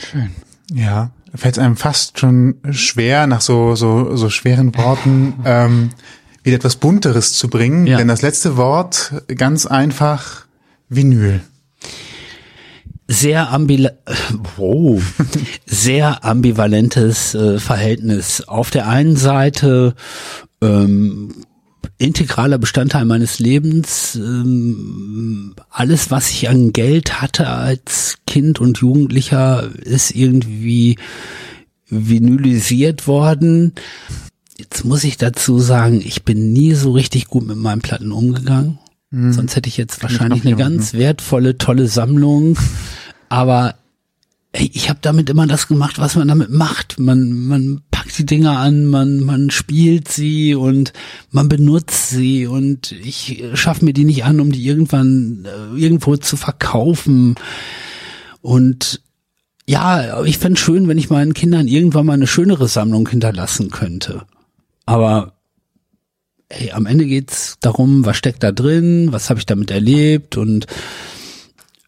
Schön. 0.00 0.30
Ja, 0.72 1.12
fällt 1.36 1.56
einem 1.60 1.76
fast 1.76 2.18
schon 2.18 2.56
schwer, 2.72 3.28
nach 3.28 3.40
so, 3.40 3.76
so, 3.76 4.16
so 4.16 4.28
schweren 4.28 4.74
Worten 4.76 5.34
ähm, 5.44 5.90
wieder 6.42 6.56
etwas 6.56 6.76
Bunteres 6.76 7.34
zu 7.34 7.48
bringen. 7.48 7.86
Ja. 7.86 7.98
Denn 7.98 8.08
das 8.08 8.22
letzte 8.22 8.56
Wort 8.56 9.22
ganz 9.28 9.66
einfach 9.66 10.46
Vinyl 10.90 11.40
sehr 13.10 13.50
ambila 13.50 13.90
oh, 14.56 15.00
sehr 15.66 16.24
ambivalentes 16.24 17.34
äh, 17.34 17.58
Verhältnis. 17.58 18.46
Auf 18.46 18.70
der 18.70 18.88
einen 18.88 19.16
Seite 19.16 19.96
ähm, 20.62 21.44
integraler 21.98 22.58
Bestandteil 22.58 23.04
meines 23.04 23.40
Lebens. 23.40 24.14
Ähm, 24.14 25.56
alles, 25.70 26.12
was 26.12 26.30
ich 26.30 26.48
an 26.48 26.72
Geld 26.72 27.20
hatte 27.20 27.48
als 27.48 28.18
Kind 28.28 28.60
und 28.60 28.78
Jugendlicher, 28.78 29.68
ist 29.82 30.14
irgendwie 30.14 30.96
vinylisiert 31.88 33.08
worden. 33.08 33.72
Jetzt 34.56 34.84
muss 34.84 35.02
ich 35.02 35.16
dazu 35.16 35.58
sagen, 35.58 36.00
ich 36.00 36.22
bin 36.22 36.52
nie 36.52 36.74
so 36.74 36.92
richtig 36.92 37.26
gut 37.26 37.44
mit 37.44 37.56
meinen 37.56 37.82
Platten 37.82 38.12
umgegangen. 38.12 38.78
Hm. 39.12 39.32
Sonst 39.32 39.56
hätte 39.56 39.68
ich 39.68 39.76
jetzt 39.76 40.02
wahrscheinlich 40.02 40.46
eine 40.46 40.56
ganz 40.56 40.94
wertvolle, 40.94 41.58
tolle 41.58 41.88
Sammlung. 41.88 42.56
Aber 43.28 43.74
ey, 44.52 44.70
ich 44.72 44.88
habe 44.88 45.00
damit 45.02 45.30
immer 45.30 45.46
das 45.46 45.68
gemacht, 45.68 45.98
was 45.98 46.16
man 46.16 46.28
damit 46.28 46.50
macht. 46.50 46.98
Man, 46.98 47.46
man 47.46 47.82
packt 47.90 48.18
die 48.18 48.26
Dinger 48.26 48.58
an, 48.58 48.86
man, 48.86 49.20
man 49.20 49.50
spielt 49.50 50.08
sie 50.08 50.54
und 50.54 50.92
man 51.30 51.48
benutzt 51.48 52.10
sie 52.10 52.46
und 52.46 52.92
ich 52.92 53.44
schaffe 53.54 53.84
mir 53.84 53.92
die 53.92 54.04
nicht 54.04 54.24
an, 54.24 54.40
um 54.40 54.52
die 54.52 54.64
irgendwann 54.64 55.44
äh, 55.46 55.78
irgendwo 55.78 56.16
zu 56.16 56.36
verkaufen. 56.36 57.34
Und 58.42 59.02
ja, 59.66 60.24
ich 60.24 60.38
fände 60.38 60.58
schön, 60.58 60.88
wenn 60.88 60.98
ich 60.98 61.10
meinen 61.10 61.34
Kindern 61.34 61.68
irgendwann 61.68 62.06
mal 62.06 62.14
eine 62.14 62.26
schönere 62.26 62.66
Sammlung 62.66 63.08
hinterlassen 63.08 63.70
könnte. 63.70 64.22
Aber 64.86 65.34
hey, 66.50 66.72
am 66.72 66.86
Ende 66.86 67.06
geht's 67.06 67.56
darum, 67.60 68.04
was 68.04 68.16
steckt 68.16 68.42
da 68.42 68.52
drin, 68.52 69.12
was 69.12 69.30
habe 69.30 69.40
ich 69.40 69.46
damit 69.46 69.70
erlebt 69.70 70.36
und 70.36 70.66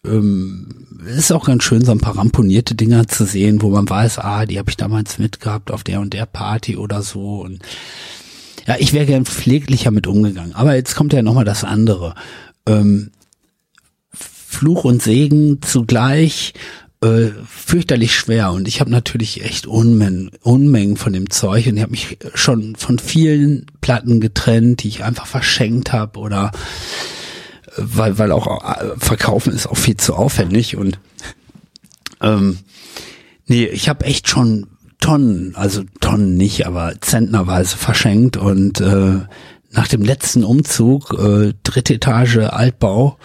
ähm, 0.04 0.88
ist 1.06 1.32
auch 1.32 1.46
ganz 1.46 1.64
schön, 1.64 1.84
so 1.84 1.92
ein 1.92 2.00
paar 2.00 2.16
ramponierte 2.16 2.74
Dinger 2.74 3.06
zu 3.08 3.24
sehen, 3.24 3.62
wo 3.62 3.70
man 3.70 3.88
weiß, 3.88 4.18
ah, 4.18 4.46
die 4.46 4.58
habe 4.58 4.70
ich 4.70 4.76
damals 4.76 5.18
mitgehabt 5.18 5.70
auf 5.70 5.84
der 5.84 6.00
und 6.00 6.12
der 6.12 6.26
Party 6.26 6.76
oder 6.76 7.02
so. 7.02 7.40
Und 7.40 7.60
ja, 8.66 8.76
ich 8.78 8.92
wäre 8.92 9.06
gern 9.06 9.24
pfleglicher 9.24 9.90
mit 9.90 10.06
umgegangen. 10.06 10.54
Aber 10.54 10.74
jetzt 10.74 10.94
kommt 10.94 11.12
ja 11.12 11.22
nochmal 11.22 11.44
das 11.44 11.64
andere. 11.64 12.14
Ähm, 12.66 13.10
Fluch 14.12 14.84
und 14.84 15.02
Segen 15.02 15.60
zugleich 15.62 16.52
äh, 17.02 17.30
fürchterlich 17.48 18.14
schwer. 18.14 18.52
Und 18.52 18.68
ich 18.68 18.80
habe 18.80 18.90
natürlich 18.90 19.44
echt 19.44 19.66
Unmengen, 19.66 20.30
Unmengen 20.40 20.96
von 20.96 21.12
dem 21.12 21.30
Zeug. 21.30 21.66
Und 21.66 21.76
ich 21.76 21.82
habe 21.82 21.90
mich 21.90 22.18
schon 22.34 22.76
von 22.76 22.98
vielen 22.98 23.66
Platten 23.80 24.20
getrennt, 24.20 24.82
die 24.82 24.88
ich 24.88 25.04
einfach 25.04 25.26
verschenkt 25.26 25.92
habe 25.92 26.18
oder 26.18 26.52
weil, 27.76 28.18
weil 28.18 28.32
auch 28.32 28.64
äh, 28.64 28.94
verkaufen 28.98 29.52
ist 29.52 29.66
auch 29.66 29.76
viel 29.76 29.96
zu 29.96 30.14
aufwendig. 30.14 30.76
Und 30.76 30.98
ähm, 32.20 32.58
nee, 33.46 33.64
ich 33.66 33.88
habe 33.88 34.04
echt 34.04 34.28
schon 34.28 34.66
Tonnen, 35.00 35.56
also 35.56 35.82
Tonnen 36.00 36.36
nicht, 36.36 36.66
aber 36.66 36.94
zentnerweise 37.00 37.76
verschenkt. 37.76 38.36
Und 38.36 38.80
äh, 38.80 39.20
nach 39.70 39.88
dem 39.88 40.02
letzten 40.02 40.44
Umzug, 40.44 41.14
äh, 41.18 41.54
dritte 41.62 41.94
Etage 41.94 42.38
Altbau, 42.38 43.18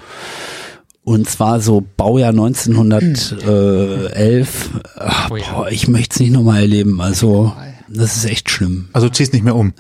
und 1.08 1.30
zwar 1.30 1.62
so 1.62 1.86
Baujahr 1.96 2.32
1911. 2.32 4.70
Ach, 4.98 5.30
boah, 5.30 5.70
ich 5.72 5.88
möchte 5.88 6.16
es 6.16 6.20
nicht 6.20 6.34
nochmal 6.34 6.64
erleben. 6.64 7.00
Also, 7.00 7.54
das 7.88 8.18
ist 8.18 8.26
echt 8.26 8.50
schlimm. 8.50 8.90
Also 8.92 9.08
du 9.08 9.14
ziehst 9.14 9.32
nicht 9.32 9.46
mehr 9.46 9.56
um. 9.56 9.72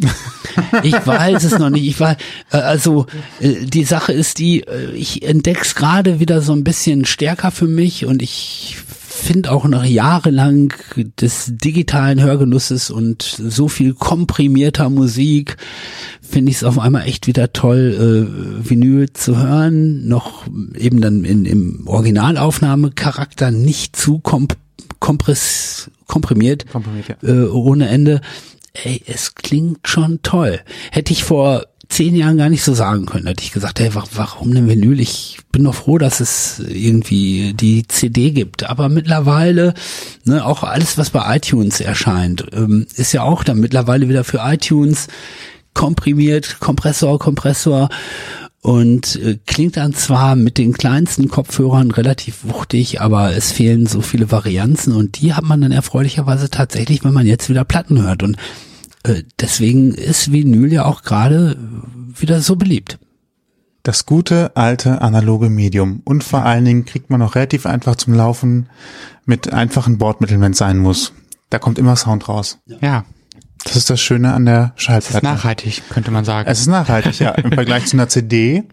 Ich 0.82 1.06
weiß 1.06 1.44
es 1.44 1.60
noch 1.60 1.70
nicht. 1.70 1.86
Ich 1.86 2.00
war, 2.00 2.16
äh, 2.50 2.56
also 2.56 3.06
äh, 3.38 3.66
die 3.66 3.84
Sache 3.84 4.12
ist 4.12 4.40
die, 4.40 4.62
äh, 4.62 4.90
ich 4.90 5.22
entdeck's 5.22 5.76
gerade 5.76 6.18
wieder 6.18 6.42
so 6.42 6.52
ein 6.52 6.64
bisschen 6.64 7.04
stärker 7.04 7.52
für 7.52 7.68
mich 7.68 8.04
und 8.04 8.20
ich 8.20 8.78
finde 9.18 9.52
auch 9.52 9.66
nach 9.66 9.84
jahrelang 9.84 10.72
des 11.20 11.52
digitalen 11.56 12.20
Hörgenusses 12.20 12.90
und 12.90 13.22
so 13.22 13.68
viel 13.68 13.94
komprimierter 13.94 14.90
Musik, 14.90 15.56
finde 16.20 16.50
ich 16.50 16.58
es 16.58 16.64
auf 16.64 16.78
einmal 16.78 17.06
echt 17.06 17.26
wieder 17.26 17.52
toll, 17.52 18.28
äh, 18.64 18.68
Vinyl 18.68 19.12
zu 19.12 19.36
hören. 19.38 20.08
Noch 20.08 20.46
eben 20.76 21.00
dann 21.00 21.24
in, 21.24 21.44
im 21.44 21.86
Originalaufnahmecharakter 21.86 23.50
nicht 23.50 23.96
zu 23.96 24.18
komp 24.18 24.56
kompress 25.00 25.90
komprimiert, 26.06 26.68
komprimiert 26.70 27.08
ja. 27.22 27.28
äh, 27.28 27.46
ohne 27.48 27.88
Ende 27.88 28.20
ey, 28.84 29.02
es 29.06 29.34
klingt 29.34 29.86
schon 29.86 30.20
toll. 30.22 30.60
Hätte 30.90 31.12
ich 31.12 31.24
vor 31.24 31.66
zehn 31.88 32.14
Jahren 32.14 32.36
gar 32.36 32.50
nicht 32.50 32.62
so 32.62 32.74
sagen 32.74 33.06
können. 33.06 33.26
Hätte 33.26 33.42
ich 33.42 33.52
gesagt, 33.52 33.80
ey, 33.80 33.90
warum 33.94 34.54
denn 34.54 34.68
Vinyl? 34.68 35.00
Ich 35.00 35.38
bin 35.52 35.64
doch 35.64 35.74
froh, 35.74 35.98
dass 35.98 36.20
es 36.20 36.60
irgendwie 36.60 37.54
die 37.54 37.86
CD 37.88 38.30
gibt. 38.30 38.68
Aber 38.68 38.88
mittlerweile, 38.88 39.74
ne, 40.24 40.44
auch 40.44 40.62
alles, 40.62 40.98
was 40.98 41.10
bei 41.10 41.36
iTunes 41.36 41.80
erscheint, 41.80 42.44
ähm, 42.52 42.86
ist 42.96 43.12
ja 43.12 43.22
auch 43.22 43.42
dann 43.42 43.58
mittlerweile 43.58 44.08
wieder 44.08 44.24
für 44.24 44.40
iTunes 44.42 45.08
komprimiert, 45.74 46.58
Kompressor, 46.60 47.18
Kompressor 47.18 47.88
und 48.60 49.16
äh, 49.16 49.38
klingt 49.46 49.76
dann 49.76 49.94
zwar 49.94 50.34
mit 50.34 50.58
den 50.58 50.72
kleinsten 50.72 51.28
Kopfhörern 51.28 51.90
relativ 51.90 52.38
wuchtig, 52.42 53.00
aber 53.00 53.34
es 53.34 53.52
fehlen 53.52 53.86
so 53.86 54.00
viele 54.00 54.30
Varianzen 54.30 54.94
und 54.94 55.20
die 55.20 55.34
hat 55.34 55.44
man 55.44 55.60
dann 55.60 55.72
erfreulicherweise 55.72 56.50
tatsächlich, 56.50 57.04
wenn 57.04 57.14
man 57.14 57.26
jetzt 57.26 57.48
wieder 57.48 57.64
Platten 57.64 58.02
hört 58.02 58.22
und 58.22 58.36
deswegen 59.40 59.94
ist 59.94 60.32
Vinyl 60.32 60.72
ja 60.72 60.84
auch 60.84 61.02
gerade 61.02 61.56
wieder 62.18 62.40
so 62.40 62.56
beliebt. 62.56 62.98
Das 63.82 64.06
gute 64.06 64.56
alte 64.56 65.00
analoge 65.00 65.48
Medium 65.48 66.02
und 66.04 66.24
vor 66.24 66.44
allen 66.44 66.64
Dingen 66.64 66.84
kriegt 66.84 67.10
man 67.10 67.22
auch 67.22 67.34
relativ 67.36 67.64
einfach 67.64 67.96
zum 67.96 68.12
Laufen 68.12 68.68
mit 69.24 69.52
einfachen 69.52 69.98
Bordmitteln, 69.98 70.40
wenn 70.40 70.52
es 70.52 70.58
sein 70.58 70.78
muss. 70.78 71.12
Da 71.48 71.58
kommt 71.58 71.78
immer 71.78 71.96
Sound 71.96 72.28
raus. 72.28 72.58
Ja. 72.80 73.04
Das 73.64 73.76
ist 73.76 73.90
das 73.90 74.00
Schöne 74.00 74.34
an 74.34 74.46
der 74.46 74.72
Schallplatte. 74.76 75.08
Es 75.08 75.16
ist 75.16 75.22
nachhaltig, 75.22 75.82
könnte 75.90 76.10
man 76.10 76.24
sagen. 76.24 76.48
Es 76.48 76.60
ist 76.60 76.66
nachhaltig, 76.66 77.18
ja. 77.18 77.30
Im 77.32 77.52
Vergleich 77.52 77.86
zu 77.86 77.96
einer 77.96 78.08
CD 78.08 78.64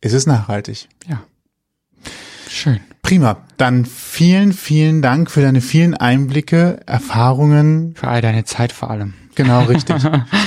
ist 0.00 0.12
es 0.12 0.26
nachhaltig. 0.26 0.88
Ja. 1.08 1.22
Schön. 2.56 2.80
Prima. 3.02 3.36
Dann 3.58 3.84
vielen, 3.84 4.52
vielen 4.54 5.02
Dank 5.02 5.30
für 5.30 5.42
deine 5.42 5.60
vielen 5.60 5.94
Einblicke, 5.94 6.80
Erfahrungen. 6.86 7.94
Für 7.94 8.08
all 8.08 8.22
deine 8.22 8.44
Zeit 8.44 8.72
vor 8.72 8.90
allem. 8.90 9.12
Genau, 9.34 9.62
richtig. 9.68 9.96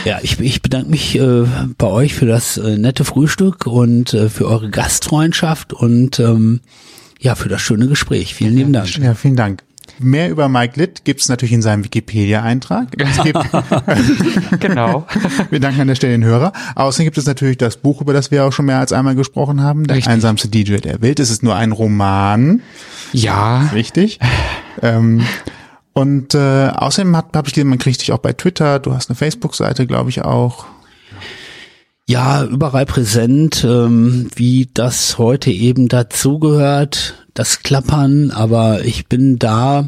ja, 0.06 0.18
ich, 0.24 0.40
ich 0.40 0.62
bedanke 0.64 0.90
mich 0.90 1.18
äh, 1.20 1.46
bei 1.78 1.88
euch 1.88 2.16
für 2.16 2.26
das 2.26 2.58
äh, 2.58 2.78
nette 2.78 3.06
Frühstück 3.06 3.68
und 3.68 4.14
äh, 4.16 4.30
für 4.30 4.48
eure 4.48 4.72
Gastfreundschaft 4.72 5.72
und 5.72 6.20
ähm, 6.20 6.62
ja, 7.20 7.36
für 7.36 7.50
das 7.50 7.62
schöne 7.62 7.88
Gespräch. 7.88 8.34
Vielen 8.34 8.56
lieben 8.56 8.74
Dank. 8.74 8.98
Ja, 8.98 9.14
vielen 9.14 9.36
Dank. 9.36 9.64
Mehr 10.02 10.30
über 10.30 10.50
Mike 10.50 10.80
Litt 10.80 11.04
gibt 11.06 11.22
es 11.22 11.30
natürlich 11.30 11.54
in 11.54 11.62
seinem 11.62 11.84
Wikipedia-Eintrag. 11.84 12.88
genau. 14.60 15.06
wir 15.50 15.60
danken 15.60 15.82
an 15.82 15.88
der 15.88 15.96
Stelle 15.96 16.14
den 16.14 16.24
Hörer. 16.24 16.54
Außerdem 16.76 17.06
gibt 17.06 17.18
es 17.18 17.26
natürlich 17.26 17.58
das 17.58 17.78
Buch, 17.78 18.02
über 18.02 18.14
das 18.14 18.32
wir 18.32 18.46
auch 18.46 18.54
schon 18.54 18.66
mehr 18.66 18.80
als 18.80 18.94
einmal 18.94 19.16
gesprochen 19.16 19.62
haben, 19.62 19.86
Der 19.86 19.98
Richtig. 19.98 20.12
einsamste 20.12 20.48
DJ 20.48 20.78
der 20.78 21.02
Welt. 21.02 21.20
Es 21.20 21.30
ist 21.30 21.44
nur 21.44 21.56
ein 21.56 21.72
Roman. 21.72 22.62
Ja. 23.12 23.70
Richtig. 23.74 24.20
Ähm, 24.82 25.26
und 25.94 26.34
äh, 26.36 26.70
außerdem 26.70 27.16
habe 27.18 27.30
hab 27.38 27.48
ich 27.48 27.54
gesehen, 27.54 27.68
man 27.68 27.80
kriegt 27.80 28.02
dich 28.02 28.12
auch 28.12 28.20
bei 28.20 28.34
Twitter. 28.34 28.80
Du 28.80 28.94
hast 28.94 29.10
eine 29.10 29.16
Facebook-Seite, 29.16 29.86
glaube 29.86 30.10
ich, 30.10 30.22
auch. 30.22 30.66
Ja, 32.10 32.44
überall 32.44 32.88
präsent, 32.88 33.64
ähm, 33.64 34.30
wie 34.36 34.68
das 34.74 35.20
heute 35.20 35.52
eben 35.52 35.90
dazugehört, 35.90 37.19
das 37.40 37.64
Klappern, 37.64 38.32
aber 38.32 38.84
ich 38.84 39.08
bin 39.08 39.40
da, 39.40 39.88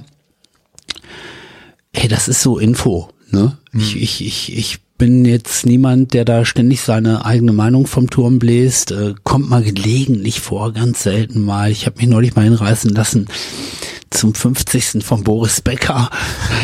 hey, 1.93 2.07
das 2.07 2.29
ist 2.29 2.41
so 2.41 2.57
Info, 2.57 3.09
ne? 3.29 3.57
Ich, 3.73 4.01
ich, 4.01 4.25
ich, 4.25 4.57
ich 4.57 4.79
bin 4.97 5.25
jetzt 5.25 5.65
niemand, 5.65 6.13
der 6.13 6.23
da 6.23 6.45
ständig 6.45 6.79
seine 6.81 7.25
eigene 7.25 7.51
Meinung 7.51 7.87
vom 7.87 8.09
Turm 8.09 8.39
bläst. 8.39 8.91
Äh, 8.91 9.15
kommt 9.23 9.49
mal 9.49 9.63
gelegentlich 9.63 10.39
vor, 10.39 10.71
ganz 10.71 11.03
selten 11.03 11.41
mal. 11.41 11.71
Ich 11.71 11.85
habe 11.85 11.97
mich 11.97 12.07
neulich 12.07 12.35
mal 12.35 12.45
hinreißen 12.45 12.91
lassen 12.91 13.27
zum 14.11 14.33
50. 14.33 15.03
von 15.03 15.23
Boris 15.23 15.59
Becker 15.59 16.09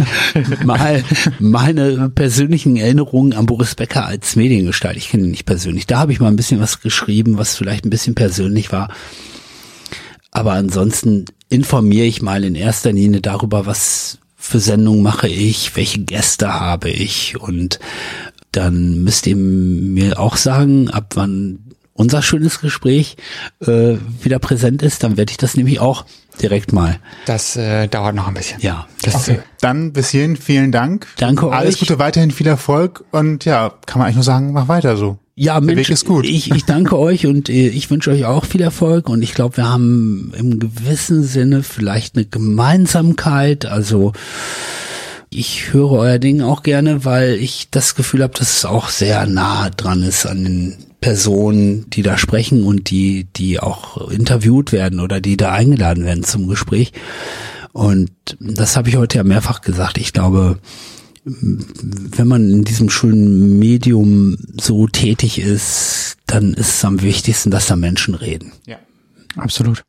mal 0.63 1.03
meine 1.39 2.09
persönlichen 2.09 2.77
Erinnerungen 2.77 3.33
an 3.33 3.45
Boris 3.45 3.75
Becker 3.75 4.05
als 4.05 4.37
Mediengestalt. 4.37 4.95
Ich 4.95 5.09
kenne 5.09 5.23
ihn 5.23 5.31
nicht 5.31 5.45
persönlich. 5.45 5.85
Da 5.85 5.99
habe 5.99 6.13
ich 6.13 6.21
mal 6.21 6.29
ein 6.29 6.35
bisschen 6.37 6.61
was 6.61 6.79
geschrieben, 6.79 7.37
was 7.37 7.57
vielleicht 7.57 7.85
ein 7.85 7.89
bisschen 7.89 8.15
persönlich 8.15 8.71
war. 8.71 8.89
Aber 10.31 10.53
ansonsten 10.53 11.25
informiere 11.49 12.05
ich 12.05 12.21
mal 12.21 12.43
in 12.43 12.55
erster 12.55 12.91
Linie 12.91 13.21
darüber, 13.21 13.65
was 13.65 14.19
für 14.35 14.59
Sendungen 14.59 15.03
mache 15.03 15.27
ich, 15.27 15.75
welche 15.75 15.99
Gäste 15.99 16.53
habe 16.53 16.89
ich 16.89 17.39
und 17.39 17.79
dann 18.51 19.03
müsst 19.03 19.27
ihr 19.27 19.35
mir 19.35 20.19
auch 20.19 20.37
sagen, 20.37 20.89
ab 20.89 21.11
wann 21.15 21.59
unser 21.93 22.21
schönes 22.21 22.61
Gespräch 22.61 23.17
äh, 23.59 23.95
wieder 24.21 24.39
präsent 24.39 24.83
ist, 24.83 25.03
dann 25.03 25.17
werde 25.17 25.31
ich 25.31 25.37
das 25.37 25.57
nämlich 25.57 25.79
auch 25.79 26.05
direkt 26.41 26.71
mal. 26.71 26.99
Das 27.25 27.55
äh, 27.55 27.87
dauert 27.87 28.15
noch 28.15 28.27
ein 28.27 28.35
bisschen. 28.35 28.61
Ja. 28.61 28.87
Das, 29.01 29.27
Okay. 29.27 29.39
Dann 29.61 29.93
bis 29.93 30.09
hierhin 30.09 30.37
vielen 30.37 30.71
Dank. 30.71 31.07
Danke 31.17 31.51
Alles 31.51 31.75
euch. 31.75 31.79
Gute, 31.81 31.99
weiterhin 31.99 32.31
viel 32.31 32.47
Erfolg 32.47 33.03
und 33.11 33.45
ja, 33.45 33.73
kann 33.85 33.99
man 33.99 34.05
eigentlich 34.05 34.15
nur 34.17 34.23
sagen, 34.23 34.53
mach 34.53 34.67
weiter 34.67 34.95
so. 34.95 35.17
Ja, 35.39 35.53
Der 35.59 35.61
Mensch, 35.61 35.87
Weg 35.87 35.89
ist 35.89 36.05
gut. 36.05 36.25
Ich, 36.25 36.49
ich 36.49 36.65
danke 36.65 36.97
euch 36.97 37.27
und 37.27 37.47
äh, 37.47 37.67
ich 37.67 37.91
wünsche 37.91 38.09
euch 38.09 38.25
auch 38.25 38.43
viel 38.43 38.61
Erfolg 38.61 39.07
und 39.07 39.21
ich 39.21 39.35
glaube, 39.35 39.57
wir 39.57 39.69
haben 39.69 40.33
im 40.35 40.57
gewissen 40.57 41.23
Sinne 41.23 41.61
vielleicht 41.61 42.15
eine 42.15 42.25
Gemeinsamkeit. 42.25 43.67
Also 43.67 44.13
ich 45.29 45.73
höre 45.73 45.91
euer 45.91 46.17
Ding 46.17 46.41
auch 46.41 46.63
gerne, 46.63 47.05
weil 47.05 47.35
ich 47.35 47.69
das 47.69 47.93
Gefühl 47.93 48.23
habe, 48.23 48.33
dass 48.33 48.57
es 48.57 48.65
auch 48.65 48.89
sehr 48.89 49.27
nah 49.27 49.69
dran 49.69 50.01
ist 50.01 50.25
an 50.25 50.43
den 50.43 50.77
Personen, 51.01 51.87
die 51.91 52.01
da 52.01 52.17
sprechen 52.17 52.63
und 52.63 52.89
die, 52.89 53.27
die 53.35 53.59
auch 53.59 54.09
interviewt 54.09 54.71
werden 54.71 54.99
oder 54.99 55.21
die 55.21 55.37
da 55.37 55.51
eingeladen 55.51 56.03
werden 56.03 56.23
zum 56.23 56.47
Gespräch. 56.47 56.93
Und 57.73 58.09
das 58.39 58.75
habe 58.75 58.89
ich 58.89 58.95
heute 58.95 59.17
ja 59.19 59.23
mehrfach 59.23 59.61
gesagt. 59.61 59.99
Ich 59.99 60.13
glaube, 60.13 60.57
wenn 61.29 62.27
man 62.27 62.49
in 62.49 62.63
diesem 62.63 62.89
schönen 62.89 63.59
Medium 63.59 64.37
so 64.59 64.87
tätig 64.87 65.39
ist, 65.39 66.15
dann 66.25 66.53
ist 66.53 66.75
es 66.77 66.85
am 66.85 67.01
wichtigsten, 67.01 67.51
dass 67.51 67.67
da 67.67 67.75
Menschen 67.75 68.15
reden. 68.15 68.53
Ja. 68.65 68.77
absolut. 69.35 69.83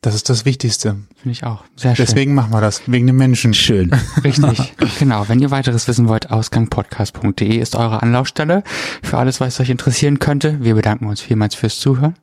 Das 0.00 0.16
ist 0.16 0.28
das 0.28 0.44
Wichtigste. 0.44 0.96
Finde 1.14 1.30
ich 1.30 1.44
auch. 1.44 1.62
Sehr 1.76 1.94
schön. 1.94 2.04
Deswegen 2.04 2.34
machen 2.34 2.52
wir 2.52 2.60
das, 2.60 2.82
wegen 2.86 3.06
den 3.06 3.14
Menschen. 3.14 3.54
Schön. 3.54 3.92
Richtig. 4.24 4.74
genau. 4.98 5.28
Wenn 5.28 5.38
ihr 5.38 5.52
weiteres 5.52 5.86
wissen 5.86 6.08
wollt, 6.08 6.30
ausgangpodcast.de 6.30 7.56
ist 7.56 7.76
eure 7.76 8.02
Anlaufstelle 8.02 8.64
für 9.04 9.18
alles, 9.18 9.40
was 9.40 9.60
euch 9.60 9.70
interessieren 9.70 10.18
könnte. 10.18 10.58
Wir 10.60 10.74
bedanken 10.74 11.06
uns 11.06 11.20
vielmals 11.20 11.54
fürs 11.54 11.78
Zuhören. 11.78 12.16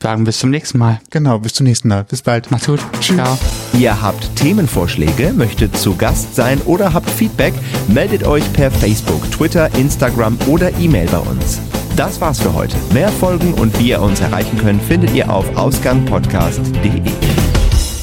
Sagen 0.00 0.24
bis 0.24 0.38
zum 0.38 0.50
nächsten 0.50 0.78
Mal. 0.78 1.00
Genau, 1.10 1.38
bis 1.38 1.54
zum 1.54 1.66
nächsten 1.66 1.88
Mal. 1.88 2.04
Bis 2.04 2.22
bald. 2.22 2.50
Macht's 2.50 2.66
gut. 2.66 2.80
Ciao. 3.00 3.38
Ihr 3.74 4.00
habt 4.00 4.36
Themenvorschläge, 4.36 5.32
möchtet 5.32 5.76
zu 5.76 5.96
Gast 5.96 6.34
sein 6.34 6.60
oder 6.62 6.92
habt 6.94 7.10
Feedback, 7.10 7.54
meldet 7.88 8.24
euch 8.24 8.50
per 8.52 8.70
Facebook, 8.70 9.28
Twitter, 9.30 9.74
Instagram 9.76 10.38
oder 10.46 10.76
E-Mail 10.78 11.08
bei 11.10 11.18
uns. 11.18 11.60
Das 11.96 12.20
war's 12.20 12.40
für 12.40 12.54
heute. 12.54 12.76
Mehr 12.94 13.08
Folgen 13.08 13.54
und 13.54 13.76
wie 13.80 13.90
ihr 13.90 14.00
uns 14.00 14.20
erreichen 14.20 14.56
könnt, 14.58 14.82
findet 14.82 15.14
ihr 15.14 15.32
auf 15.32 15.56
ausgangpodcast.de. 15.56 17.47